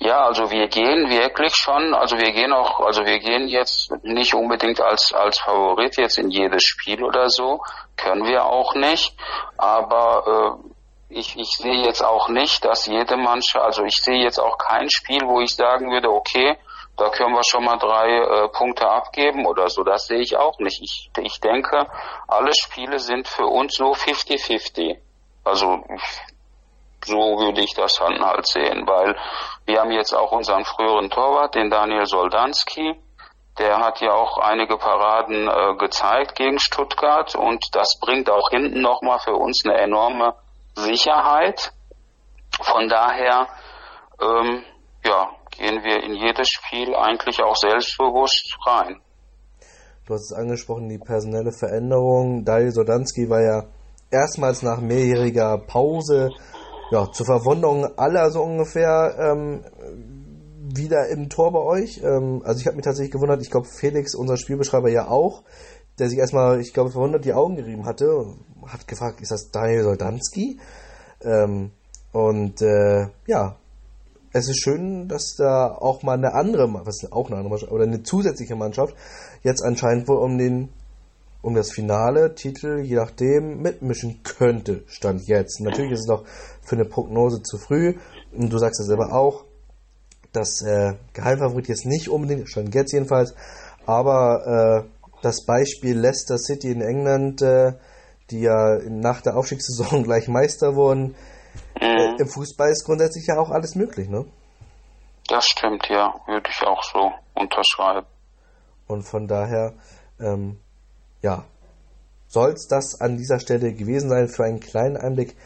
Ja, 0.00 0.26
also 0.26 0.50
wir 0.50 0.66
gehen 0.68 1.08
wirklich 1.08 1.54
schon, 1.54 1.94
also 1.94 2.16
wir 2.16 2.32
gehen 2.32 2.52
auch, 2.52 2.80
also 2.80 3.04
wir 3.04 3.20
gehen 3.20 3.46
jetzt 3.46 3.92
nicht 4.02 4.34
unbedingt 4.34 4.80
als, 4.80 5.12
als 5.14 5.38
Favorit 5.38 5.96
jetzt 5.96 6.18
in 6.18 6.30
jedes 6.30 6.62
Spiel 6.64 7.04
oder 7.04 7.28
so, 7.28 7.60
können 7.96 8.24
wir 8.24 8.44
auch 8.44 8.74
nicht, 8.74 9.14
aber 9.56 10.58
äh, 10.58 10.70
ich, 11.10 11.36
ich 11.36 11.50
sehe 11.50 11.84
jetzt 11.84 12.02
auch 12.02 12.28
nicht, 12.28 12.64
dass 12.64 12.86
jede 12.86 13.16
Mannschaft, 13.16 13.64
also 13.64 13.84
ich 13.84 13.96
sehe 13.96 14.22
jetzt 14.22 14.38
auch 14.38 14.56
kein 14.58 14.88
Spiel, 14.90 15.22
wo 15.26 15.40
ich 15.40 15.54
sagen 15.54 15.90
würde, 15.90 16.10
okay, 16.10 16.56
da 16.96 17.08
können 17.08 17.34
wir 17.34 17.42
schon 17.44 17.64
mal 17.64 17.78
drei 17.78 18.08
äh, 18.08 18.48
Punkte 18.48 18.88
abgeben 18.88 19.46
oder 19.46 19.68
so. 19.68 19.82
Das 19.82 20.06
sehe 20.06 20.20
ich 20.20 20.36
auch 20.36 20.58
nicht. 20.58 20.80
Ich, 20.82 21.10
ich 21.18 21.40
denke, 21.40 21.86
alle 22.28 22.52
Spiele 22.54 22.98
sind 22.98 23.26
für 23.26 23.46
uns 23.46 23.74
so 23.74 23.92
50-50. 23.92 24.98
Also 25.44 25.82
so 27.04 27.16
würde 27.16 27.62
ich 27.62 27.74
das 27.74 27.94
dann 27.94 28.22
halt 28.22 28.46
sehen, 28.46 28.86
weil 28.86 29.16
wir 29.64 29.80
haben 29.80 29.90
jetzt 29.92 30.12
auch 30.12 30.32
unseren 30.32 30.64
früheren 30.64 31.10
Torwart, 31.10 31.54
den 31.54 31.70
Daniel 31.70 32.06
Soldanski. 32.06 32.94
Der 33.58 33.78
hat 33.78 34.00
ja 34.00 34.12
auch 34.12 34.38
einige 34.38 34.76
Paraden 34.76 35.48
äh, 35.48 35.76
gezeigt 35.76 36.36
gegen 36.36 36.58
Stuttgart 36.58 37.34
und 37.34 37.64
das 37.72 37.98
bringt 38.00 38.30
auch 38.30 38.50
hinten 38.50 38.80
nochmal 38.80 39.18
für 39.18 39.34
uns 39.34 39.64
eine 39.64 39.78
enorme 39.78 40.34
Sicherheit. 40.76 41.72
Von 42.62 42.88
daher, 42.88 43.48
ähm, 44.20 44.62
ja, 45.04 45.30
gehen 45.50 45.82
wir 45.82 46.02
in 46.02 46.14
jedes 46.14 46.48
Spiel 46.48 46.94
eigentlich 46.94 47.42
auch 47.42 47.56
selbstbewusst 47.56 48.56
rein. 48.66 49.00
Du 50.06 50.14
hast 50.14 50.32
es 50.32 50.36
angesprochen, 50.36 50.88
die 50.88 50.98
personelle 50.98 51.52
Veränderung. 51.52 52.44
Dario 52.44 52.70
Sodanski 52.70 53.28
war 53.30 53.42
ja 53.42 53.64
erstmals 54.10 54.62
nach 54.62 54.80
mehrjähriger 54.80 55.58
Pause, 55.66 56.30
ja, 56.90 57.10
zur 57.12 57.26
Verwunderung 57.26 57.84
aller 57.96 58.30
so 58.30 58.42
ungefähr, 58.42 59.14
ähm, 59.18 59.64
wieder 60.74 61.08
im 61.08 61.28
Tor 61.28 61.52
bei 61.52 61.60
euch. 61.60 62.00
Ähm, 62.02 62.42
also 62.44 62.60
ich 62.60 62.66
habe 62.66 62.76
mich 62.76 62.84
tatsächlich 62.84 63.12
gewundert, 63.12 63.42
ich 63.42 63.50
glaube 63.50 63.68
Felix, 63.68 64.14
unser 64.14 64.36
Spielbeschreiber 64.36 64.90
ja 64.90 65.08
auch, 65.08 65.42
der 66.00 66.08
sich 66.08 66.18
erstmal, 66.18 66.60
ich 66.60 66.72
glaube, 66.72 66.90
verwundert 66.90 67.24
die 67.24 67.34
Augen 67.34 67.56
gerieben 67.56 67.86
hatte, 67.86 68.26
hat 68.66 68.88
gefragt, 68.88 69.20
ist 69.20 69.30
das 69.30 69.50
Daniel 69.50 69.84
Soldanski? 69.84 70.58
Ähm, 71.22 71.70
und 72.12 72.62
äh, 72.62 73.08
ja, 73.26 73.56
es 74.32 74.48
ist 74.48 74.62
schön, 74.62 75.08
dass 75.08 75.34
da 75.36 75.68
auch 75.68 76.02
mal 76.02 76.14
eine 76.14 76.34
andere, 76.34 76.68
was 76.84 77.10
auch 77.12 77.26
eine 77.26 77.36
andere 77.36 77.50
Mannschaft, 77.50 77.72
oder 77.72 77.84
eine 77.84 78.02
zusätzliche 78.02 78.56
Mannschaft 78.56 78.94
jetzt 79.42 79.62
anscheinend 79.62 80.08
wohl 80.08 80.18
um 80.18 80.38
den 80.38 80.70
um 81.42 81.54
das 81.54 81.72
finale 81.72 82.34
Titel, 82.34 82.80
je 82.80 82.96
nachdem, 82.96 83.62
mitmischen 83.62 84.22
könnte, 84.22 84.82
stand 84.86 85.26
jetzt. 85.26 85.60
Natürlich 85.60 85.92
ist 85.92 86.00
es 86.00 86.06
noch 86.06 86.24
für 86.62 86.76
eine 86.76 86.84
Prognose 86.84 87.42
zu 87.42 87.56
früh. 87.56 87.94
Und 88.36 88.52
du 88.52 88.58
sagst 88.58 88.80
ja 88.80 88.84
selber 88.84 89.14
auch, 89.14 89.44
dass 90.32 90.62
äh, 90.62 90.94
Geheimfavorit 91.12 91.68
jetzt 91.68 91.86
nicht 91.86 92.08
unbedingt, 92.08 92.48
stand 92.48 92.74
jetzt 92.74 92.92
jedenfalls, 92.92 93.34
aber 93.86 94.84
äh, 94.86 94.99
das 95.22 95.44
Beispiel 95.44 95.98
Leicester 95.98 96.38
City 96.38 96.70
in 96.70 96.80
England, 96.80 97.42
äh, 97.42 97.72
die 98.30 98.40
ja 98.40 98.78
nach 98.88 99.20
der 99.20 99.36
Aufstiegssaison 99.36 100.02
gleich 100.04 100.28
Meister 100.28 100.74
wurden, 100.74 101.14
äh, 101.80 102.16
im 102.18 102.28
Fußball 102.28 102.70
ist 102.70 102.84
grundsätzlich 102.84 103.26
ja 103.26 103.38
auch 103.38 103.50
alles 103.50 103.74
möglich, 103.74 104.08
ne? 104.08 104.24
Das 105.28 105.46
stimmt, 105.46 105.86
ja, 105.88 106.14
würde 106.26 106.50
ich 106.50 106.66
auch 106.66 106.82
so 106.82 107.12
unterschreiben. 107.34 108.06
Und 108.86 109.02
von 109.02 109.28
daher, 109.28 109.74
ähm, 110.18 110.58
ja, 111.22 111.44
soll 112.26 112.50
es 112.52 112.66
das 112.68 113.00
an 113.00 113.16
dieser 113.16 113.38
Stelle 113.38 113.72
gewesen 113.72 114.08
sein 114.08 114.28
für 114.28 114.44
einen 114.44 114.60
kleinen 114.60 114.96
Einblick 114.96 115.36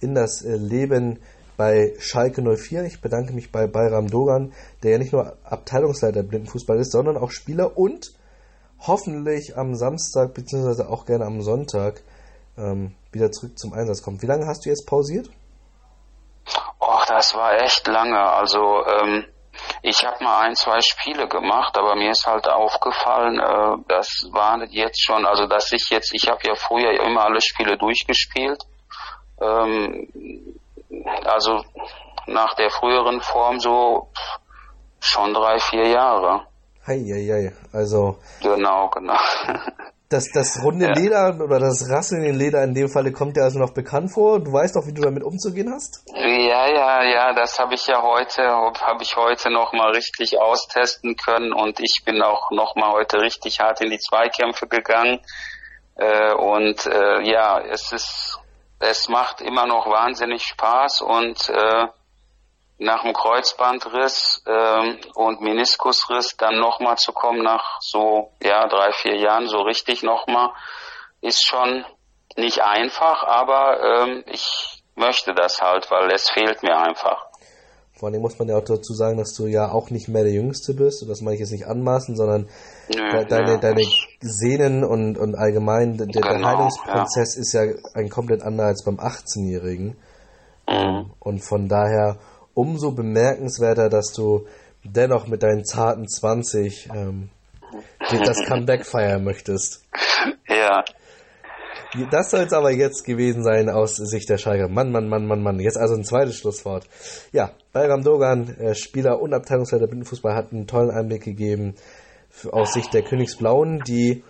in 0.00 0.14
das 0.14 0.42
äh, 0.42 0.56
Leben 0.56 1.20
bei 1.56 1.94
Schalke 1.98 2.42
04. 2.42 2.84
Ich 2.84 3.00
bedanke 3.00 3.32
mich 3.32 3.52
bei 3.52 3.66
Bayram 3.66 4.08
Dogan, 4.08 4.52
der 4.82 4.92
ja 4.92 4.98
nicht 4.98 5.12
nur 5.12 5.36
Abteilungsleiter 5.44 6.22
Blindenfußball 6.22 6.78
ist, 6.78 6.92
sondern 6.92 7.16
auch 7.16 7.30
Spieler 7.30 7.76
und 7.76 8.12
hoffentlich 8.80 9.56
am 9.56 9.74
Samstag 9.74 10.34
beziehungsweise 10.34 10.88
auch 10.88 11.06
gerne 11.06 11.24
am 11.24 11.42
Sonntag 11.42 12.02
ähm, 12.56 12.94
wieder 13.12 13.30
zurück 13.30 13.58
zum 13.58 13.72
Einsatz 13.72 14.02
kommt. 14.02 14.22
Wie 14.22 14.26
lange 14.26 14.46
hast 14.46 14.64
du 14.64 14.68
jetzt 14.68 14.86
pausiert? 14.86 15.28
Oh, 16.80 17.00
das 17.08 17.34
war 17.34 17.60
echt 17.62 17.86
lange. 17.86 18.20
Also 18.20 18.84
ähm, 18.86 19.24
ich 19.82 20.04
habe 20.04 20.22
mal 20.22 20.40
ein, 20.40 20.56
zwei 20.56 20.80
Spiele 20.80 21.28
gemacht, 21.28 21.76
aber 21.76 21.94
mir 21.94 22.10
ist 22.10 22.26
halt 22.26 22.48
aufgefallen, 22.48 23.38
äh, 23.38 23.84
das 23.88 24.08
waren 24.32 24.68
jetzt 24.70 25.02
schon, 25.02 25.24
also 25.26 25.46
dass 25.46 25.72
ich 25.72 25.88
jetzt, 25.90 26.12
ich 26.14 26.28
habe 26.28 26.40
ja 26.44 26.54
früher 26.54 27.00
immer 27.02 27.24
alle 27.24 27.40
Spiele 27.40 27.76
durchgespielt. 27.78 28.62
Ähm, 29.40 30.08
also 31.24 31.64
nach 32.26 32.54
der 32.54 32.70
früheren 32.70 33.20
Form 33.20 33.60
so 33.60 34.10
schon 35.00 35.34
drei, 35.34 35.58
vier 35.58 35.88
Jahre. 35.88 36.46
Heieiei, 36.86 37.52
also. 37.72 38.18
Genau, 38.42 38.90
genau. 38.90 39.16
Das, 40.10 40.30
das 40.32 40.62
runde 40.62 40.86
ja. 40.86 40.92
Leder 40.92 41.34
oder 41.42 41.58
das 41.58 41.90
Rasseln 41.90 42.24
in 42.24 42.38
Leder 42.38 42.62
in 42.62 42.74
dem 42.74 42.88
Falle 42.88 43.10
kommt 43.10 43.36
dir 43.36 43.42
also 43.42 43.58
noch 43.58 43.72
bekannt 43.72 44.12
vor. 44.12 44.38
Du 44.38 44.52
weißt 44.52 44.76
doch, 44.76 44.86
wie 44.86 44.92
du 44.92 45.02
damit 45.02 45.24
umzugehen 45.24 45.72
hast? 45.72 46.04
Ja, 46.14 46.68
ja, 46.68 47.02
ja, 47.02 47.32
das 47.32 47.58
habe 47.58 47.74
ich 47.74 47.86
ja 47.86 48.02
heute, 48.02 48.42
habe 48.44 49.02
ich 49.02 49.16
heute 49.16 49.50
noch 49.50 49.72
mal 49.72 49.90
richtig 49.90 50.38
austesten 50.38 51.16
können 51.16 51.52
und 51.52 51.80
ich 51.80 52.04
bin 52.04 52.22
auch 52.22 52.50
noch 52.50 52.76
mal 52.76 52.92
heute 52.92 53.20
richtig 53.22 53.60
hart 53.60 53.80
in 53.80 53.90
die 53.90 53.98
Zweikämpfe 53.98 54.68
gegangen. 54.68 55.20
Äh, 55.96 56.34
und 56.34 56.86
äh, 56.86 57.22
ja, 57.22 57.60
es 57.60 57.90
ist, 57.90 58.38
es 58.78 59.08
macht 59.08 59.40
immer 59.40 59.66
noch 59.66 59.86
wahnsinnig 59.86 60.42
Spaß 60.42 61.00
und 61.00 61.48
äh, 61.48 61.86
nach 62.78 63.02
dem 63.02 63.12
Kreuzbandriss 63.12 64.42
ähm, 64.46 64.98
und 65.14 65.40
Meniskusriss 65.40 66.36
dann 66.36 66.58
nochmal 66.58 66.96
zu 66.96 67.12
kommen 67.12 67.42
nach 67.42 67.78
so 67.80 68.32
ja 68.42 68.66
drei 68.66 68.92
vier 68.92 69.16
Jahren 69.16 69.46
so 69.46 69.58
richtig 69.58 70.02
nochmal 70.02 70.50
ist 71.20 71.46
schon 71.46 71.84
nicht 72.36 72.62
einfach, 72.62 73.22
aber 73.22 73.80
ähm, 73.80 74.24
ich 74.26 74.82
möchte 74.96 75.34
das 75.34 75.60
halt, 75.60 75.90
weil 75.90 76.10
es 76.12 76.28
fehlt 76.28 76.62
mir 76.62 76.76
einfach. 76.76 77.26
Vor 77.96 78.08
allem 78.08 78.22
muss 78.22 78.38
man 78.38 78.48
ja 78.48 78.56
auch 78.56 78.64
dazu 78.64 78.92
sagen, 78.92 79.18
dass 79.18 79.34
du 79.34 79.46
ja 79.46 79.70
auch 79.70 79.90
nicht 79.90 80.08
mehr 80.08 80.24
der 80.24 80.32
Jüngste 80.32 80.74
bist, 80.74 81.02
und 81.02 81.08
das 81.08 81.20
meine 81.20 81.34
ich 81.34 81.40
jetzt 81.40 81.52
nicht 81.52 81.66
anmaßen, 81.66 82.16
sondern 82.16 82.48
Nö, 82.92 83.24
deine, 83.24 83.52
ja. 83.52 83.56
deine 83.56 83.82
Sehnen 84.20 84.84
und, 84.84 85.16
und 85.16 85.36
allgemein 85.36 85.96
der, 85.96 86.08
genau, 86.08 86.28
der 86.28 86.44
Heilungsprozess 86.44 87.36
ja. 87.36 87.40
ist 87.40 87.52
ja 87.52 87.62
ein 87.94 88.10
komplett 88.10 88.42
anderer 88.42 88.66
als 88.66 88.84
beim 88.84 88.98
18-Jährigen. 88.98 89.96
Mhm. 90.68 91.12
Und 91.20 91.40
von 91.40 91.68
daher 91.68 92.18
umso 92.54 92.92
bemerkenswerter, 92.92 93.88
dass 93.88 94.12
du 94.12 94.46
dennoch 94.84 95.26
mit 95.26 95.42
deinen 95.42 95.64
zarten 95.64 96.08
20 96.08 96.88
ähm, 96.94 97.30
das 98.10 98.44
Comeback 98.46 98.86
feiern 98.86 99.24
möchtest. 99.24 99.84
Ja. 100.48 100.84
Das 102.10 102.30
soll 102.30 102.40
es 102.40 102.52
aber 102.52 102.72
jetzt 102.72 103.04
gewesen 103.04 103.44
sein 103.44 103.70
aus 103.70 103.96
Sicht 103.96 104.28
der 104.28 104.38
Schalke. 104.38 104.68
Mann, 104.68 104.90
Mann, 104.90 105.08
Mann, 105.08 105.26
Mann, 105.26 105.42
Mann. 105.42 105.60
Jetzt 105.60 105.78
also 105.78 105.94
ein 105.94 106.04
zweites 106.04 106.36
Schlusswort. 106.36 106.86
Ja, 107.32 107.52
Bayram 107.72 108.02
Dogan, 108.02 108.56
äh, 108.58 108.74
Spieler 108.74 109.20
und 109.20 109.32
Abteilungsleiter 109.32 109.86
Blindenfußball, 109.86 110.34
hat 110.34 110.52
einen 110.52 110.66
tollen 110.66 110.90
Einblick 110.90 111.22
gegeben 111.22 111.74
für, 112.28 112.52
aus 112.52 112.72
Sicht 112.72 112.92
der 112.94 113.02
Königsblauen, 113.02 113.80
die 113.86 114.24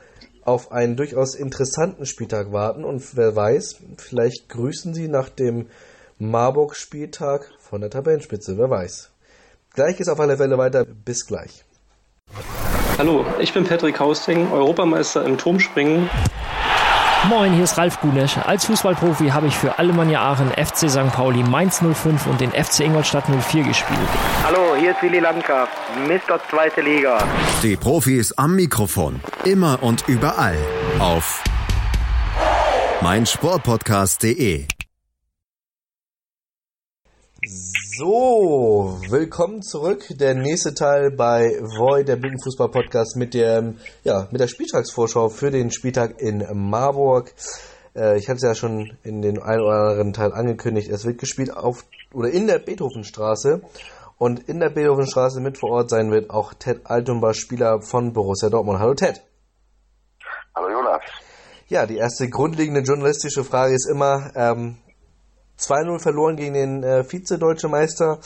auf 0.44 0.72
einen 0.72 0.96
durchaus 0.96 1.34
interessanten 1.34 2.04
Spieltag 2.04 2.52
warten. 2.52 2.84
Und 2.84 3.16
wer 3.16 3.34
weiß, 3.34 3.80
vielleicht 3.96 4.50
grüßen 4.50 4.92
sie 4.92 5.08
nach 5.08 5.30
dem 5.30 5.68
Marburg-Spieltag 6.18 7.50
von 7.74 7.80
der 7.80 7.90
Tabellenspitze, 7.90 8.56
wer 8.56 8.70
weiß. 8.70 9.10
Gleich 9.74 9.98
ist 9.98 10.08
auf 10.08 10.20
alle 10.20 10.36
Fälle 10.36 10.56
weiter. 10.56 10.84
Bis 10.84 11.26
gleich. 11.26 11.64
Hallo, 12.98 13.26
ich 13.40 13.52
bin 13.52 13.64
Patrick 13.64 13.98
Hausting, 13.98 14.52
Europameister 14.52 15.24
im 15.24 15.36
Turmspringen. 15.38 16.08
Moin, 17.28 17.52
hier 17.52 17.64
ist 17.64 17.76
Ralf 17.76 18.00
Gunesch. 18.00 18.38
Als 18.38 18.66
Fußballprofi 18.66 19.30
habe 19.30 19.48
ich 19.48 19.56
für 19.56 19.76
Alemannia 19.76 20.22
Aachen, 20.22 20.50
FC 20.50 20.88
St. 20.88 21.12
Pauli, 21.12 21.42
Mainz 21.42 21.80
05 21.80 22.28
und 22.28 22.40
den 22.40 22.52
FC 22.52 22.82
Ingolstadt 22.82 23.24
04 23.28 23.64
gespielt. 23.64 23.98
Hallo, 24.44 24.76
hier 24.78 24.92
ist 24.92 25.02
Willi 25.02 25.18
Landgraf, 25.18 25.68
Mr. 26.06 26.38
Zweite 26.48 26.80
Liga. 26.80 27.26
Die 27.64 27.74
Profis 27.74 28.30
am 28.34 28.54
Mikrofon, 28.54 29.20
immer 29.42 29.82
und 29.82 30.06
überall 30.06 30.58
auf 31.00 31.42
meinsportpodcast.de 33.00 34.68
so, 37.46 38.98
willkommen 39.10 39.60
zurück. 39.60 40.06
Der 40.10 40.34
nächste 40.34 40.72
Teil 40.72 41.10
bei 41.10 41.58
Voy, 41.60 42.02
der 42.04 42.16
Blindenfußball-Podcast 42.16 43.16
mit 43.16 43.34
der, 43.34 43.74
ja, 44.02 44.28
mit 44.30 44.40
der 44.40 44.46
Spieltagsvorschau 44.46 45.28
für 45.28 45.50
den 45.50 45.70
Spieltag 45.70 46.20
in 46.20 46.46
Marburg. 46.54 47.34
Äh, 47.94 48.18
ich 48.18 48.28
hatte 48.28 48.36
es 48.36 48.42
ja 48.42 48.54
schon 48.54 48.96
in 49.02 49.20
den 49.20 49.42
ein 49.42 49.60
oder 49.60 49.90
anderen 49.90 50.12
Teil 50.14 50.32
angekündigt. 50.32 50.88
Es 50.88 51.04
wird 51.04 51.18
gespielt 51.18 51.54
auf, 51.54 51.84
oder 52.14 52.30
in 52.30 52.46
der 52.46 52.60
Beethovenstraße. 52.60 53.60
Und 54.16 54.48
in 54.48 54.60
der 54.60 54.70
Beethovenstraße 54.70 55.40
mit 55.40 55.58
vor 55.58 55.70
Ort 55.70 55.90
sein 55.90 56.10
wird 56.10 56.30
auch 56.30 56.54
Ted 56.54 56.82
Altumba, 56.84 57.34
Spieler 57.34 57.82
von 57.82 58.14
Borussia 58.14 58.48
Dortmund. 58.48 58.78
Hallo 58.78 58.94
Ted. 58.94 59.20
Hallo 60.54 60.70
Jonas. 60.70 61.02
Ja, 61.68 61.84
die 61.84 61.96
erste 61.96 62.28
grundlegende 62.28 62.80
journalistische 62.80 63.44
Frage 63.44 63.74
ist 63.74 63.88
immer, 63.90 64.30
ähm, 64.34 64.78
2-0 65.58 66.02
verloren 66.02 66.36
gegen 66.36 66.54
den 66.54 66.82
äh, 66.82 67.04
Vize-Deutsche 67.04 67.68
Meister. 67.68 68.18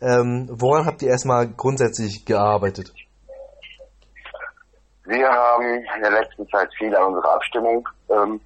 Ähm, 0.00 0.48
woran 0.50 0.86
habt 0.86 1.02
ihr 1.02 1.08
erstmal 1.08 1.48
grundsätzlich 1.48 2.24
gearbeitet? 2.24 2.92
Wir 5.06 5.28
haben 5.28 5.64
in 5.64 6.02
der 6.02 6.10
letzten 6.10 6.48
Zeit 6.48 6.68
viel 6.78 6.94
an 6.96 7.14
unserer 7.14 7.34
Abstimmung 7.34 7.86
ähm, 8.10 8.40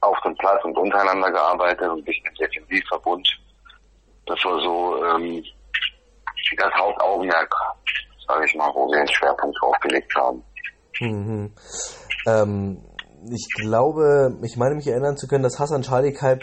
auf 0.00 0.16
dem 0.24 0.34
Platz 0.36 0.64
und 0.64 0.76
untereinander 0.76 1.30
gearbeitet 1.30 1.88
und 1.88 2.04
bisschen 2.04 2.26
im 2.26 2.34
Defensivverbund. 2.34 3.28
Das 4.26 4.38
war 4.44 4.60
so 4.60 5.04
ähm, 5.04 5.44
das 6.56 6.74
Hauptaugenmerk, 6.74 7.54
sage 8.26 8.44
ich 8.46 8.54
mal, 8.54 8.70
wo 8.74 8.86
wir 8.88 8.98
den 8.98 9.14
Schwerpunkt 9.14 9.56
drauf 9.60 9.76
gelegt 9.80 10.12
haben. 10.16 10.44
Mhm. 11.00 11.54
Ähm, 12.26 12.84
ich 13.30 13.46
glaube, 13.60 14.36
ich 14.42 14.56
meine 14.56 14.74
mich 14.74 14.86
erinnern 14.86 15.16
zu 15.16 15.26
können, 15.26 15.42
dass 15.42 15.58
Hassan 15.58 15.82
Schalikalb 15.82 16.42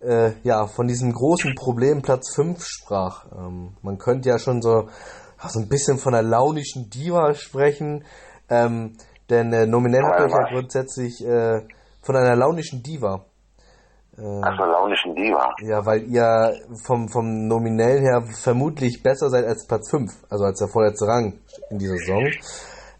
äh, 0.00 0.32
ja, 0.42 0.66
von 0.66 0.86
diesem 0.86 1.12
großen 1.12 1.54
Problem 1.54 2.02
Platz 2.02 2.34
5 2.34 2.64
sprach. 2.64 3.26
Ähm, 3.32 3.76
man 3.82 3.98
könnte 3.98 4.28
ja 4.28 4.38
schon 4.38 4.62
so, 4.62 4.88
so 5.48 5.60
ein 5.60 5.68
bisschen 5.68 5.98
von 5.98 6.14
einer 6.14 6.28
launischen 6.28 6.90
Diva 6.90 7.34
sprechen, 7.34 8.04
ähm, 8.48 8.96
denn 9.30 9.52
äh, 9.52 9.66
nominell 9.66 10.02
habt 10.02 10.20
ihr 10.20 10.28
ja 10.28 10.48
grundsätzlich 10.52 11.24
äh, 11.24 11.62
von 12.02 12.16
einer 12.16 12.36
launischen 12.36 12.82
Diva. 12.82 13.24
Ähm, 14.18 14.40
Ach, 14.42 14.58
launischen 14.58 15.14
Diva. 15.14 15.54
Ja, 15.62 15.84
weil 15.84 16.04
ihr 16.04 16.54
vom, 16.84 17.08
vom 17.08 17.46
Nominellen 17.46 18.02
her 18.02 18.22
vermutlich 18.22 19.02
besser 19.02 19.28
seid 19.28 19.44
als 19.44 19.66
Platz 19.66 19.90
5, 19.90 20.10
also 20.30 20.44
als 20.44 20.58
der 20.58 20.68
vorletzte 20.68 21.06
Rang 21.06 21.40
in 21.70 21.78
dieser 21.78 21.96
Saison. 21.96 22.24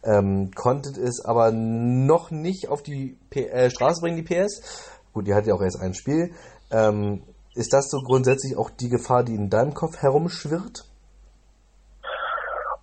Ähm, 0.04 0.50
konntet 0.54 0.98
es 0.98 1.24
aber 1.24 1.50
noch 1.52 2.30
nicht 2.30 2.68
auf 2.68 2.82
die 2.82 3.18
P 3.30 3.46
äh, 3.46 3.70
Straße 3.70 4.00
bringen, 4.00 4.16
die 4.16 4.22
PS. 4.22 4.94
Gut, 5.12 5.26
ihr 5.26 5.34
hattet 5.34 5.48
ja 5.48 5.54
auch 5.54 5.62
erst 5.62 5.80
ein 5.80 5.94
Spiel. 5.94 6.32
Ähm, 6.70 7.22
ist 7.54 7.72
das 7.72 7.90
so 7.90 8.02
grundsätzlich 8.02 8.56
auch 8.56 8.70
die 8.70 8.88
Gefahr, 8.88 9.24
die 9.24 9.34
in 9.34 9.48
deinem 9.48 9.72
Kopf 9.72 9.96
herumschwirrt? 10.02 10.84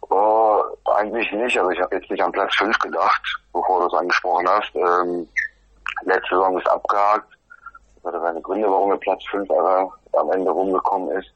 Oh, 0.10 0.62
eigentlich 0.86 1.32
nicht. 1.32 1.58
Also 1.58 1.70
ich 1.72 1.80
habe 1.82 1.96
jetzt 1.96 2.10
nicht 2.10 2.24
an 2.24 2.32
Platz 2.32 2.56
5 2.58 2.78
gedacht, 2.80 3.22
bevor 3.54 3.82
du 3.82 3.88
es 3.88 3.94
angesprochen 3.94 4.48
hast. 4.50 4.76
Ähm, 4.76 5.28
letzte 6.06 6.36
Saison 6.36 6.58
ist 6.58 6.68
abgehakt. 6.68 7.28
Das 7.96 8.06
hatte 8.06 8.24
seine 8.24 8.42
Gründe, 8.42 8.68
warum 8.68 8.92
er 8.92 8.98
Platz 8.98 9.24
5 9.32 9.50
am 9.52 10.32
Ende 10.32 10.52
rumgekommen 10.52 11.10
ist. 11.18 11.32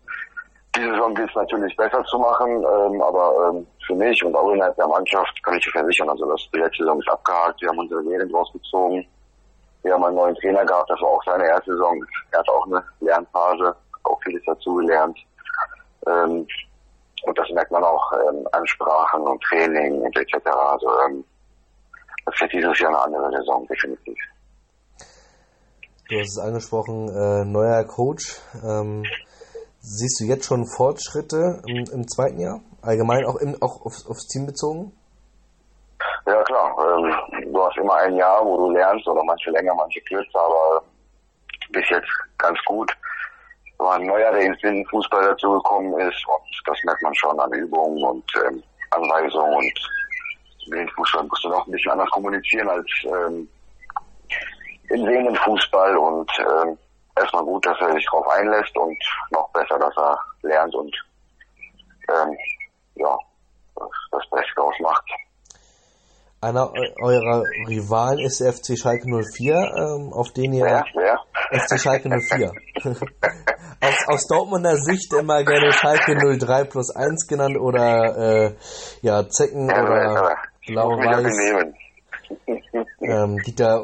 Diese 0.76 0.90
Saison 0.92 1.16
gilt 1.16 1.30
es 1.30 1.36
natürlich 1.36 1.76
besser 1.76 2.04
zu 2.06 2.20
machen, 2.20 2.50
ähm, 2.52 3.02
aber 3.02 3.50
ähm, 3.50 3.68
für 3.86 3.96
mich 3.96 4.24
und 4.24 4.36
auch 4.36 4.52
innerhalb 4.52 4.76
der 4.76 4.88
Mannschaft 4.88 5.44
kann 5.44 5.58
ich 5.58 5.64
dir 5.64 5.72
versichern, 5.72 6.10
also 6.10 6.30
das, 6.30 6.42
die 6.54 6.60
letzte 6.60 6.84
Saison 6.84 7.00
ist 7.00 7.10
abgehakt, 7.10 7.62
wir 7.62 7.70
haben 7.70 7.80
unsere 7.80 8.02
Lehren 8.02 8.30
rausgezogen, 8.32 9.08
wir 9.88 9.94
haben 9.94 10.04
einen 10.04 10.16
neuen 10.16 10.36
Trainer 10.36 10.66
gehabt, 10.66 10.90
das 10.90 11.00
war 11.02 11.10
auch 11.10 11.24
seine 11.24 11.46
erste 11.48 11.72
Saison, 11.72 12.04
er 12.32 12.40
hat 12.40 12.50
auch 12.50 12.66
eine 12.68 12.84
Lernphase, 13.00 13.74
auch 14.04 14.20
vieles 14.24 14.44
dazugelernt. 14.46 15.18
Ähm, 16.06 16.46
und 17.24 17.38
das 17.38 17.50
merkt 17.52 17.72
man 17.72 17.84
auch 17.84 18.12
ähm, 18.14 18.48
an 18.52 18.68
Sprachen 18.68 19.22
und 19.22 19.42
Training 19.44 20.02
und 20.02 20.16
etc. 20.18 20.46
Also 20.46 20.88
ähm, 21.06 21.24
das 22.26 22.36
wird 22.42 22.54
dieses 22.54 22.80
Jahr 22.80 22.90
eine 22.90 23.00
andere 23.00 23.38
Saison, 23.38 23.66
definitiv. 23.68 24.18
Du 26.10 26.20
hast 26.20 26.38
es 26.38 26.44
angesprochen, 26.44 27.10
äh, 27.10 27.46
neuer 27.46 27.86
Coach. 27.86 28.40
Ähm, 28.64 29.04
siehst 29.80 30.20
du 30.20 30.26
jetzt 30.26 30.46
schon 30.46 30.66
Fortschritte 30.68 31.62
im, 31.66 31.86
im 31.94 32.08
zweiten 32.08 32.40
Jahr? 32.40 32.60
Allgemein 32.82 33.26
auch, 33.26 33.38
im, 33.38 33.56
auch 33.62 33.86
aufs, 33.86 34.06
aufs 34.08 34.28
Team 34.28 34.46
bezogen? 34.46 34.92
Ja 36.26 36.44
klar, 36.44 36.76
ähm, 36.78 37.37
du 37.58 37.66
hast 37.66 37.78
immer 37.78 37.96
ein 37.96 38.16
Jahr, 38.16 38.46
wo 38.46 38.58
du 38.58 38.72
lernst, 38.72 39.08
oder 39.08 39.24
manche 39.24 39.50
länger, 39.50 39.74
manche 39.74 40.00
kürzer, 40.02 40.40
aber 40.40 40.84
bis 41.70 41.90
jetzt 41.90 42.10
ganz 42.38 42.60
gut. 42.66 42.92
War 43.78 43.96
ein 43.96 44.06
neuer, 44.06 44.32
der 44.32 44.42
ins 44.42 44.90
Fußball 44.90 45.24
dazugekommen 45.24 46.00
ist 46.00 46.24
und 46.28 46.62
das 46.66 46.78
merkt 46.84 47.02
man 47.04 47.14
schon 47.16 47.40
an 47.40 47.52
Übungen 47.54 48.04
und 48.04 48.26
ähm, 48.48 48.64
Anweisungen 48.92 49.56
und 49.56 50.90
Fußball 50.96 51.24
musst 51.24 51.44
du 51.44 51.50
noch 51.50 51.66
ein 51.68 51.72
bisschen 51.72 51.92
anders 51.92 52.10
kommunizieren 52.10 52.70
als 52.70 52.90
ähm, 53.06 53.48
in 54.90 55.06
sehenden 55.06 55.36
Fußball 55.36 55.96
und 55.96 56.32
ähm, 56.40 56.78
erstmal 57.16 57.44
gut, 57.44 57.66
dass 57.66 57.80
er 57.82 57.94
sich 57.94 58.06
darauf 58.06 58.28
einlässt 58.30 58.76
und 58.78 58.98
noch 59.32 59.50
besser, 59.52 59.78
dass 59.78 59.96
er 59.98 60.18
lernt 60.42 60.74
und 60.74 60.96
ähm, 62.10 62.36
ja, 62.96 63.18
das 64.12 64.30
Beste 64.32 64.62
ausmacht. 64.62 65.06
Einer 66.40 66.72
eurer 67.02 67.44
Rivalen 67.68 68.20
ist 68.20 68.42
der 68.42 68.54
FC 68.54 68.78
Schalke 68.78 69.08
04, 69.08 69.56
ähm, 69.56 70.14
auf 70.14 70.32
den 70.34 70.54
ihr... 70.54 70.66
Wer? 70.66 70.86
Wer? 70.94 71.60
FC 71.60 71.80
Schalke 71.80 72.10
04. 72.10 72.52
aus, 73.82 74.08
aus 74.08 74.28
Dortmunder 74.28 74.78
Sicht 74.78 75.14
immer 75.14 75.44
gerne 75.44 75.74
Schalke 75.74 76.16
03 76.16 76.66
plus 76.66 76.96
1 76.96 77.28
genannt 77.28 77.58
oder 77.58 78.18
äh, 78.18 78.56
ja, 79.02 79.28
Zecken 79.28 79.68
ja, 79.68 79.82
oder 79.82 80.38
Blau-Weiß 80.68 81.74
ähm, 83.02 83.38
gibt 83.38 83.60
da 83.60 83.84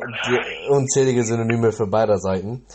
unzählige 0.69 1.23
Synonyme 1.23 1.71
für 1.71 1.87
beider 1.87 2.17
Seiten. 2.19 2.65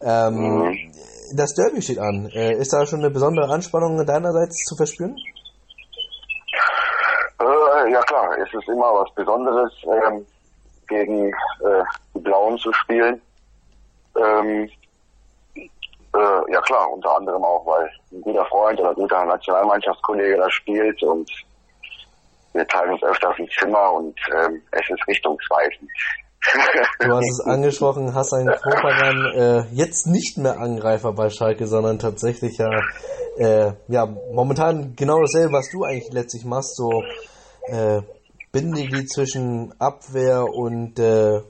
Ähm, 0.00 0.34
mhm. 0.34 0.92
Das 1.34 1.54
Derby 1.54 1.82
steht 1.82 1.98
an. 1.98 2.28
Äh, 2.32 2.54
ist 2.54 2.72
da 2.72 2.86
schon 2.86 3.00
eine 3.00 3.10
besondere 3.10 3.52
Anspannung 3.52 4.04
deinerseits 4.06 4.64
zu 4.64 4.76
verspüren? 4.76 5.16
Ja 7.90 8.00
klar, 8.02 8.36
es 8.38 8.52
ist 8.52 8.68
immer 8.68 8.92
was 8.94 9.12
Besonderes, 9.14 9.72
ähm, 9.84 10.26
gegen 10.88 11.28
äh, 11.28 11.84
die 12.14 12.20
Blauen 12.20 12.58
zu 12.58 12.72
spielen. 12.72 13.20
Ähm, 14.16 14.68
äh, 15.56 16.52
ja 16.52 16.60
klar, 16.62 16.90
unter 16.90 17.16
anderem 17.16 17.44
auch, 17.44 17.64
weil 17.66 17.90
ein 18.12 18.20
guter 18.22 18.44
Freund 18.46 18.80
oder 18.80 18.90
ein 18.90 18.94
guter 18.94 19.24
Nationalmannschaftskollege 19.24 20.36
da 20.36 20.50
spielt 20.50 21.02
und 21.02 21.30
wir 22.54 22.66
teilen 22.66 22.92
uns 22.92 23.02
öfters 23.02 23.34
ein 23.38 23.48
Zimmer 23.58 23.92
und 23.92 24.18
ähm, 24.34 24.62
es 24.72 24.88
ist 24.88 25.06
richtungsweisend. 25.06 25.90
Du 27.00 27.12
hast 27.14 27.30
es 27.30 27.40
angesprochen, 27.46 28.14
Hassan 28.14 28.46
Kropagan, 28.46 29.32
äh, 29.34 29.64
jetzt 29.72 30.06
nicht 30.06 30.38
mehr 30.38 30.58
Angreifer 30.58 31.12
bei 31.12 31.30
Schalke, 31.30 31.66
sondern 31.66 31.98
tatsächlich 31.98 32.58
ja, 32.58 32.70
äh, 33.36 33.72
ja 33.88 34.06
momentan 34.32 34.94
genau 34.96 35.20
dasselbe, 35.20 35.52
was 35.52 35.70
du 35.70 35.84
eigentlich 35.84 36.12
letztlich 36.12 36.44
machst, 36.44 36.76
so 36.76 37.02
äh, 37.68 38.02
Bindeglied 38.52 39.10
zwischen 39.10 39.74
Abwehr 39.78 40.44
und 40.44 40.98
äh, 40.98 41.40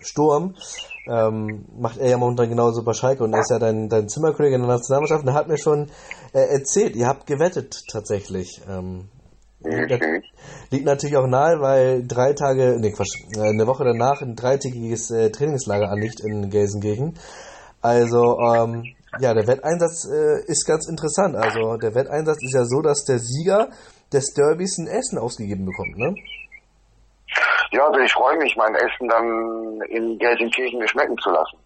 Sturm. 0.00 0.56
Ähm, 1.08 1.64
macht 1.78 1.98
er 1.98 2.10
ja 2.10 2.18
momentan 2.18 2.50
genauso 2.50 2.82
bei 2.84 2.92
Schalke 2.92 3.24
und 3.24 3.32
er 3.32 3.40
ist 3.40 3.50
ja 3.50 3.58
dein, 3.58 3.88
dein 3.88 4.08
Zimmerkollege 4.08 4.54
in 4.54 4.62
der 4.62 4.70
Nationalmannschaft 4.70 5.22
und 5.22 5.28
er 5.28 5.34
hat 5.34 5.48
mir 5.48 5.58
schon 5.58 5.90
äh, 6.32 6.40
erzählt, 6.40 6.94
ihr 6.94 7.06
habt 7.06 7.26
gewettet 7.26 7.82
tatsächlich. 7.90 8.60
Ähm, 8.68 9.08
Mhm. 9.62 10.22
Liegt 10.70 10.86
natürlich 10.86 11.16
auch 11.16 11.26
nahe, 11.26 11.60
weil 11.60 12.06
drei 12.06 12.32
Tage, 12.32 12.78
nee 12.80 12.92
Quatsch, 12.92 13.14
äh, 13.36 13.40
eine 13.40 13.66
Woche 13.66 13.84
danach 13.84 14.22
ein 14.22 14.34
dreitägiges 14.34 15.10
äh, 15.10 15.30
Trainingslager 15.30 15.90
anliegt 15.90 16.20
in 16.20 16.48
Gelsenkirchen. 16.48 17.18
Also, 17.82 18.38
ähm, 18.40 18.84
ja, 19.18 19.34
der 19.34 19.46
Wetteinsatz 19.46 20.06
äh, 20.10 20.44
ist 20.46 20.66
ganz 20.66 20.88
interessant. 20.88 21.36
Also, 21.36 21.76
der 21.76 21.94
Wetteinsatz 21.94 22.38
ist 22.42 22.54
ja 22.54 22.64
so, 22.64 22.80
dass 22.80 23.04
der 23.04 23.18
Sieger 23.18 23.68
des 24.12 24.34
Derbys 24.34 24.78
ein 24.78 24.86
Essen 24.86 25.18
ausgegeben 25.18 25.66
bekommt, 25.66 25.96
ne? 25.96 26.14
Ja, 27.72 27.86
also 27.86 28.00
ich 28.00 28.12
freue 28.12 28.36
mich, 28.38 28.56
mein 28.56 28.74
Essen 28.74 29.08
dann 29.08 29.80
in 29.88 30.18
Gelsenkirchen 30.18 30.80
geschmecken 30.80 31.16
zu 31.18 31.30
lassen. 31.30 31.58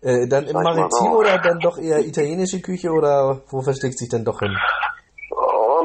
Äh, 0.00 0.26
dann 0.28 0.46
im 0.46 0.54
Maritim 0.54 0.88
so. 0.90 1.18
oder 1.18 1.38
dann 1.38 1.58
doch 1.58 1.76
eher 1.76 1.98
italienische 1.98 2.60
Küche 2.60 2.90
oder 2.90 3.42
wo 3.50 3.60
versteckt 3.60 3.98
sich 3.98 4.08
dann 4.08 4.24
doch 4.24 4.38
hin? 4.38 4.56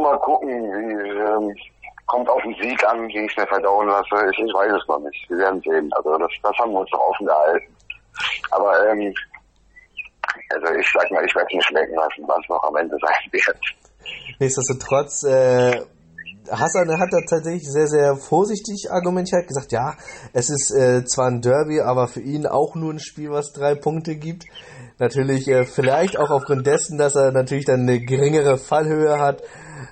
mal 0.03 0.19
gucken, 0.19 0.49
wie, 0.49 1.09
ähm, 1.09 1.55
kommt 2.05 2.29
auf 2.29 2.41
den 2.43 2.55
Sieg 2.61 2.83
an, 2.87 3.07
wie 3.07 3.25
ich 3.25 3.31
es 3.31 3.37
mir 3.37 3.47
verdauen 3.47 3.87
lasse. 3.87 4.29
Ich, 4.31 4.39
ich, 4.39 4.53
weiß 4.53 4.71
es 4.71 4.87
noch 4.87 4.99
nicht. 4.99 5.29
Wir 5.29 5.37
werden 5.37 5.61
sehen. 5.61 5.89
Also 5.95 6.17
das, 6.17 6.31
das 6.43 6.57
haben 6.57 6.71
wir 6.71 6.79
uns 6.81 6.91
noch 6.91 6.99
offen 6.99 7.25
gehalten. 7.25 7.75
Aber 8.51 8.89
ähm, 8.89 9.13
also 10.49 10.73
ich 10.75 10.87
sag 10.93 11.09
mal, 11.11 11.25
ich 11.25 11.35
werde 11.35 11.47
es 11.49 11.55
nicht 11.55 11.67
schmecken 11.67 11.95
lassen, 11.95 12.23
was 12.27 12.49
noch 12.49 12.63
am 12.63 12.75
Ende 12.75 12.97
sein 13.01 13.31
wird. 13.31 13.57
Nichtsdestotrotz, 14.39 15.23
äh, 15.23 15.81
Hassan 16.51 16.99
hat 16.99 17.09
da 17.11 17.21
tatsächlich 17.21 17.69
sehr, 17.71 17.87
sehr 17.87 18.15
vorsichtig 18.17 18.91
argumentiert, 18.91 19.47
gesagt, 19.47 19.71
ja, 19.71 19.95
es 20.33 20.49
ist 20.49 20.71
äh, 20.71 21.05
zwar 21.05 21.27
ein 21.27 21.41
Derby, 21.41 21.79
aber 21.81 22.07
für 22.07 22.19
ihn 22.19 22.45
auch 22.45 22.75
nur 22.75 22.93
ein 22.93 22.99
Spiel, 22.99 23.31
was 23.31 23.53
drei 23.53 23.75
Punkte 23.75 24.15
gibt. 24.15 24.45
Natürlich 24.99 25.47
äh, 25.47 25.65
vielleicht 25.65 26.17
auch 26.17 26.29
aufgrund 26.29 26.67
dessen, 26.67 26.97
dass 26.97 27.15
er 27.15 27.31
natürlich 27.31 27.65
dann 27.65 27.81
eine 27.81 27.99
geringere 27.99 28.57
Fallhöhe 28.57 29.19
hat, 29.19 29.41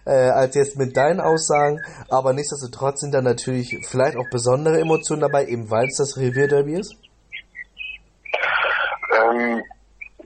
äh, 0.05 0.29
als 0.29 0.55
jetzt 0.55 0.77
mit 0.77 0.95
deinen 0.97 1.19
Aussagen. 1.19 1.79
Aber 2.09 2.33
nichtsdestotrotz 2.33 3.01
sind 3.01 3.13
da 3.13 3.21
natürlich 3.21 3.77
vielleicht 3.89 4.17
auch 4.17 4.29
besondere 4.29 4.79
Emotionen 4.79 5.21
dabei, 5.21 5.45
eben 5.45 5.69
weil 5.69 5.85
es 5.85 5.97
das 5.97 6.17
Revierderby 6.17 6.79
ist? 6.79 6.95
Ähm, 9.17 9.61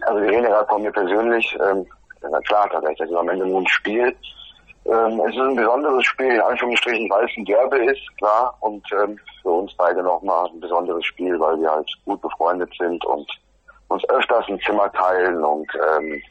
also 0.02 0.22
wir 0.22 0.30
reden 0.30 0.44
gerade 0.44 0.68
von 0.68 0.82
mir 0.82 0.92
persönlich. 0.92 1.56
Ähm, 1.62 1.86
na 2.30 2.40
klar, 2.42 2.70
tatsächlich, 2.70 3.00
das 3.00 3.10
ist 3.10 3.16
am 3.16 3.30
Ende 3.30 3.46
nur 3.46 3.62
ein 3.62 3.68
Spiel. 3.68 4.16
Ähm, 4.86 5.20
es 5.22 5.34
ist 5.34 5.42
ein 5.42 5.56
besonderes 5.56 6.06
Spiel, 6.06 6.36
in 6.36 6.42
Anführungsstrichen, 6.42 7.10
weil 7.10 7.26
es 7.26 7.38
ein 7.38 7.46
Derby 7.46 7.86
ist, 7.92 8.18
klar. 8.18 8.56
Und 8.60 8.86
ähm, 8.94 9.20
für 9.42 9.50
uns 9.50 9.74
beide 9.76 10.04
nochmal 10.04 10.48
ein 10.50 10.60
besonderes 10.60 11.06
Spiel, 11.06 11.40
weil 11.40 11.60
wir 11.60 11.72
halt 11.72 11.90
gut 12.06 12.22
befreundet 12.22 12.72
sind 12.78 13.04
und 13.06 13.28
uns 13.88 14.08
öfters 14.10 14.46
ein 14.48 14.60
Zimmer 14.62 14.92
teilen 14.92 15.44
und 15.44 15.68
ähm, 15.90 16.22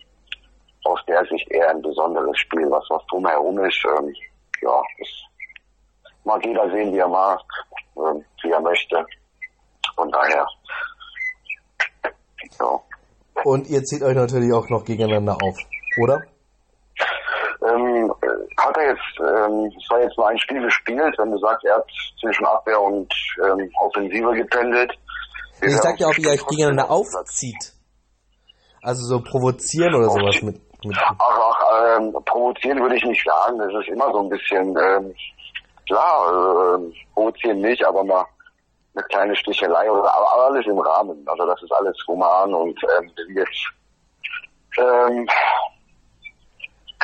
aus 0.84 1.00
der 1.06 1.24
Sicht 1.26 1.50
eher 1.50 1.70
ein 1.70 1.82
besonderes 1.82 2.38
Spiel, 2.38 2.70
was 2.70 2.84
was 2.90 3.04
drumherum 3.06 3.58
ist. 3.64 3.84
Ähm, 3.98 4.14
ja, 4.62 4.82
das 4.98 5.08
mag 6.24 6.44
jeder 6.44 6.70
sehen, 6.70 6.92
wie 6.92 6.98
er 6.98 7.08
mag, 7.08 7.40
ähm, 7.96 8.24
wie 8.42 8.50
er 8.50 8.60
möchte. 8.60 9.04
Von 9.96 10.10
daher. 10.10 10.46
Ja. 12.60 12.80
Und 13.44 13.68
ihr 13.68 13.82
zieht 13.82 14.02
euch 14.02 14.14
natürlich 14.14 14.52
auch 14.52 14.68
noch 14.68 14.84
gegeneinander 14.84 15.36
auf, 15.42 15.56
oder? 16.02 16.22
Ähm, 17.66 18.12
hat 18.58 18.76
er 18.76 18.88
jetzt, 18.90 19.18
ähm, 19.20 19.72
es 19.76 19.90
war 19.90 20.02
jetzt 20.02 20.16
nur 20.18 20.28
ein 20.28 20.38
Spiel 20.38 20.60
gespielt, 20.62 21.14
wenn 21.18 21.30
du 21.30 21.38
sagst, 21.38 21.64
er 21.64 21.76
hat 21.76 21.86
zwischen 22.20 22.44
Abwehr 22.44 22.80
und 22.80 23.12
ähm, 23.42 23.70
Offensive 23.80 24.32
gependelt. 24.34 24.92
Ich 25.62 25.76
sag 25.78 25.98
ja, 25.98 26.08
ob 26.08 26.18
ihr 26.18 26.30
euch 26.30 26.46
gegeneinander 26.46 26.90
aufzieht. 26.90 27.72
Also 28.82 29.02
so 29.06 29.22
provozieren 29.22 29.94
oder 29.94 30.10
sowas 30.10 30.42
mit. 30.42 30.60
mit 30.84 30.96
ach, 30.98 31.14
ach 31.18 31.96
ähm, 31.96 32.12
provozieren 32.26 32.80
würde 32.80 32.96
ich 32.96 33.04
nicht 33.04 33.24
sagen. 33.24 33.58
Das 33.58 33.72
ist 33.80 33.88
immer 33.88 34.12
so 34.12 34.20
ein 34.20 34.28
bisschen, 34.28 34.76
ähm, 34.76 35.14
klar, 35.86 36.76
äh, 36.76 36.92
provozieren 37.14 37.60
nicht, 37.60 37.84
aber 37.86 38.04
mal 38.04 38.26
eine 38.94 39.04
kleine 39.06 39.34
Stichelei 39.36 39.90
oder 39.90 40.14
aber 40.14 40.44
alles 40.44 40.66
im 40.66 40.78
Rahmen. 40.78 41.24
Also 41.26 41.46
das 41.46 41.62
ist 41.62 41.72
alles 41.72 41.96
human 42.06 42.52
und 42.52 42.78
ähm, 42.98 43.10
jetzt 43.34 43.72
ähm, 44.78 45.26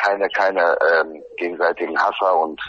keine 0.02 0.28
keine 0.30 0.76
ähm, 0.80 1.22
gegenseitigen 1.36 1.96
Hasser 1.98 2.36
und 2.38 2.60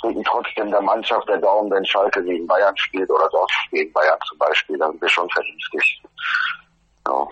drücken 0.00 0.22
trotzdem 0.24 0.70
der 0.70 0.82
Mannschaft 0.82 1.28
der 1.28 1.38
Daumen, 1.38 1.70
wenn 1.70 1.84
Schalke 1.86 2.22
gegen 2.24 2.46
Bayern 2.46 2.76
spielt 2.76 3.08
oder 3.10 3.28
Dortmund 3.30 3.70
gegen 3.70 3.92
Bayern 3.92 4.18
zum 4.28 4.38
Beispiel, 4.38 4.78
dann 4.78 4.92
sind 4.92 5.02
wir 5.02 5.08
schon 5.08 5.28
vernünftig. 5.30 6.02
Ja. 7.06 7.26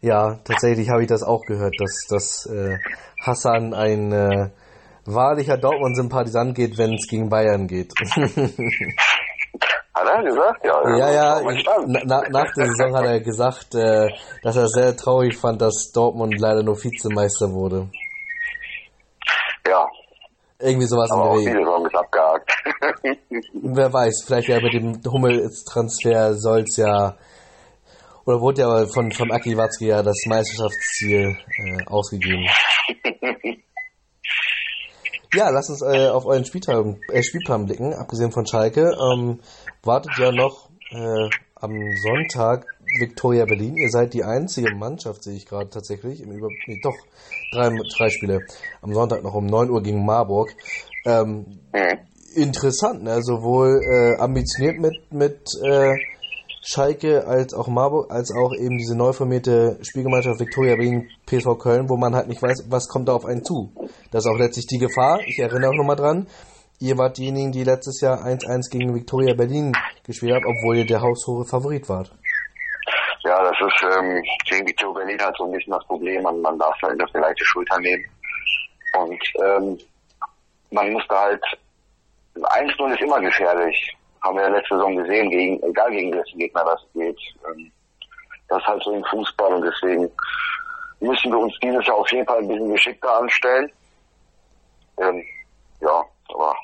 Ja, 0.00 0.38
tatsächlich 0.44 0.90
habe 0.90 1.02
ich 1.02 1.08
das 1.08 1.22
auch 1.22 1.40
gehört, 1.46 1.74
dass, 1.78 2.06
dass 2.10 2.46
äh, 2.46 2.76
Hassan 3.24 3.72
ein 3.72 4.12
äh, 4.12 4.50
wahrlicher 5.06 5.56
Dortmund-Sympathisant 5.56 6.54
geht, 6.54 6.76
wenn 6.76 6.94
es 6.94 7.06
gegen 7.08 7.30
Bayern 7.30 7.66
geht. 7.66 7.94
Hat 9.94 10.08
er 10.08 10.22
gesagt? 10.24 10.64
Ja, 10.64 10.96
ja, 10.96 11.12
ja 11.12 11.40
na, 11.86 12.22
nach 12.28 12.52
der 12.54 12.66
Saison 12.66 12.96
hat 12.96 13.04
er 13.04 13.20
gesagt, 13.20 13.74
äh, 13.74 14.08
dass 14.42 14.56
er 14.56 14.66
sehr 14.68 14.96
traurig 14.96 15.36
fand, 15.36 15.62
dass 15.62 15.92
Dortmund 15.92 16.34
leider 16.38 16.62
nur 16.62 16.76
Vizemeister 16.76 17.52
wurde. 17.52 17.88
Ja. 19.66 19.86
Irgendwie 20.58 20.86
sowas 20.86 21.10
Aber 21.12 21.38
in 21.38 21.44
der 21.44 21.52
Regel. 21.52 21.64
Saison 21.64 21.86
ist 21.86 21.96
abgehakt. 21.96 22.52
Wer 23.62 23.92
weiß, 23.92 24.24
vielleicht 24.26 24.48
ja 24.48 24.60
mit 24.60 24.74
dem 24.74 25.00
Hummels-Transfer 25.12 26.34
soll 26.34 26.60
es 26.62 26.76
ja 26.76 27.16
oder 28.26 28.40
wurde 28.40 28.62
ja 28.62 28.86
von, 28.86 29.12
von 29.12 29.30
Aki 29.30 29.56
Watzke 29.56 29.86
ja 29.86 30.02
das 30.02 30.16
Meisterschaftsziel 30.26 31.36
äh, 31.58 31.84
ausgegeben. 31.86 32.46
Ja, 35.34 35.50
lass 35.50 35.68
uns 35.68 35.82
äh, 35.82 36.08
auf 36.08 36.26
euren 36.26 36.44
Spielplan, 36.44 37.00
äh, 37.12 37.22
Spielplan 37.24 37.66
blicken, 37.66 37.92
abgesehen 37.92 38.30
von 38.30 38.46
Schalke. 38.46 38.96
Ähm, 39.12 39.40
wartet 39.82 40.12
ja 40.16 40.30
noch 40.30 40.68
äh, 40.92 41.28
am 41.56 41.72
Sonntag 41.96 42.66
Victoria 43.00 43.44
Berlin. 43.44 43.76
Ihr 43.76 43.90
seid 43.90 44.14
die 44.14 44.22
einzige 44.22 44.72
Mannschaft, 44.72 45.24
sehe 45.24 45.34
ich 45.34 45.46
gerade 45.46 45.70
tatsächlich. 45.70 46.22
Im 46.22 46.30
Über 46.30 46.46
nee, 46.68 46.78
doch, 46.84 46.94
drei, 47.52 47.76
drei 47.96 48.10
Spiele. 48.10 48.46
Am 48.80 48.94
Sonntag 48.94 49.24
noch 49.24 49.34
um 49.34 49.46
9 49.46 49.70
Uhr 49.70 49.82
gegen 49.82 50.04
Marburg. 50.04 50.54
Ähm, 51.04 51.58
interessant, 52.36 53.02
ne? 53.02 53.20
Sowohl 53.20 53.80
äh, 53.82 54.20
ambitioniert 54.20 54.78
mit, 54.78 55.12
mit 55.12 55.48
äh, 55.64 55.96
Schalke 56.66 57.26
als 57.26 57.52
auch 57.52 57.68
Marburg, 57.68 58.10
als 58.10 58.32
auch 58.34 58.54
eben 58.54 58.78
diese 58.78 58.96
neu 58.96 59.12
formierte 59.12 59.78
Spielgemeinschaft 59.82 60.40
Viktoria 60.40 60.76
Berlin 60.76 61.10
PSV 61.26 61.58
Köln, 61.58 61.90
wo 61.90 61.98
man 61.98 62.14
halt 62.14 62.26
nicht 62.26 62.42
weiß, 62.42 62.70
was 62.70 62.88
kommt 62.88 63.08
da 63.08 63.12
auf 63.12 63.26
einen 63.26 63.44
zu. 63.44 63.70
Das 64.10 64.24
ist 64.24 64.30
auch 64.30 64.38
letztlich 64.38 64.66
die 64.66 64.78
Gefahr. 64.78 65.20
Ich 65.26 65.38
erinnere 65.38 65.70
auch 65.70 65.76
nochmal 65.76 65.96
dran. 65.96 66.26
Ihr 66.80 66.96
wart 66.96 67.18
diejenigen, 67.18 67.52
die 67.52 67.64
letztes 67.64 68.00
Jahr 68.00 68.24
1-1 68.24 68.70
gegen 68.72 68.94
Viktoria 68.94 69.34
Berlin 69.34 69.72
gespielt 70.06 70.36
habt, 70.36 70.46
obwohl 70.46 70.78
ihr 70.78 70.86
der 70.86 71.02
haushohe 71.02 71.44
Favorit 71.44 71.86
wart. 71.90 72.10
Ja, 73.24 73.42
das 73.42 73.56
ist 73.60 73.98
ähm, 73.98 74.22
gegen 74.48 74.66
Viktoria 74.66 75.04
Berlin 75.04 75.20
halt 75.20 75.36
so 75.36 75.44
ein 75.44 75.52
bisschen 75.52 75.72
das 75.72 75.84
Problem. 75.84 76.22
Man, 76.22 76.40
man 76.40 76.58
darf 76.58 76.80
halt 76.82 77.02
auf 77.02 77.10
die 77.12 77.18
leichte 77.18 77.44
Schulter 77.44 77.78
nehmen. 77.80 78.04
Und 78.96 79.22
ähm, 79.44 79.78
man 80.70 80.92
muss 80.94 81.04
da 81.10 81.24
halt 81.24 81.44
1-0 82.36 82.94
ist 82.94 83.02
immer 83.02 83.20
gefährlich 83.20 83.96
haben 84.24 84.36
wir 84.36 84.44
ja 84.44 84.48
letzte 84.48 84.76
Saison 84.76 84.96
gesehen, 84.96 85.30
gegen, 85.30 85.62
egal 85.62 85.90
gegen 85.90 86.12
welchen 86.12 86.38
Gegner 86.38 86.64
das 86.64 86.80
geht. 86.94 87.20
Ähm, 87.46 87.70
das 88.48 88.58
ist 88.58 88.66
halt 88.66 88.82
so 88.82 88.92
im 88.92 89.04
Fußball 89.04 89.54
und 89.54 89.62
deswegen 89.62 90.10
müssen 91.00 91.30
wir 91.30 91.38
uns 91.38 91.54
dieses 91.62 91.86
Jahr 91.86 91.96
auf 91.96 92.10
jeden 92.10 92.26
Fall 92.26 92.38
ein 92.38 92.48
bisschen 92.48 92.72
geschickter 92.72 93.18
anstellen. 93.18 93.70
Ähm, 94.98 95.22
ja, 95.80 96.04
aber 96.28 96.56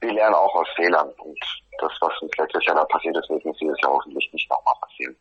wir 0.00 0.12
lernen 0.12 0.34
auch 0.34 0.54
aus 0.54 0.68
Fehlern 0.76 1.08
und 1.18 1.38
das, 1.80 1.92
was 2.00 2.12
uns 2.22 2.32
letztes 2.38 2.64
Jahr 2.66 2.76
da 2.76 2.84
passiert 2.84 3.16
ist, 3.16 3.28
wird 3.28 3.44
uns 3.44 3.58
dieses 3.58 3.76
Jahr 3.82 3.92
hoffentlich 3.92 4.32
nicht 4.32 4.48
nochmal 4.50 4.74
passieren. 4.80 5.16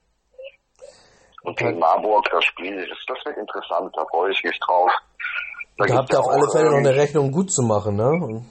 Und 1.44 1.58
gegen 1.58 1.80
Marburg, 1.80 2.26
das 2.32 2.46
Spiel, 2.46 2.88
das, 2.88 2.98
das 3.08 3.26
wird 3.26 3.38
interessant, 3.38 3.94
da 3.96 4.06
freue 4.06 4.32
ich 4.32 4.44
mich 4.44 4.58
drauf. 4.60 4.92
Da, 5.78 5.86
da 5.86 5.96
habt 5.96 6.14
ihr 6.14 6.20
auf 6.20 6.30
alle 6.30 6.50
Fälle 6.52 6.70
noch 6.70 6.78
eine 6.78 6.96
Rechnung 6.96 7.32
gut 7.32 7.52
zu 7.52 7.64
machen, 7.64 7.96
ne? 7.96 8.46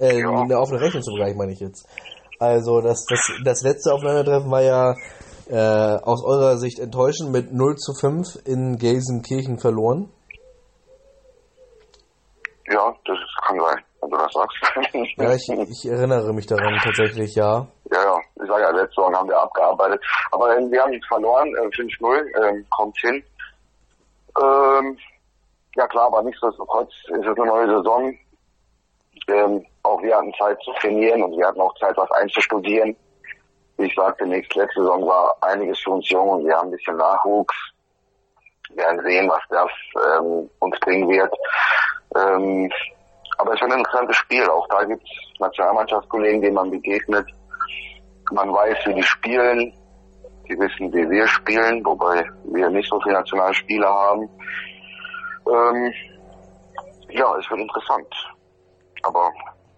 Äh, 0.00 0.20
ja. 0.20 0.30
eine 0.30 0.58
offene 0.58 0.80
Rechnung 0.80 1.02
zu 1.02 1.12
begleichen, 1.12 1.36
meine 1.36 1.52
ich 1.52 1.60
jetzt. 1.60 1.86
Also 2.42 2.80
das, 2.80 3.06
das, 3.06 3.20
das 3.44 3.62
letzte 3.62 3.94
Aufeinandertreffen 3.94 4.50
war 4.50 4.62
ja 4.62 4.94
äh, 5.48 6.02
aus 6.02 6.24
eurer 6.24 6.56
Sicht 6.56 6.80
enttäuschend 6.80 7.30
mit 7.30 7.52
0 7.52 7.76
zu 7.76 7.94
5 7.94 8.44
in 8.44 8.78
Gelsenkirchen 8.78 9.60
verloren. 9.60 10.10
Ja, 12.66 12.92
das 13.04 13.18
kann 13.46 13.60
sein, 13.60 13.84
wenn 14.00 14.10
du 14.10 14.16
das 14.16 14.32
sagst. 14.32 14.58
ja, 15.18 15.34
ich, 15.34 15.48
ich 15.70 15.88
erinnere 15.88 16.32
mich 16.32 16.46
daran 16.46 16.80
tatsächlich, 16.82 17.36
ja. 17.36 17.68
Ja, 17.92 18.02
ja, 18.02 18.18
ich 18.42 18.48
sage 18.48 18.62
ja, 18.62 18.70
letzte 18.70 18.94
Saison 18.96 19.14
haben 19.14 19.28
wir 19.28 19.40
abgearbeitet. 19.40 20.02
Aber 20.32 20.56
äh, 20.56 20.68
wir 20.68 20.82
haben 20.82 20.92
jetzt 20.92 21.06
verloren, 21.06 21.46
äh, 21.54 21.68
5-0, 21.68 22.58
äh, 22.58 22.64
kommt 22.70 22.98
hin. 23.02 23.22
Ähm, 24.42 24.98
ja 25.76 25.86
klar, 25.86 26.06
aber 26.06 26.24
nichtsdestotrotz 26.24 26.90
ist 27.06 27.24
es 27.24 27.38
eine 27.38 27.46
neue 27.46 27.68
Saison. 27.68 28.18
Ähm, 29.28 29.64
auch 29.82 30.02
wir 30.02 30.16
hatten 30.16 30.32
Zeit 30.34 30.58
zu 30.62 30.72
trainieren 30.74 31.22
und 31.22 31.36
wir 31.36 31.46
hatten 31.46 31.60
auch 31.60 31.74
Zeit, 31.78 31.96
was 31.96 32.10
einzustudieren. 32.12 32.96
Wie 33.78 33.86
ich 33.86 33.94
sagte, 33.94 34.26
nächste 34.26 34.60
letzte 34.60 34.80
Saison 34.80 35.06
war 35.06 35.36
einiges 35.40 35.78
für 35.80 35.90
uns 35.90 36.08
jung 36.08 36.28
und 36.28 36.44
wir 36.44 36.56
haben 36.56 36.68
ein 36.68 36.76
bisschen 36.76 36.96
Nachwuchs. 36.96 37.54
Wir 38.70 38.84
werden 38.84 39.02
sehen, 39.04 39.28
was 39.28 39.42
das 39.48 39.70
ähm, 40.18 40.50
uns 40.60 40.78
bringen 40.80 41.08
wird. 41.08 41.32
Ähm, 42.16 42.70
aber 43.38 43.54
es 43.54 43.60
ist 43.60 43.62
ein 43.62 43.78
interessantes 43.78 44.16
Spiel. 44.16 44.48
Auch 44.48 44.66
da 44.68 44.84
gibt 44.84 45.02
es 45.02 45.40
Nationalmannschaftskollegen, 45.40 46.42
denen 46.42 46.54
man 46.54 46.70
begegnet. 46.70 47.26
Man 48.30 48.52
weiß, 48.52 48.86
wie 48.86 48.94
die 48.94 49.02
spielen. 49.02 49.72
Die 50.48 50.58
wissen, 50.58 50.92
wie 50.92 51.08
wir 51.08 51.26
spielen, 51.28 51.84
wobei 51.84 52.24
wir 52.44 52.68
nicht 52.70 52.88
so 52.88 53.00
viele 53.00 53.14
Nationalspieler 53.14 53.88
haben. 53.88 54.28
Ähm, 55.48 55.92
ja, 57.10 57.36
es 57.38 57.48
wird 57.50 57.60
interessant. 57.60 58.06
Aber 59.02 59.30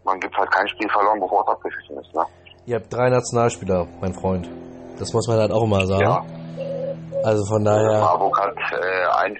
man 0.04 0.20
gibt 0.20 0.36
halt 0.36 0.50
kein 0.50 0.68
Spiel 0.68 0.88
verloren, 0.90 1.20
bevor 1.20 1.42
es 1.42 1.48
abgeschlossen 1.48 1.98
ist. 1.98 2.14
Ne? 2.14 2.24
Ihr 2.66 2.76
habt 2.76 2.92
drei 2.92 3.08
Nationalspieler, 3.10 3.86
mein 4.00 4.14
Freund. 4.14 4.48
Das 4.98 5.12
muss 5.12 5.26
man 5.28 5.38
halt 5.38 5.52
auch 5.52 5.64
immer 5.64 5.86
sagen. 5.86 6.02
Ja. 6.02 6.24
Also 7.24 7.44
von 7.46 7.64
daher. 7.64 8.00
Marburg 8.00 8.38
hat 8.38 8.54
äh, 8.72 9.24
eins, 9.24 9.38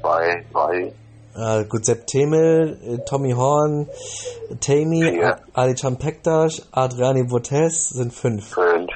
zwei, 0.00 0.44
drei. 0.52 0.92
Äh, 1.36 1.64
gut, 1.66 1.84
Sepp 1.84 2.06
Temel, 2.06 2.78
äh, 2.82 3.04
Tommy 3.08 3.32
Horn, 3.32 3.88
Tammy, 4.60 5.22
Ali 5.54 5.76
Champektas, 5.76 6.68
Adriani 6.72 7.24
Botes 7.24 7.90
sind 7.90 8.12
fünf. 8.12 8.52
Fünf. 8.52 8.90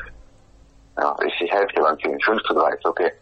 Ja, 0.96 1.16
ich 1.26 1.34
die 1.40 1.50
Hälfte 1.50 1.80
lang 1.80 1.96
gegen 1.98 2.18
fünf 2.24 2.40
zu 2.42 2.54
drei, 2.54 2.70
ist 2.70 2.86
okay. 2.86 3.12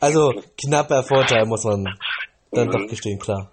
also 0.00 0.32
knapper 0.64 1.02
Vorteil, 1.02 1.44
muss 1.46 1.64
man 1.64 1.86
dann 2.52 2.68
mhm. 2.68 2.72
doch 2.72 2.86
gestehen, 2.88 3.18
klar. 3.18 3.50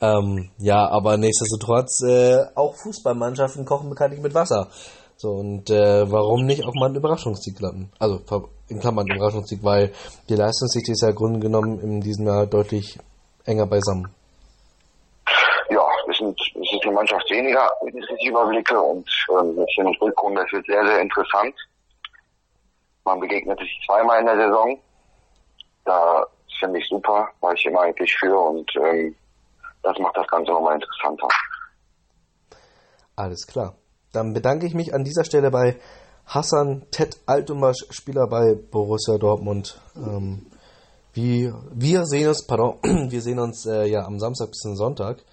Ähm, 0.00 0.50
ja, 0.58 0.88
aber 0.88 1.16
nichtsdestotrotz, 1.16 2.02
äh, 2.02 2.38
auch 2.54 2.74
Fußballmannschaften 2.76 3.64
kochen 3.64 3.90
bekanntlich 3.90 4.20
mit 4.20 4.34
Wasser. 4.34 4.68
So, 5.16 5.30
und 5.30 5.68
äh, 5.70 6.10
warum 6.10 6.46
nicht 6.46 6.64
auch 6.64 6.74
mal 6.74 6.86
einen 6.86 6.96
Überraschungssieg 6.96 7.58
landen? 7.60 7.90
Also, 7.98 8.20
in 8.68 8.78
Klammern 8.78 9.08
Überraschungssieg, 9.08 9.64
weil 9.64 9.92
die 10.28 10.36
Leistungssicht 10.36 10.88
ist 10.88 11.02
ja 11.02 11.10
Grund 11.10 11.40
genommen 11.40 11.80
in 11.80 12.00
diesem 12.00 12.26
Jahr 12.26 12.46
deutlich 12.46 12.98
enger 13.44 13.66
beisammen. 13.66 14.14
Ja, 15.70 15.84
wir 16.06 16.14
sind, 16.14 16.38
es 16.40 16.72
ist 16.72 16.84
eine 16.84 16.92
Mannschaft 16.92 17.28
weniger, 17.30 17.68
ich 17.84 18.28
überblicke, 18.28 18.80
und 18.80 19.08
ähm, 19.30 19.58
jetzt 19.58 19.72
hier 19.74 19.84
noch 19.84 20.00
Rückrunde, 20.00 20.46
wird 20.52 20.66
sehr, 20.66 20.86
sehr 20.86 21.00
interessant. 21.00 21.54
Man 23.04 23.20
begegnet 23.20 23.58
sich 23.58 23.80
zweimal 23.86 24.20
in 24.20 24.26
der 24.26 24.36
Saison. 24.36 24.78
Da 25.84 26.26
finde 26.60 26.78
ich 26.78 26.88
super, 26.88 27.28
war 27.40 27.54
ich 27.54 27.64
immer 27.64 27.80
eigentlich 27.80 28.14
für 28.16 28.38
und 28.38 28.70
ähm, 28.76 29.16
das 29.88 29.98
macht 29.98 30.16
das 30.16 30.26
Ganze 30.26 30.52
nochmal 30.52 30.74
interessanter. 30.74 31.28
Alles 33.16 33.46
klar. 33.46 33.74
Dann 34.12 34.32
bedanke 34.32 34.66
ich 34.66 34.74
mich 34.74 34.94
an 34.94 35.04
dieser 35.04 35.24
Stelle 35.24 35.50
bei 35.50 35.78
Hassan 36.26 36.86
Ted 36.90 37.18
Altumasch, 37.26 37.86
Spieler 37.90 38.26
bei 38.26 38.54
Borussia 38.54 39.18
Dortmund. 39.18 39.80
Ähm, 39.96 40.46
wie, 41.14 41.52
wir 41.72 42.04
sehen 42.04 42.28
uns, 42.28 42.46
pardon, 42.46 42.78
wir 43.10 43.22
sehen 43.22 43.38
uns 43.38 43.66
äh, 43.66 43.86
ja 43.86 44.04
am 44.04 44.18
Samstag 44.18 44.48
bis 44.48 44.60
zum 44.60 44.76
Sonntag 44.76 45.24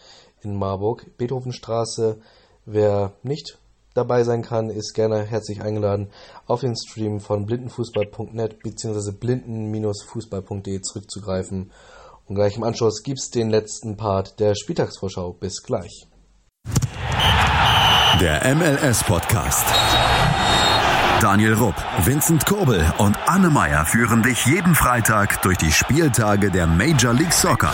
in 0.41 0.55
Marburg, 0.55 1.05
Beethovenstraße. 1.17 2.21
Wer 2.65 3.11
nicht 3.23 3.59
dabei 3.93 4.23
sein 4.23 4.41
kann, 4.41 4.69
ist 4.69 4.93
gerne 4.93 5.23
herzlich 5.23 5.61
eingeladen, 5.61 6.09
auf 6.47 6.61
den 6.61 6.75
Stream 6.75 7.19
von 7.19 7.45
blindenfußball.net 7.45 8.63
bzw. 8.63 9.11
blinden-fußball.de 9.11 10.81
zurückzugreifen 10.81 11.71
und 12.27 12.35
gleich 12.35 12.57
im 12.57 12.63
Anschluss 12.63 13.03
gibt's 13.03 13.29
den 13.29 13.49
letzten 13.49 13.97
Part 13.97 14.39
der 14.39 14.55
Spieltagsvorschau. 14.55 15.33
Bis 15.33 15.63
gleich. 15.63 16.07
Der 18.19 18.55
MLS-Podcast. 18.55 19.65
Daniel 21.19 21.53
Rupp, 21.53 21.75
Vincent 22.03 22.45
Kurbel 22.45 22.85
und 22.97 23.17
Anne 23.25 23.49
Meyer 23.49 23.85
führen 23.85 24.21
dich 24.21 24.45
jeden 24.45 24.75
Freitag 24.75 25.41
durch 25.41 25.57
die 25.57 25.71
Spieltage 25.71 26.51
der 26.51 26.67
Major 26.67 27.13
League 27.13 27.33
Soccer. 27.33 27.71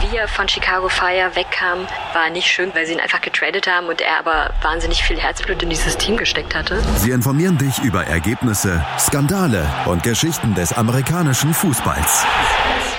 wie 0.00 0.16
er 0.16 0.28
von 0.28 0.46
Chicago 0.48 0.88
Fire 0.88 1.30
wegkam, 1.34 1.86
war 2.12 2.30
nicht 2.30 2.46
schön, 2.46 2.70
weil 2.74 2.86
sie 2.86 2.92
ihn 2.92 3.00
einfach 3.00 3.20
getradet 3.20 3.66
haben 3.66 3.86
und 3.86 4.00
er 4.00 4.18
aber 4.18 4.50
wahnsinnig 4.62 5.02
viel 5.02 5.18
Herzblut 5.18 5.62
in 5.62 5.70
dieses 5.70 5.96
Team 5.96 6.16
gesteckt 6.16 6.54
hatte. 6.54 6.80
Sie 6.98 7.10
informieren 7.10 7.56
dich 7.58 7.78
über 7.82 8.04
Ergebnisse, 8.04 8.84
Skandale 8.98 9.66
und 9.86 10.02
Geschichten 10.02 10.54
des 10.54 10.72
amerikanischen 10.72 11.54
Fußballs. 11.54 12.26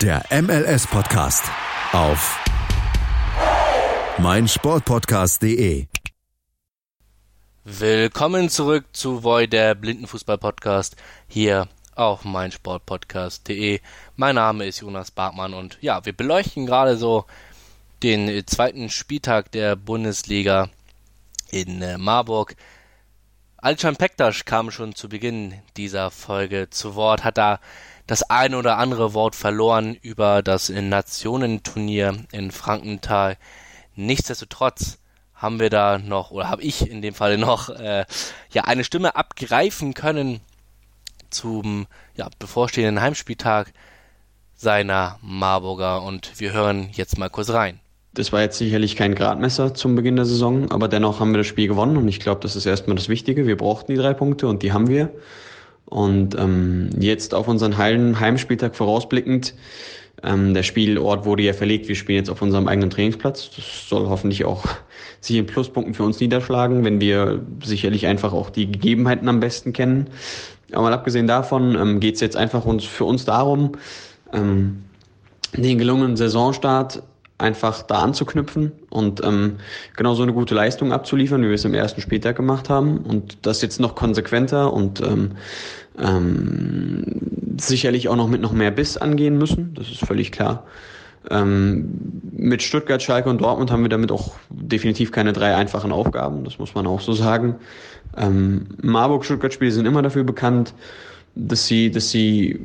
Der 0.01 0.25
MLS 0.29 0.85
Podcast 0.87 1.45
auf 1.93 2.37
meinsportpodcast.de. 4.17 5.87
Willkommen 7.63 8.49
zurück 8.49 8.85
zu 8.91 9.23
Void, 9.23 9.53
der 9.53 9.73
Blindenfußball-Podcast, 9.73 10.97
hier 11.27 11.69
auf 11.95 12.25
meinsportpodcast.de. 12.25 13.79
Mein 14.17 14.35
Name 14.35 14.65
ist 14.65 14.81
Jonas 14.81 15.11
Bartmann 15.11 15.53
und 15.53 15.77
ja, 15.81 16.05
wir 16.05 16.13
beleuchten 16.13 16.65
gerade 16.65 16.97
so 16.97 17.25
den 18.03 18.45
zweiten 18.47 18.89
Spieltag 18.89 19.51
der 19.53 19.77
Bundesliga 19.77 20.69
in 21.51 21.81
äh, 21.81 21.97
Marburg. 21.97 22.57
Alcan 23.57 23.95
Pektas 23.95 24.43
kam 24.43 24.71
schon 24.71 24.93
zu 24.93 25.07
Beginn 25.07 25.55
dieser 25.77 26.11
Folge 26.11 26.69
zu 26.69 26.95
Wort, 26.95 27.23
hat 27.23 27.37
da 27.37 27.59
das 28.07 28.23
ein 28.23 28.55
oder 28.55 28.77
andere 28.77 29.13
Wort 29.13 29.35
verloren 29.35 29.95
über 30.01 30.43
das 30.43 30.69
Nationenturnier 30.69 32.25
in 32.31 32.51
Frankenthal. 32.51 33.37
Nichtsdestotrotz 33.95 34.99
haben 35.33 35.59
wir 35.59 35.69
da 35.69 35.97
noch, 35.97 36.31
oder 36.31 36.49
habe 36.49 36.61
ich 36.61 36.89
in 36.89 37.01
dem 37.01 37.13
Fall 37.13 37.37
noch, 37.37 37.69
äh, 37.69 38.05
ja, 38.51 38.63
eine 38.63 38.83
Stimme 38.83 39.15
abgreifen 39.15 39.93
können 39.93 40.39
zum 41.29 41.87
ja, 42.15 42.29
bevorstehenden 42.39 43.01
Heimspieltag 43.01 43.73
seiner 44.55 45.19
Marburger 45.21 46.01
und 46.01 46.39
wir 46.39 46.53
hören 46.53 46.89
jetzt 46.93 47.17
mal 47.17 47.29
kurz 47.29 47.49
rein. 47.49 47.79
Das 48.13 48.31
war 48.31 48.39
jetzt 48.39 48.57
sicherlich 48.57 48.95
kein 48.95 49.13
Gradmesser 49.13 49.73
zum 49.73 49.95
Beginn 49.95 50.15
der 50.15 50.23
Saison, 50.23 50.71
aber 50.71 50.87
dennoch 50.87 51.19
haben 51.19 51.31
wir 51.31 51.39
das 51.39 51.47
Spiel 51.47 51.67
gewonnen 51.67 51.97
und 51.97 52.07
ich 52.07 52.21
glaube, 52.21 52.39
das 52.39 52.55
ist 52.55 52.65
erstmal 52.65 52.95
das 52.95 53.09
Wichtige. 53.09 53.45
Wir 53.45 53.57
brauchten 53.57 53.91
die 53.91 53.97
drei 53.97 54.13
Punkte 54.13 54.47
und 54.47 54.63
die 54.63 54.71
haben 54.71 54.87
wir. 54.87 55.11
Und 55.85 56.35
ähm, 56.37 56.89
jetzt 56.99 57.33
auf 57.33 57.47
unseren 57.47 57.77
Heimspieltag 57.77 58.75
vorausblickend 58.75 59.53
ähm, 60.23 60.53
der 60.53 60.63
Spielort 60.63 61.25
wurde 61.25 61.43
ja 61.43 61.53
verlegt. 61.53 61.87
Wir 61.87 61.95
spielen 61.95 62.17
jetzt 62.17 62.29
auf 62.29 62.41
unserem 62.41 62.67
eigenen 62.67 62.89
Trainingsplatz. 62.89 63.51
Das 63.55 63.89
soll 63.89 64.07
hoffentlich 64.07 64.45
auch 64.45 64.65
sich 65.21 65.37
in 65.37 65.45
Pluspunkten 65.45 65.93
für 65.93 66.03
uns 66.03 66.19
niederschlagen, 66.19 66.83
wenn 66.83 66.99
wir 66.99 67.41
sicherlich 67.63 68.07
einfach 68.07 68.33
auch 68.33 68.49
die 68.49 68.71
Gegebenheiten 68.71 69.27
am 69.27 69.39
besten 69.39 69.73
kennen. 69.73 70.07
Aber 70.71 70.83
mal 70.83 70.93
abgesehen 70.93 71.27
davon 71.27 71.75
ähm, 71.75 71.99
geht 71.99 72.15
es 72.15 72.21
jetzt 72.21 72.35
einfach 72.35 72.65
uns, 72.65 72.85
für 72.85 73.05
uns 73.05 73.25
darum, 73.25 73.73
ähm, 74.33 74.83
den 75.55 75.77
gelungenen 75.77 76.17
Saisonstart 76.17 77.03
einfach 77.37 77.81
da 77.81 77.95
anzuknüpfen 77.95 78.71
und 78.89 79.23
ähm, 79.23 79.57
genau 79.95 80.13
so 80.13 80.23
eine 80.23 80.33
gute 80.33 80.55
Leistung 80.55 80.93
abzuliefern, 80.93 81.41
wie 81.41 81.47
wir 81.47 81.55
es 81.55 81.65
im 81.65 81.73
ersten 81.73 81.99
Spieltag 82.01 82.37
gemacht 82.37 82.69
haben 82.69 82.99
und 82.99 83.45
das 83.45 83.61
jetzt 83.61 83.79
noch 83.79 83.95
konsequenter 83.95 84.71
und 84.71 85.01
ähm, 85.01 85.31
ähm, 85.99 87.57
sicherlich 87.59 88.07
auch 88.07 88.15
noch 88.15 88.29
mit 88.29 88.41
noch 88.41 88.53
mehr 88.53 88.71
Biss 88.71 88.97
angehen 88.97 89.37
müssen, 89.37 89.73
das 89.73 89.89
ist 89.89 90.05
völlig 90.05 90.31
klar. 90.31 90.65
Ähm, 91.29 92.21
mit 92.31 92.61
Stuttgart, 92.61 93.01
Schalke 93.01 93.29
und 93.29 93.41
Dortmund 93.41 93.71
haben 93.71 93.81
wir 93.81 93.89
damit 93.89 94.11
auch 94.11 94.35
definitiv 94.49 95.11
keine 95.11 95.33
drei 95.33 95.55
einfachen 95.55 95.91
Aufgaben, 95.91 96.43
das 96.43 96.59
muss 96.59 96.75
man 96.75 96.87
auch 96.87 97.01
so 97.01 97.13
sagen. 97.13 97.55
Ähm, 98.15 98.67
Marburg-Stuttgart-Spiele 98.81 99.71
sind 99.71 99.85
immer 99.85 100.01
dafür 100.01 100.23
bekannt, 100.23 100.73
dass 101.35 101.67
sie, 101.67 101.91
dass 101.91 102.11
sie, 102.11 102.59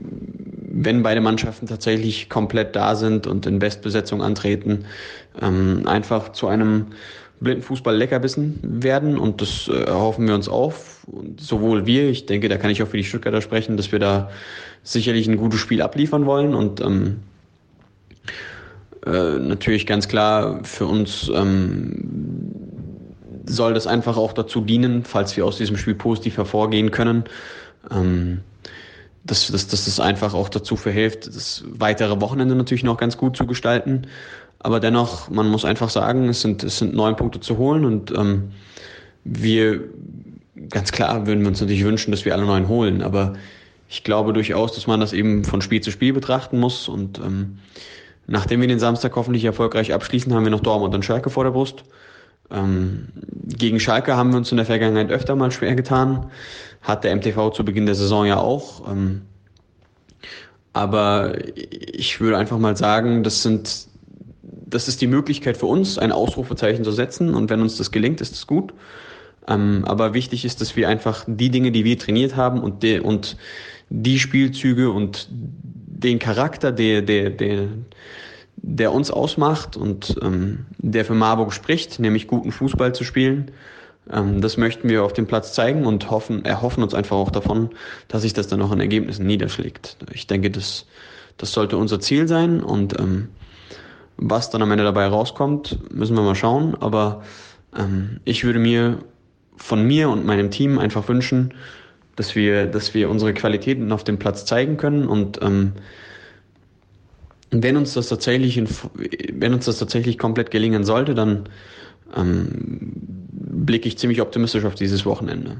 wenn 0.84 1.02
beide 1.02 1.20
Mannschaften 1.20 1.66
tatsächlich 1.66 2.28
komplett 2.28 2.74
da 2.74 2.94
sind 2.94 3.26
und 3.26 3.46
in 3.46 3.58
Bestbesetzung 3.58 4.22
antreten, 4.22 4.86
ähm, 5.40 5.82
einfach 5.86 6.32
zu 6.32 6.48
einem 6.48 6.86
blinden 7.40 7.62
Fußball 7.62 7.96
Leckerbissen 7.96 8.58
werden. 8.62 9.18
Und 9.18 9.40
das 9.40 9.68
äh, 9.68 9.82
erhoffen 9.84 10.26
wir 10.26 10.34
uns 10.34 10.48
auf. 10.48 11.06
Und 11.06 11.40
sowohl 11.40 11.86
wir, 11.86 12.08
ich 12.08 12.26
denke, 12.26 12.48
da 12.48 12.56
kann 12.56 12.70
ich 12.70 12.82
auch 12.82 12.88
für 12.88 12.96
die 12.96 13.04
Stuttgarter 13.04 13.40
sprechen, 13.40 13.76
dass 13.76 13.92
wir 13.92 13.98
da 13.98 14.30
sicherlich 14.82 15.28
ein 15.28 15.36
gutes 15.36 15.60
Spiel 15.60 15.82
abliefern 15.82 16.26
wollen. 16.26 16.54
Und 16.54 16.80
ähm, 16.80 17.16
äh, 19.06 19.38
natürlich 19.38 19.86
ganz 19.86 20.08
klar 20.08 20.60
für 20.64 20.86
uns 20.86 21.30
ähm, 21.34 22.04
soll 23.46 23.74
das 23.74 23.86
einfach 23.86 24.16
auch 24.16 24.32
dazu 24.32 24.60
dienen, 24.60 25.04
falls 25.04 25.36
wir 25.36 25.44
aus 25.44 25.56
diesem 25.56 25.76
Spiel 25.76 25.94
positiv 25.94 26.36
hervorgehen 26.36 26.90
können, 26.90 27.24
ähm, 27.90 28.40
dass, 29.24 29.48
dass, 29.48 29.66
dass 29.66 29.84
das 29.84 30.00
einfach 30.00 30.34
auch 30.34 30.48
dazu 30.48 30.76
verhilft, 30.76 31.26
das 31.26 31.64
weitere 31.68 32.20
Wochenende 32.20 32.54
natürlich 32.54 32.84
noch 32.84 32.96
ganz 32.96 33.16
gut 33.16 33.36
zu 33.36 33.46
gestalten. 33.46 34.06
Aber 34.58 34.80
dennoch, 34.80 35.30
man 35.30 35.48
muss 35.48 35.64
einfach 35.64 35.90
sagen, 35.90 36.28
es 36.28 36.42
sind, 36.42 36.62
es 36.62 36.78
sind 36.78 36.94
neun 36.94 37.16
Punkte 37.16 37.40
zu 37.40 37.56
holen 37.58 37.84
und 37.84 38.10
ähm, 38.10 38.52
wir, 39.24 39.80
ganz 40.68 40.92
klar, 40.92 41.26
würden 41.26 41.40
wir 41.40 41.48
uns 41.48 41.60
natürlich 41.60 41.84
wünschen, 41.84 42.10
dass 42.10 42.24
wir 42.24 42.34
alle 42.34 42.46
neun 42.46 42.68
holen. 42.68 43.02
Aber 43.02 43.34
ich 43.88 44.04
glaube 44.04 44.32
durchaus, 44.32 44.74
dass 44.74 44.86
man 44.86 45.00
das 45.00 45.12
eben 45.12 45.44
von 45.44 45.62
Spiel 45.62 45.80
zu 45.80 45.90
Spiel 45.90 46.12
betrachten 46.12 46.58
muss. 46.58 46.88
Und 46.88 47.18
ähm, 47.18 47.58
nachdem 48.26 48.60
wir 48.60 48.68
den 48.68 48.78
Samstag 48.78 49.16
hoffentlich 49.16 49.44
erfolgreich 49.44 49.92
abschließen, 49.92 50.32
haben 50.32 50.44
wir 50.44 50.50
noch 50.50 50.60
Dortmund 50.60 50.94
und 50.94 51.04
Schalke 51.04 51.30
vor 51.30 51.44
der 51.44 51.50
Brust. 51.50 51.84
Ähm, 52.50 53.08
gegen 53.46 53.80
Schalke 53.80 54.16
haben 54.16 54.30
wir 54.30 54.38
uns 54.38 54.50
in 54.50 54.56
der 54.56 54.66
Vergangenheit 54.66 55.10
öfter 55.10 55.36
mal 55.36 55.50
schwer 55.50 55.74
getan. 55.74 56.30
Hat 56.82 57.04
der 57.04 57.14
MTV 57.14 57.50
zu 57.50 57.64
Beginn 57.64 57.86
der 57.86 57.94
Saison 57.94 58.26
ja 58.26 58.38
auch. 58.38 58.90
Ähm, 58.90 59.22
aber 60.72 61.34
ich 61.52 62.20
würde 62.20 62.38
einfach 62.38 62.58
mal 62.58 62.76
sagen, 62.76 63.22
das 63.22 63.42
sind, 63.42 63.88
das 64.42 64.88
ist 64.88 65.00
die 65.00 65.06
Möglichkeit 65.06 65.56
für 65.56 65.66
uns, 65.66 65.98
ein 65.98 66.12
Ausrufezeichen 66.12 66.84
zu 66.84 66.92
setzen. 66.92 67.34
Und 67.34 67.50
wenn 67.50 67.60
uns 67.60 67.76
das 67.76 67.90
gelingt, 67.90 68.20
ist 68.20 68.34
es 68.34 68.46
gut. 68.46 68.72
Ähm, 69.48 69.84
aber 69.84 70.14
wichtig 70.14 70.44
ist, 70.44 70.60
dass 70.60 70.76
wir 70.76 70.88
einfach 70.88 71.24
die 71.26 71.50
Dinge, 71.50 71.72
die 71.72 71.84
wir 71.84 71.98
trainiert 71.98 72.36
haben 72.36 72.60
und, 72.60 72.82
de, 72.82 73.00
und 73.00 73.36
die 73.88 74.18
Spielzüge 74.18 74.90
und 74.90 75.28
den 75.30 76.18
Charakter, 76.18 76.72
der, 76.72 77.02
der, 77.02 77.30
der, 77.30 77.66
der 78.56 78.92
uns 78.92 79.10
ausmacht 79.10 79.76
und 79.76 80.16
ähm, 80.22 80.66
der 80.78 81.04
für 81.04 81.14
Marburg 81.14 81.52
spricht, 81.52 81.98
nämlich 81.98 82.26
guten 82.26 82.52
Fußball 82.52 82.94
zu 82.94 83.04
spielen. 83.04 83.50
Ähm, 84.10 84.40
das 84.40 84.56
möchten 84.56 84.88
wir 84.88 85.04
auf 85.04 85.12
dem 85.12 85.26
Platz 85.26 85.52
zeigen 85.52 85.86
und 85.86 86.10
hoffen, 86.10 86.44
erhoffen 86.44 86.82
uns 86.82 86.94
einfach 86.94 87.16
auch 87.16 87.30
davon, 87.30 87.70
dass 88.08 88.22
sich 88.22 88.32
das 88.32 88.48
dann 88.48 88.62
auch 88.62 88.72
in 88.72 88.80
Ergebnissen 88.80 89.26
niederschlägt. 89.26 89.96
Ich 90.12 90.26
denke, 90.26 90.50
das, 90.50 90.86
das 91.36 91.52
sollte 91.52 91.76
unser 91.76 92.00
Ziel 92.00 92.28
sein 92.28 92.62
und 92.62 92.98
ähm, 92.98 93.28
was 94.16 94.50
dann 94.50 94.62
am 94.62 94.70
Ende 94.70 94.84
dabei 94.84 95.06
rauskommt, 95.06 95.78
müssen 95.90 96.14
wir 96.14 96.22
mal 96.22 96.34
schauen. 96.34 96.76
Aber 96.78 97.22
ähm, 97.76 98.20
ich 98.24 98.44
würde 98.44 98.58
mir 98.58 98.98
von 99.56 99.86
mir 99.86 100.10
und 100.10 100.26
meinem 100.26 100.50
Team 100.50 100.78
einfach 100.78 101.08
wünschen, 101.08 101.54
dass 102.16 102.34
wir, 102.34 102.66
dass 102.66 102.92
wir 102.92 103.08
unsere 103.08 103.32
Qualitäten 103.32 103.92
auf 103.92 104.04
dem 104.04 104.18
Platz 104.18 104.44
zeigen 104.44 104.76
können 104.76 105.06
und 105.08 105.40
ähm, 105.42 105.72
wenn 107.50 107.76
uns 107.76 107.94
das 107.94 108.08
tatsächlich, 108.08 108.56
in, 108.56 108.68
wenn 109.32 109.54
uns 109.54 109.64
das 109.64 109.78
tatsächlich 109.78 110.18
komplett 110.18 110.50
gelingen 110.50 110.84
sollte, 110.84 111.14
dann 111.14 111.48
ähm, 112.16 112.92
blicke 113.32 113.88
ich 113.88 113.98
ziemlich 113.98 114.20
optimistisch 114.20 114.64
auf 114.64 114.74
dieses 114.74 115.04
Wochenende. 115.04 115.56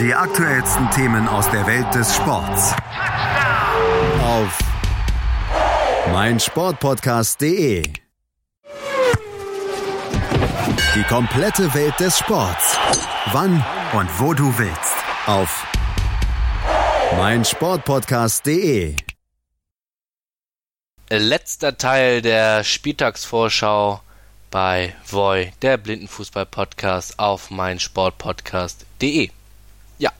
Die 0.00 0.14
aktuellsten 0.14 0.90
Themen 0.90 1.28
aus 1.28 1.50
der 1.50 1.66
Welt 1.66 1.94
des 1.94 2.14
Sports. 2.14 2.74
Auf 4.22 4.58
meinsportpodcast.de. 6.12 7.82
Die 10.94 11.02
komplette 11.08 11.72
Welt 11.74 11.94
des 12.00 12.18
Sports. 12.18 12.78
Wann 13.32 13.64
und 13.92 14.08
wo 14.20 14.34
du 14.34 14.52
willst. 14.58 14.94
Auf 15.26 15.64
meinsportpodcast.de. 17.16 18.96
Letzter 21.08 21.78
Teil 21.78 22.20
der 22.20 22.64
Spieltagsvorschau 22.64 24.00
bei 24.50 24.92
Voi, 25.06 25.52
der 25.62 25.76
Blindenfußball-Podcast 25.76 27.20
auf 27.20 27.52
meinsportpodcast.de. 27.52 29.30
Ja, 29.98 30.10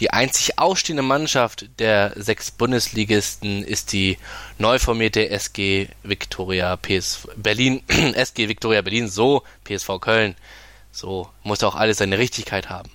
die 0.00 0.10
einzig 0.10 0.58
ausstehende 0.58 1.02
Mannschaft 1.02 1.66
der 1.78 2.12
sechs 2.14 2.50
Bundesligisten 2.50 3.64
ist 3.64 3.94
die 3.94 4.18
neu 4.58 4.78
formierte 4.78 5.30
SG 5.30 5.88
Victoria 6.02 6.76
PS 6.76 7.26
Berlin, 7.36 7.82
SG 7.88 8.50
Victoria 8.50 8.82
Berlin, 8.82 9.08
so 9.08 9.42
PSV 9.64 9.98
Köln. 9.98 10.36
So 10.92 11.30
muss 11.42 11.64
auch 11.64 11.74
alles 11.74 11.96
seine 11.96 12.18
Richtigkeit 12.18 12.68
haben. 12.68 12.90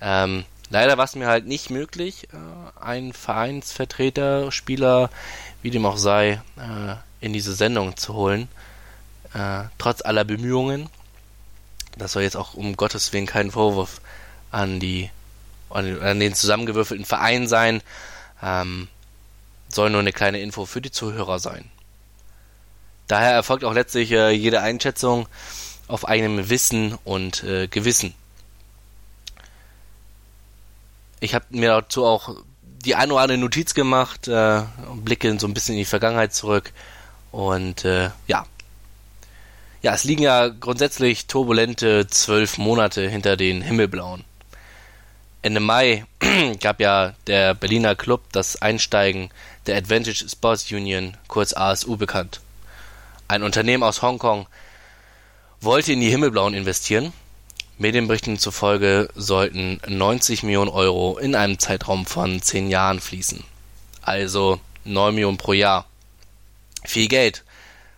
Ähm, 0.00 0.44
leider 0.70 0.96
war 0.96 1.06
es 1.06 1.16
mir 1.16 1.26
halt 1.26 1.46
nicht 1.46 1.70
möglich, 1.70 2.28
äh, 2.32 2.80
einen 2.80 3.12
Vereinsvertreter, 3.12 4.52
Spieler, 4.52 5.10
wie 5.66 5.70
dem 5.72 5.84
auch 5.84 5.96
sei, 5.96 6.40
äh, 6.58 6.94
in 7.18 7.32
diese 7.32 7.52
Sendung 7.52 7.96
zu 7.96 8.14
holen. 8.14 8.46
Äh, 9.34 9.64
trotz 9.78 10.00
aller 10.00 10.22
Bemühungen. 10.24 10.88
Das 11.98 12.12
soll 12.12 12.22
jetzt 12.22 12.36
auch 12.36 12.54
um 12.54 12.76
Gottes 12.76 13.12
Willen 13.12 13.26
kein 13.26 13.50
Vorwurf 13.50 14.00
an 14.52 14.78
die 14.78 15.10
an, 15.68 16.20
den 16.20 16.34
zusammengewürfelten 16.34 17.04
Verein 17.04 17.48
sein. 17.48 17.82
Ähm, 18.40 18.86
soll 19.68 19.90
nur 19.90 19.98
eine 19.98 20.12
kleine 20.12 20.38
Info 20.38 20.66
für 20.66 20.80
die 20.80 20.92
Zuhörer 20.92 21.40
sein. 21.40 21.68
Daher 23.08 23.32
erfolgt 23.32 23.64
auch 23.64 23.74
letztlich 23.74 24.12
äh, 24.12 24.30
jede 24.30 24.60
Einschätzung 24.60 25.26
auf 25.88 26.06
eigenem 26.06 26.48
Wissen 26.48 26.96
und 27.02 27.42
äh, 27.42 27.66
Gewissen. 27.66 28.14
Ich 31.18 31.34
habe 31.34 31.46
mir 31.50 31.70
dazu 31.70 32.04
auch 32.04 32.36
die 32.86 32.94
eine 32.94 33.12
oder 33.12 33.22
andere 33.22 33.38
Notiz 33.38 33.74
gemacht, 33.74 34.28
äh, 34.28 34.62
blicke 34.94 35.38
so 35.38 35.46
ein 35.46 35.54
bisschen 35.54 35.74
in 35.74 35.80
die 35.80 35.84
Vergangenheit 35.84 36.32
zurück 36.32 36.72
und 37.32 37.84
äh, 37.84 38.10
ja. 38.28 38.46
Ja, 39.82 39.94
es 39.94 40.04
liegen 40.04 40.22
ja 40.22 40.48
grundsätzlich 40.48 41.26
turbulente 41.26 42.06
zwölf 42.06 42.58
Monate 42.58 43.08
hinter 43.08 43.36
den 43.36 43.60
Himmelblauen. 43.60 44.24
Ende 45.42 45.60
Mai 45.60 46.06
gab 46.60 46.80
ja 46.80 47.14
der 47.26 47.54
Berliner 47.54 47.94
Club 47.94 48.22
das 48.32 48.62
Einsteigen 48.62 49.30
der 49.66 49.76
Advantage 49.76 50.28
Sports 50.28 50.70
Union, 50.72 51.16
kurz 51.28 51.52
ASU 51.52 51.96
bekannt. 51.96 52.40
Ein 53.28 53.42
Unternehmen 53.42 53.82
aus 53.82 54.02
Hongkong 54.02 54.46
wollte 55.60 55.92
in 55.92 56.00
die 56.00 56.10
Himmelblauen 56.10 56.54
investieren. 56.54 57.12
Medienberichten 57.78 58.38
zufolge 58.38 59.08
sollten 59.14 59.80
90 59.86 60.42
Millionen 60.42 60.70
Euro 60.70 61.18
in 61.18 61.34
einem 61.34 61.58
Zeitraum 61.58 62.06
von 62.06 62.40
10 62.40 62.70
Jahren 62.70 63.00
fließen. 63.00 63.44
Also 64.00 64.60
9 64.84 65.14
Millionen 65.14 65.36
pro 65.36 65.52
Jahr. 65.52 65.84
Viel 66.84 67.08
Geld 67.08 67.44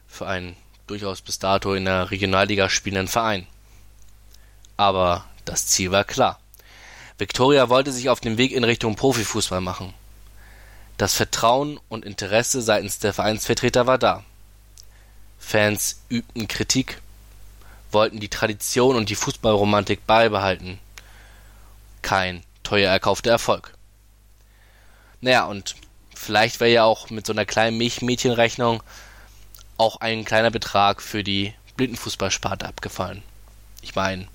für 0.09 0.27
einen 0.27 0.57
durchaus 0.89 1.21
bis 1.21 1.39
dato 1.39 1.75
in 1.75 1.85
der 1.85 2.11
Regionalliga 2.11 2.69
spielenden 2.69 3.07
Verein. 3.07 3.47
Aber 4.77 5.27
das 5.45 5.67
Ziel 5.67 5.93
war 5.93 6.05
klar. 6.05 6.41
Victoria 7.17 7.69
wollte 7.69 7.93
sich 7.93 8.09
auf 8.09 8.21
den 8.21 8.37
Weg 8.37 8.53
in 8.53 8.65
Richtung 8.65 8.97
Profifußball 8.97 9.61
machen. 9.61 9.95
Das 10.97 11.15
Vertrauen 11.15 11.79
und 11.89 12.05
Interesse 12.05 12.63
seitens 12.63 12.99
der 12.99 13.13
Vereinsvertreter 13.13 13.87
war 13.87 13.99
da. 13.99 14.25
Fans 15.39 16.01
übten 16.09 16.49
Kritik, 16.49 17.01
wollten 17.91 18.21
die 18.21 18.29
Tradition 18.29 18.97
und 18.97 19.09
die 19.09 19.15
Fußballromantik 19.15 20.07
beibehalten. 20.07 20.79
Kein 22.03 22.43
teuer 22.63 22.91
erkaufter 22.91 23.31
Erfolg. 23.31 23.75
Naja, 25.21 25.47
und 25.47 25.77
vielleicht 26.15 26.61
wäre 26.61 26.71
ja 26.71 26.85
auch 26.85 27.11
mit 27.11 27.27
so 27.27 27.33
einer 27.33 27.45
kleinen 27.45 27.79
Milchmädchenrechnung 27.79 28.83
auch 29.77 30.01
ein 30.01 30.25
kleiner 30.25 30.51
Betrag 30.51 31.03
für 31.03 31.25
die 31.25 31.55
Blindenfußballsparte 31.77 32.67
abgefallen. 32.67 33.23
Ich 33.83 33.95
meine, 33.95 34.27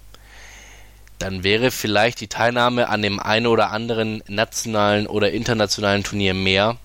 dann 1.19 1.43
wäre 1.43 1.71
vielleicht 1.71 2.21
die 2.21 2.27
Teilnahme 2.27 2.89
an 2.89 3.01
dem 3.01 3.19
einen 3.19 3.47
oder 3.47 3.71
anderen 3.71 4.23
nationalen 4.27 5.07
oder 5.07 5.31
internationalen 5.31 6.03
Turnier 6.03 6.33
mehr 6.33 6.77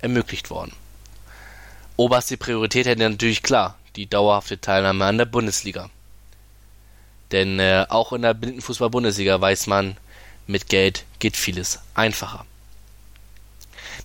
ermöglicht 0.00 0.50
worden. 0.50 0.72
Oberste 1.96 2.36
Priorität 2.36 2.86
hätte 2.86 3.08
natürlich 3.08 3.42
klar 3.42 3.76
die 3.96 4.06
dauerhafte 4.06 4.60
Teilnahme 4.60 5.04
an 5.04 5.18
der 5.18 5.24
Bundesliga. 5.24 5.90
Denn 7.32 7.58
äh, 7.58 7.86
auch 7.88 8.12
in 8.12 8.22
der 8.22 8.34
Blindenfußball-Bundesliga 8.34 9.40
weiß 9.40 9.66
man, 9.66 9.96
mit 10.46 10.68
Geld 10.68 11.04
geht 11.18 11.36
vieles 11.36 11.80
einfacher. 11.94 12.44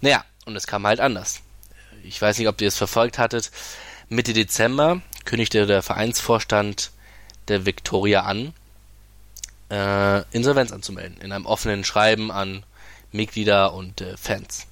Naja, 0.01 0.23
und 0.45 0.55
es 0.55 0.67
kam 0.67 0.87
halt 0.87 0.99
anders. 0.99 1.41
Ich 2.03 2.21
weiß 2.21 2.37
nicht, 2.37 2.47
ob 2.47 2.61
ihr 2.61 2.67
es 2.67 2.77
verfolgt 2.77 3.17
hattet. 3.17 3.51
Mitte 4.07 4.33
Dezember 4.33 5.01
kündigte 5.25 5.65
der 5.65 5.83
Vereinsvorstand 5.83 6.91
der 7.47 7.65
Viktoria 7.65 8.21
an, 8.21 8.53
äh, 9.69 10.23
Insolvenz 10.31 10.71
anzumelden, 10.71 11.19
in 11.21 11.31
einem 11.31 11.45
offenen 11.45 11.83
Schreiben 11.83 12.31
an 12.31 12.63
Mitglieder 13.11 13.73
und 13.73 14.01
äh, 14.01 14.17
Fans. 14.17 14.67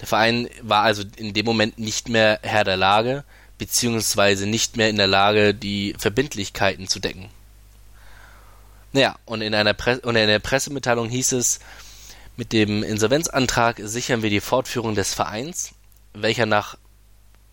Der 0.00 0.08
Verein 0.08 0.48
war 0.60 0.82
also 0.82 1.04
in 1.16 1.32
dem 1.34 1.46
Moment 1.46 1.78
nicht 1.78 2.08
mehr 2.08 2.40
Herr 2.42 2.64
der 2.64 2.76
Lage, 2.76 3.24
beziehungsweise 3.58 4.46
nicht 4.46 4.76
mehr 4.76 4.88
in 4.88 4.96
der 4.96 5.06
Lage, 5.06 5.54
die 5.54 5.94
Verbindlichkeiten 5.98 6.88
zu 6.88 6.98
decken. 6.98 7.30
Naja, 8.92 9.16
und 9.24 9.42
in 9.42 9.54
einer, 9.54 9.74
Pre 9.74 10.00
und 10.00 10.16
in 10.16 10.28
der 10.28 10.38
Pressemitteilung 10.38 11.08
hieß 11.08 11.32
es, 11.32 11.60
mit 12.36 12.52
dem 12.52 12.82
Insolvenzantrag 12.82 13.80
sichern 13.82 14.22
wir 14.22 14.30
die 14.30 14.40
Fortführung 14.40 14.94
des 14.94 15.14
Vereins, 15.14 15.72
welcher 16.14 16.46
nach 16.46 16.76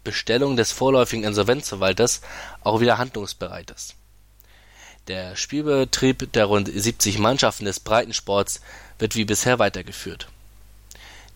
Bestellung 0.04 0.56
des 0.56 0.72
vorläufigen 0.72 1.24
Insolvenzverwalters 1.24 2.22
auch 2.64 2.80
wieder 2.80 2.98
handlungsbereit 2.98 3.70
ist. 3.72 3.96
Der 5.08 5.36
Spielbetrieb 5.36 6.32
der 6.34 6.46
rund 6.46 6.70
70 6.74 7.20
Mannschaften 7.20 7.66
des 7.66 7.80
Breitensports 7.80 8.62
wird 9.00 9.16
wie 9.16 9.26
bisher 9.26 9.60
weitergeführt. 9.60 10.28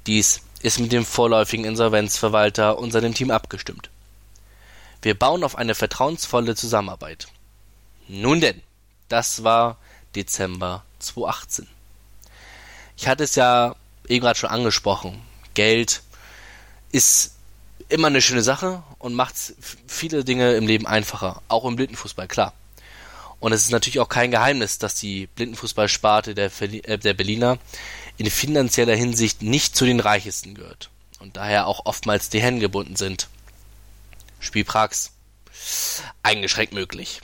Dies 0.07 0.41
ist 0.61 0.79
mit 0.79 0.91
dem 0.91 1.05
vorläufigen 1.05 1.65
Insolvenzverwalter 1.65 2.77
und 2.77 2.91
seinem 2.91 3.13
Team 3.13 3.31
abgestimmt. 3.31 3.89
Wir 5.05 5.13
bauen 5.13 5.43
auf 5.43 5.55
eine 5.55 5.75
vertrauensvolle 5.75 6.55
Zusammenarbeit. 6.55 7.27
Nun 8.07 8.41
denn, 8.41 8.63
das 9.07 9.43
war 9.43 9.77
Dezember 10.15 10.83
2018. 10.97 11.67
Ich 12.97 13.07
hatte 13.07 13.23
es 13.23 13.35
ja 13.35 13.75
eben 14.07 14.23
gerade 14.23 14.39
schon 14.39 14.49
angesprochen. 14.49 15.21
Geld 15.53 16.01
ist 16.91 17.35
immer 17.87 18.07
eine 18.07 18.23
schöne 18.23 18.41
Sache 18.41 18.81
und 18.97 19.13
macht 19.13 19.35
viele 19.85 20.23
Dinge 20.23 20.55
im 20.55 20.65
Leben 20.65 20.87
einfacher, 20.87 21.43
auch 21.49 21.65
im 21.65 21.75
Blindenfußball, 21.75 22.27
klar. 22.27 22.53
Und 23.39 23.51
es 23.51 23.61
ist 23.61 23.71
natürlich 23.71 23.99
auch 23.99 24.09
kein 24.09 24.31
Geheimnis, 24.31 24.79
dass 24.79 24.95
die 24.95 25.27
Blindenfußballsparte 25.27 26.33
der, 26.33 26.49
äh, 26.61 26.97
der 26.97 27.13
Berliner 27.13 27.59
in 28.17 28.27
finanzieller 28.31 28.95
Hinsicht 28.95 29.43
nicht 29.43 29.75
zu 29.75 29.85
den 29.85 29.99
reichesten 29.99 30.55
gehört 30.55 30.89
und 31.19 31.37
daher 31.37 31.67
auch 31.67 31.85
oftmals 31.85 32.29
die 32.29 32.41
Hände 32.41 32.61
gebunden 32.61 32.95
sind. 32.95 33.29
Spielprax 34.39 35.11
eingeschränkt 36.23 36.73
möglich. 36.73 37.21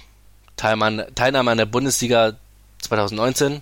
Teilnahme 0.56 1.52
an 1.52 1.58
der 1.58 1.66
Bundesliga 1.66 2.38
2019 2.82 3.62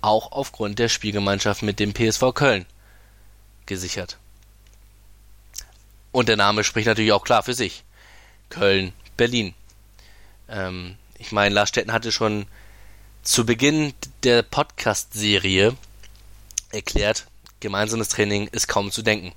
auch 0.00 0.32
aufgrund 0.32 0.78
der 0.78 0.88
Spielgemeinschaft 0.88 1.62
mit 1.62 1.78
dem 1.78 1.92
PSV 1.94 2.34
Köln 2.34 2.66
gesichert. 3.66 4.18
Und 6.10 6.28
der 6.28 6.36
Name 6.36 6.64
spricht 6.64 6.86
natürlich 6.86 7.12
auch 7.12 7.24
klar 7.24 7.42
für 7.42 7.54
sich. 7.54 7.84
Köln, 8.50 8.92
Berlin. 9.16 9.54
Ähm, 10.48 10.96
ich 11.18 11.32
meine, 11.32 11.54
Lars 11.54 11.70
Stetten 11.70 11.92
hatte 11.92 12.12
schon 12.12 12.46
zu 13.22 13.46
Beginn 13.46 13.94
der 14.24 14.42
Podcast-Serie 14.42 15.76
erklärt, 16.70 17.26
gemeinsames 17.60 18.08
Training 18.08 18.48
ist 18.48 18.66
kaum 18.66 18.90
zu 18.90 19.02
denken. 19.02 19.32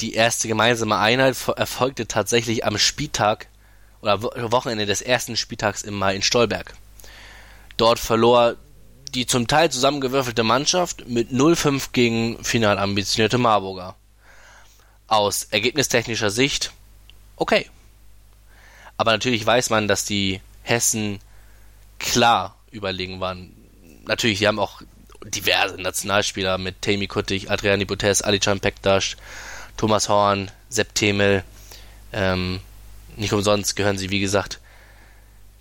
Die 0.00 0.14
erste 0.14 0.48
gemeinsame 0.48 0.98
Einheit 0.98 1.36
erfolgte 1.56 2.06
tatsächlich 2.06 2.64
am 2.64 2.78
Spieltag 2.78 3.48
oder 4.02 4.22
Wochenende 4.22 4.86
des 4.86 5.00
ersten 5.00 5.36
Spieltags 5.36 5.82
im 5.82 5.94
Mai 5.94 6.14
in 6.16 6.22
Stolberg. 6.22 6.74
Dort 7.76 7.98
verlor 7.98 8.56
die 9.14 9.26
zum 9.26 9.48
Teil 9.48 9.70
zusammengewürfelte 9.70 10.42
Mannschaft 10.42 11.08
mit 11.08 11.30
0-5 11.30 11.88
gegen 11.92 12.44
final 12.44 12.78
ambitionierte 12.78 13.38
Marburger. 13.38 13.96
Aus 15.06 15.44
ergebnistechnischer 15.44 16.30
Sicht 16.30 16.72
okay. 17.36 17.70
Aber 18.96 19.12
natürlich 19.12 19.44
weiß 19.44 19.70
man, 19.70 19.88
dass 19.88 20.04
die 20.04 20.40
Hessen 20.62 21.20
klar 21.98 22.56
überlegen 22.70 23.20
waren. 23.20 23.52
Natürlich, 24.06 24.38
sie 24.38 24.48
haben 24.48 24.58
auch 24.58 24.82
diverse 25.24 25.80
Nationalspieler 25.80 26.58
mit 26.58 26.82
Tammy 26.82 27.06
Kuttig, 27.06 27.50
Adriani 27.50 27.84
Butes, 27.84 28.22
Alican 28.22 28.60
Pektas, 28.60 29.16
Thomas 29.76 30.08
Horn, 30.08 30.50
Sepp 30.68 30.94
Temel. 30.94 31.44
Ähm, 32.12 32.60
nicht 33.16 33.32
umsonst 33.32 33.76
gehören 33.76 33.98
sie, 33.98 34.10
wie 34.10 34.20
gesagt, 34.20 34.60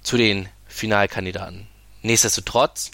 zu 0.03 0.17
den 0.17 0.49
Finalkandidaten. 0.67 1.67
Nichtsdestotrotz, 2.01 2.91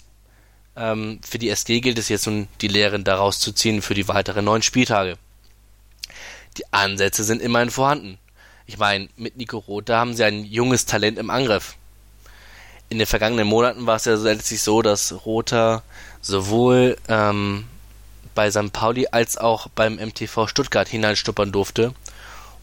ähm, 0.76 1.20
für 1.22 1.38
die 1.38 1.50
SG 1.50 1.80
gilt 1.80 1.98
es 1.98 2.08
jetzt 2.08 2.26
nun, 2.26 2.48
die 2.60 2.68
Lehren 2.68 3.04
daraus 3.04 3.40
zu 3.40 3.52
ziehen 3.52 3.82
für 3.82 3.94
die 3.94 4.08
weiteren 4.08 4.44
neun 4.44 4.62
Spieltage. 4.62 5.18
Die 6.56 6.72
Ansätze 6.72 7.24
sind 7.24 7.42
immerhin 7.42 7.70
vorhanden. 7.70 8.18
Ich 8.66 8.78
meine, 8.78 9.08
mit 9.16 9.36
Nico 9.36 9.58
Roth, 9.58 9.90
haben 9.90 10.14
sie 10.14 10.24
ein 10.24 10.44
junges 10.44 10.86
Talent 10.86 11.18
im 11.18 11.30
Angriff. 11.30 11.76
In 12.88 12.98
den 12.98 13.06
vergangenen 13.06 13.46
Monaten 13.46 13.86
war 13.86 13.96
es 13.96 14.04
ja 14.04 14.14
letztlich 14.14 14.62
so, 14.62 14.82
dass 14.82 15.24
Rother 15.26 15.82
sowohl 16.20 16.96
ähm, 17.08 17.66
bei 18.34 18.50
St. 18.50 18.72
Pauli 18.72 19.08
als 19.10 19.36
auch 19.36 19.68
beim 19.68 19.96
MTV 19.96 20.46
Stuttgart 20.48 20.88
hineinstuppern 20.88 21.52
durfte 21.52 21.94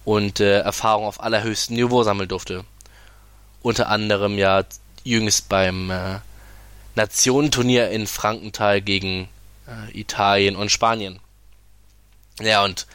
und 0.05 0.39
äh, 0.39 0.59
Erfahrung 0.59 1.05
auf 1.05 1.21
allerhöchstem 1.21 1.75
Niveau 1.75 2.03
sammeln 2.03 2.29
durfte. 2.29 2.63
Unter 3.61 3.89
anderem 3.89 4.37
ja 4.37 4.63
jüngst 5.03 5.49
beim 5.49 5.91
äh, 5.91 6.19
Nationenturnier 6.95 7.89
in 7.89 8.07
Frankenthal 8.07 8.81
gegen 8.81 9.29
äh, 9.67 9.99
Italien 9.99 10.55
und 10.55 10.71
Spanien. 10.71 11.19
Ja, 12.39 12.63
und 12.63 12.87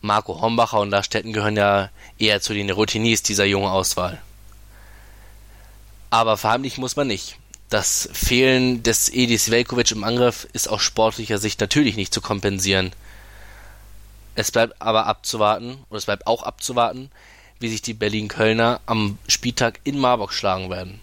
Marco 0.00 0.40
Hombacher 0.40 0.80
und 0.80 0.90
Lars 0.90 1.06
Stetten 1.06 1.32
gehören 1.32 1.56
ja 1.56 1.90
eher 2.18 2.40
zu 2.40 2.54
den 2.54 2.70
Routiniers 2.70 3.22
dieser 3.22 3.44
jungen 3.44 3.68
Auswahl. 3.68 4.20
Aber 6.10 6.36
verheimlichen 6.36 6.80
muss 6.80 6.96
man 6.96 7.08
nicht. 7.08 7.38
Das 7.74 8.08
Fehlen 8.12 8.84
des 8.84 9.08
Edis 9.08 9.50
Velkovic 9.50 9.90
im 9.90 10.04
Angriff 10.04 10.46
ist 10.52 10.68
aus 10.68 10.80
sportlicher 10.80 11.38
Sicht 11.38 11.60
natürlich 11.60 11.96
nicht 11.96 12.14
zu 12.14 12.20
kompensieren. 12.20 12.92
Es 14.36 14.52
bleibt 14.52 14.80
aber 14.80 15.06
abzuwarten, 15.06 15.84
oder 15.90 15.98
es 15.98 16.04
bleibt 16.04 16.28
auch 16.28 16.44
abzuwarten, 16.44 17.10
wie 17.58 17.68
sich 17.68 17.82
die 17.82 17.92
Berlin-Kölner 17.92 18.80
am 18.86 19.18
Spieltag 19.26 19.80
in 19.82 19.98
Marburg 19.98 20.32
schlagen 20.32 20.70
werden. 20.70 21.00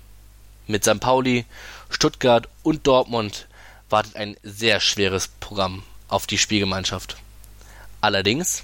Mit 0.65 0.85
St. 0.85 1.01
Pauli, 1.01 1.43
Stuttgart 1.89 2.47
und 2.63 2.87
Dortmund 2.87 3.47
wartet 3.89 4.15
ein 4.15 4.37
sehr 4.41 4.79
schweres 4.79 5.27
Programm 5.27 5.83
auf 6.07 6.25
die 6.25 6.37
Spielgemeinschaft. 6.37 7.17
Allerdings, 7.99 8.63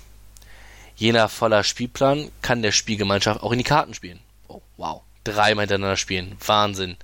je 0.95 1.11
nach 1.11 1.29
voller 1.29 1.65
Spielplan 1.65 2.31
kann 2.41 2.61
der 2.61 2.71
Spielgemeinschaft 2.71 3.43
auch 3.43 3.51
in 3.51 3.57
die 3.57 3.65
Karten 3.65 3.93
spielen. 3.93 4.21
Oh, 4.47 4.61
wow. 4.77 5.01
Dreimal 5.25 5.63
hintereinander 5.63 5.97
spielen. 5.97 6.37
Wahnsinn. 6.45 6.95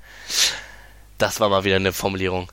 Das 1.23 1.39
war 1.39 1.47
mal 1.47 1.63
wieder 1.63 1.77
eine 1.77 1.93
Formulierung. 1.93 2.51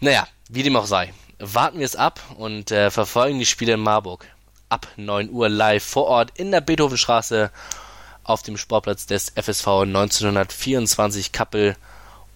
Naja, 0.00 0.26
wie 0.48 0.64
dem 0.64 0.74
auch 0.74 0.86
sei. 0.86 1.14
Warten 1.38 1.78
wir 1.78 1.86
es 1.86 1.94
ab 1.94 2.20
und 2.36 2.72
äh, 2.72 2.90
verfolgen 2.90 3.38
die 3.38 3.46
Spiele 3.46 3.74
in 3.74 3.80
Marburg. 3.80 4.26
Ab 4.68 4.88
9 4.96 5.30
Uhr 5.30 5.48
live 5.48 5.84
vor 5.84 6.06
Ort 6.06 6.32
in 6.34 6.50
der 6.50 6.60
Beethovenstraße 6.60 7.52
auf 8.24 8.42
dem 8.42 8.56
Sportplatz 8.56 9.06
des 9.06 9.30
FSV 9.36 9.68
1924 9.68 11.30
Kappel 11.30 11.76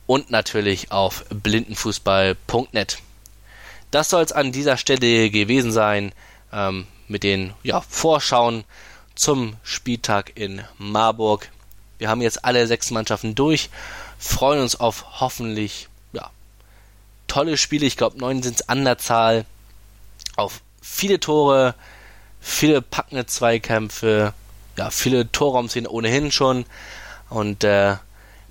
und 0.06 0.30
natürlich 0.30 0.92
auf 0.92 1.24
blindenfußball.net. 1.30 2.98
Das 3.90 4.08
soll 4.08 4.22
es 4.22 4.30
an 4.30 4.52
dieser 4.52 4.76
Stelle 4.76 5.30
gewesen 5.30 5.72
sein 5.72 6.12
ähm, 6.52 6.86
mit 7.08 7.24
den 7.24 7.54
ja, 7.64 7.80
Vorschauen 7.80 8.62
zum 9.16 9.56
Spieltag 9.64 10.30
in 10.36 10.62
Marburg. 10.78 11.50
Wir 11.98 12.08
haben 12.08 12.22
jetzt 12.22 12.44
alle 12.44 12.68
sechs 12.68 12.92
Mannschaften 12.92 13.34
durch, 13.34 13.68
freuen 14.22 14.60
uns 14.60 14.76
auf 14.76 15.20
hoffentlich 15.20 15.88
ja, 16.12 16.30
tolle 17.26 17.56
Spiele. 17.58 17.86
Ich 17.86 17.96
glaube, 17.96 18.18
neun 18.18 18.42
sind 18.42 18.60
es 18.60 18.68
an 18.68 18.84
der 18.84 18.98
Zahl. 18.98 19.44
Auf 20.36 20.62
viele 20.80 21.20
Tore, 21.20 21.74
viele 22.40 22.80
packende 22.80 23.26
Zweikämpfe, 23.26 24.32
ja, 24.78 24.90
viele 24.90 25.30
Torraumszenen 25.30 25.90
ohnehin 25.90 26.30
schon. 26.30 26.64
Und 27.28 27.64
äh, 27.64 27.96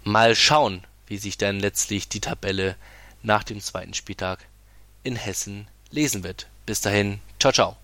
mal 0.04 0.36
schauen, 0.36 0.84
wie 1.08 1.18
sich 1.18 1.38
dann 1.38 1.60
letztlich 1.60 2.10
die 2.10 2.20
Tabelle 2.20 2.76
nach 3.24 3.44
dem 3.44 3.62
zweiten 3.62 3.94
Spieltag 3.94 4.40
in 5.04 5.16
Hessen 5.16 5.68
lesen 5.90 6.24
wird. 6.24 6.48
Bis 6.66 6.82
dahin, 6.82 7.20
ciao, 7.40 7.54
ciao. 7.54 7.78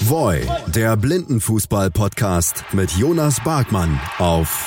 Voi, 0.00 0.46
der 0.66 0.96
Blindenfußball-Podcast 0.96 2.64
mit 2.72 2.92
Jonas 2.92 3.42
Barkmann 3.42 4.00
auf 4.18 4.66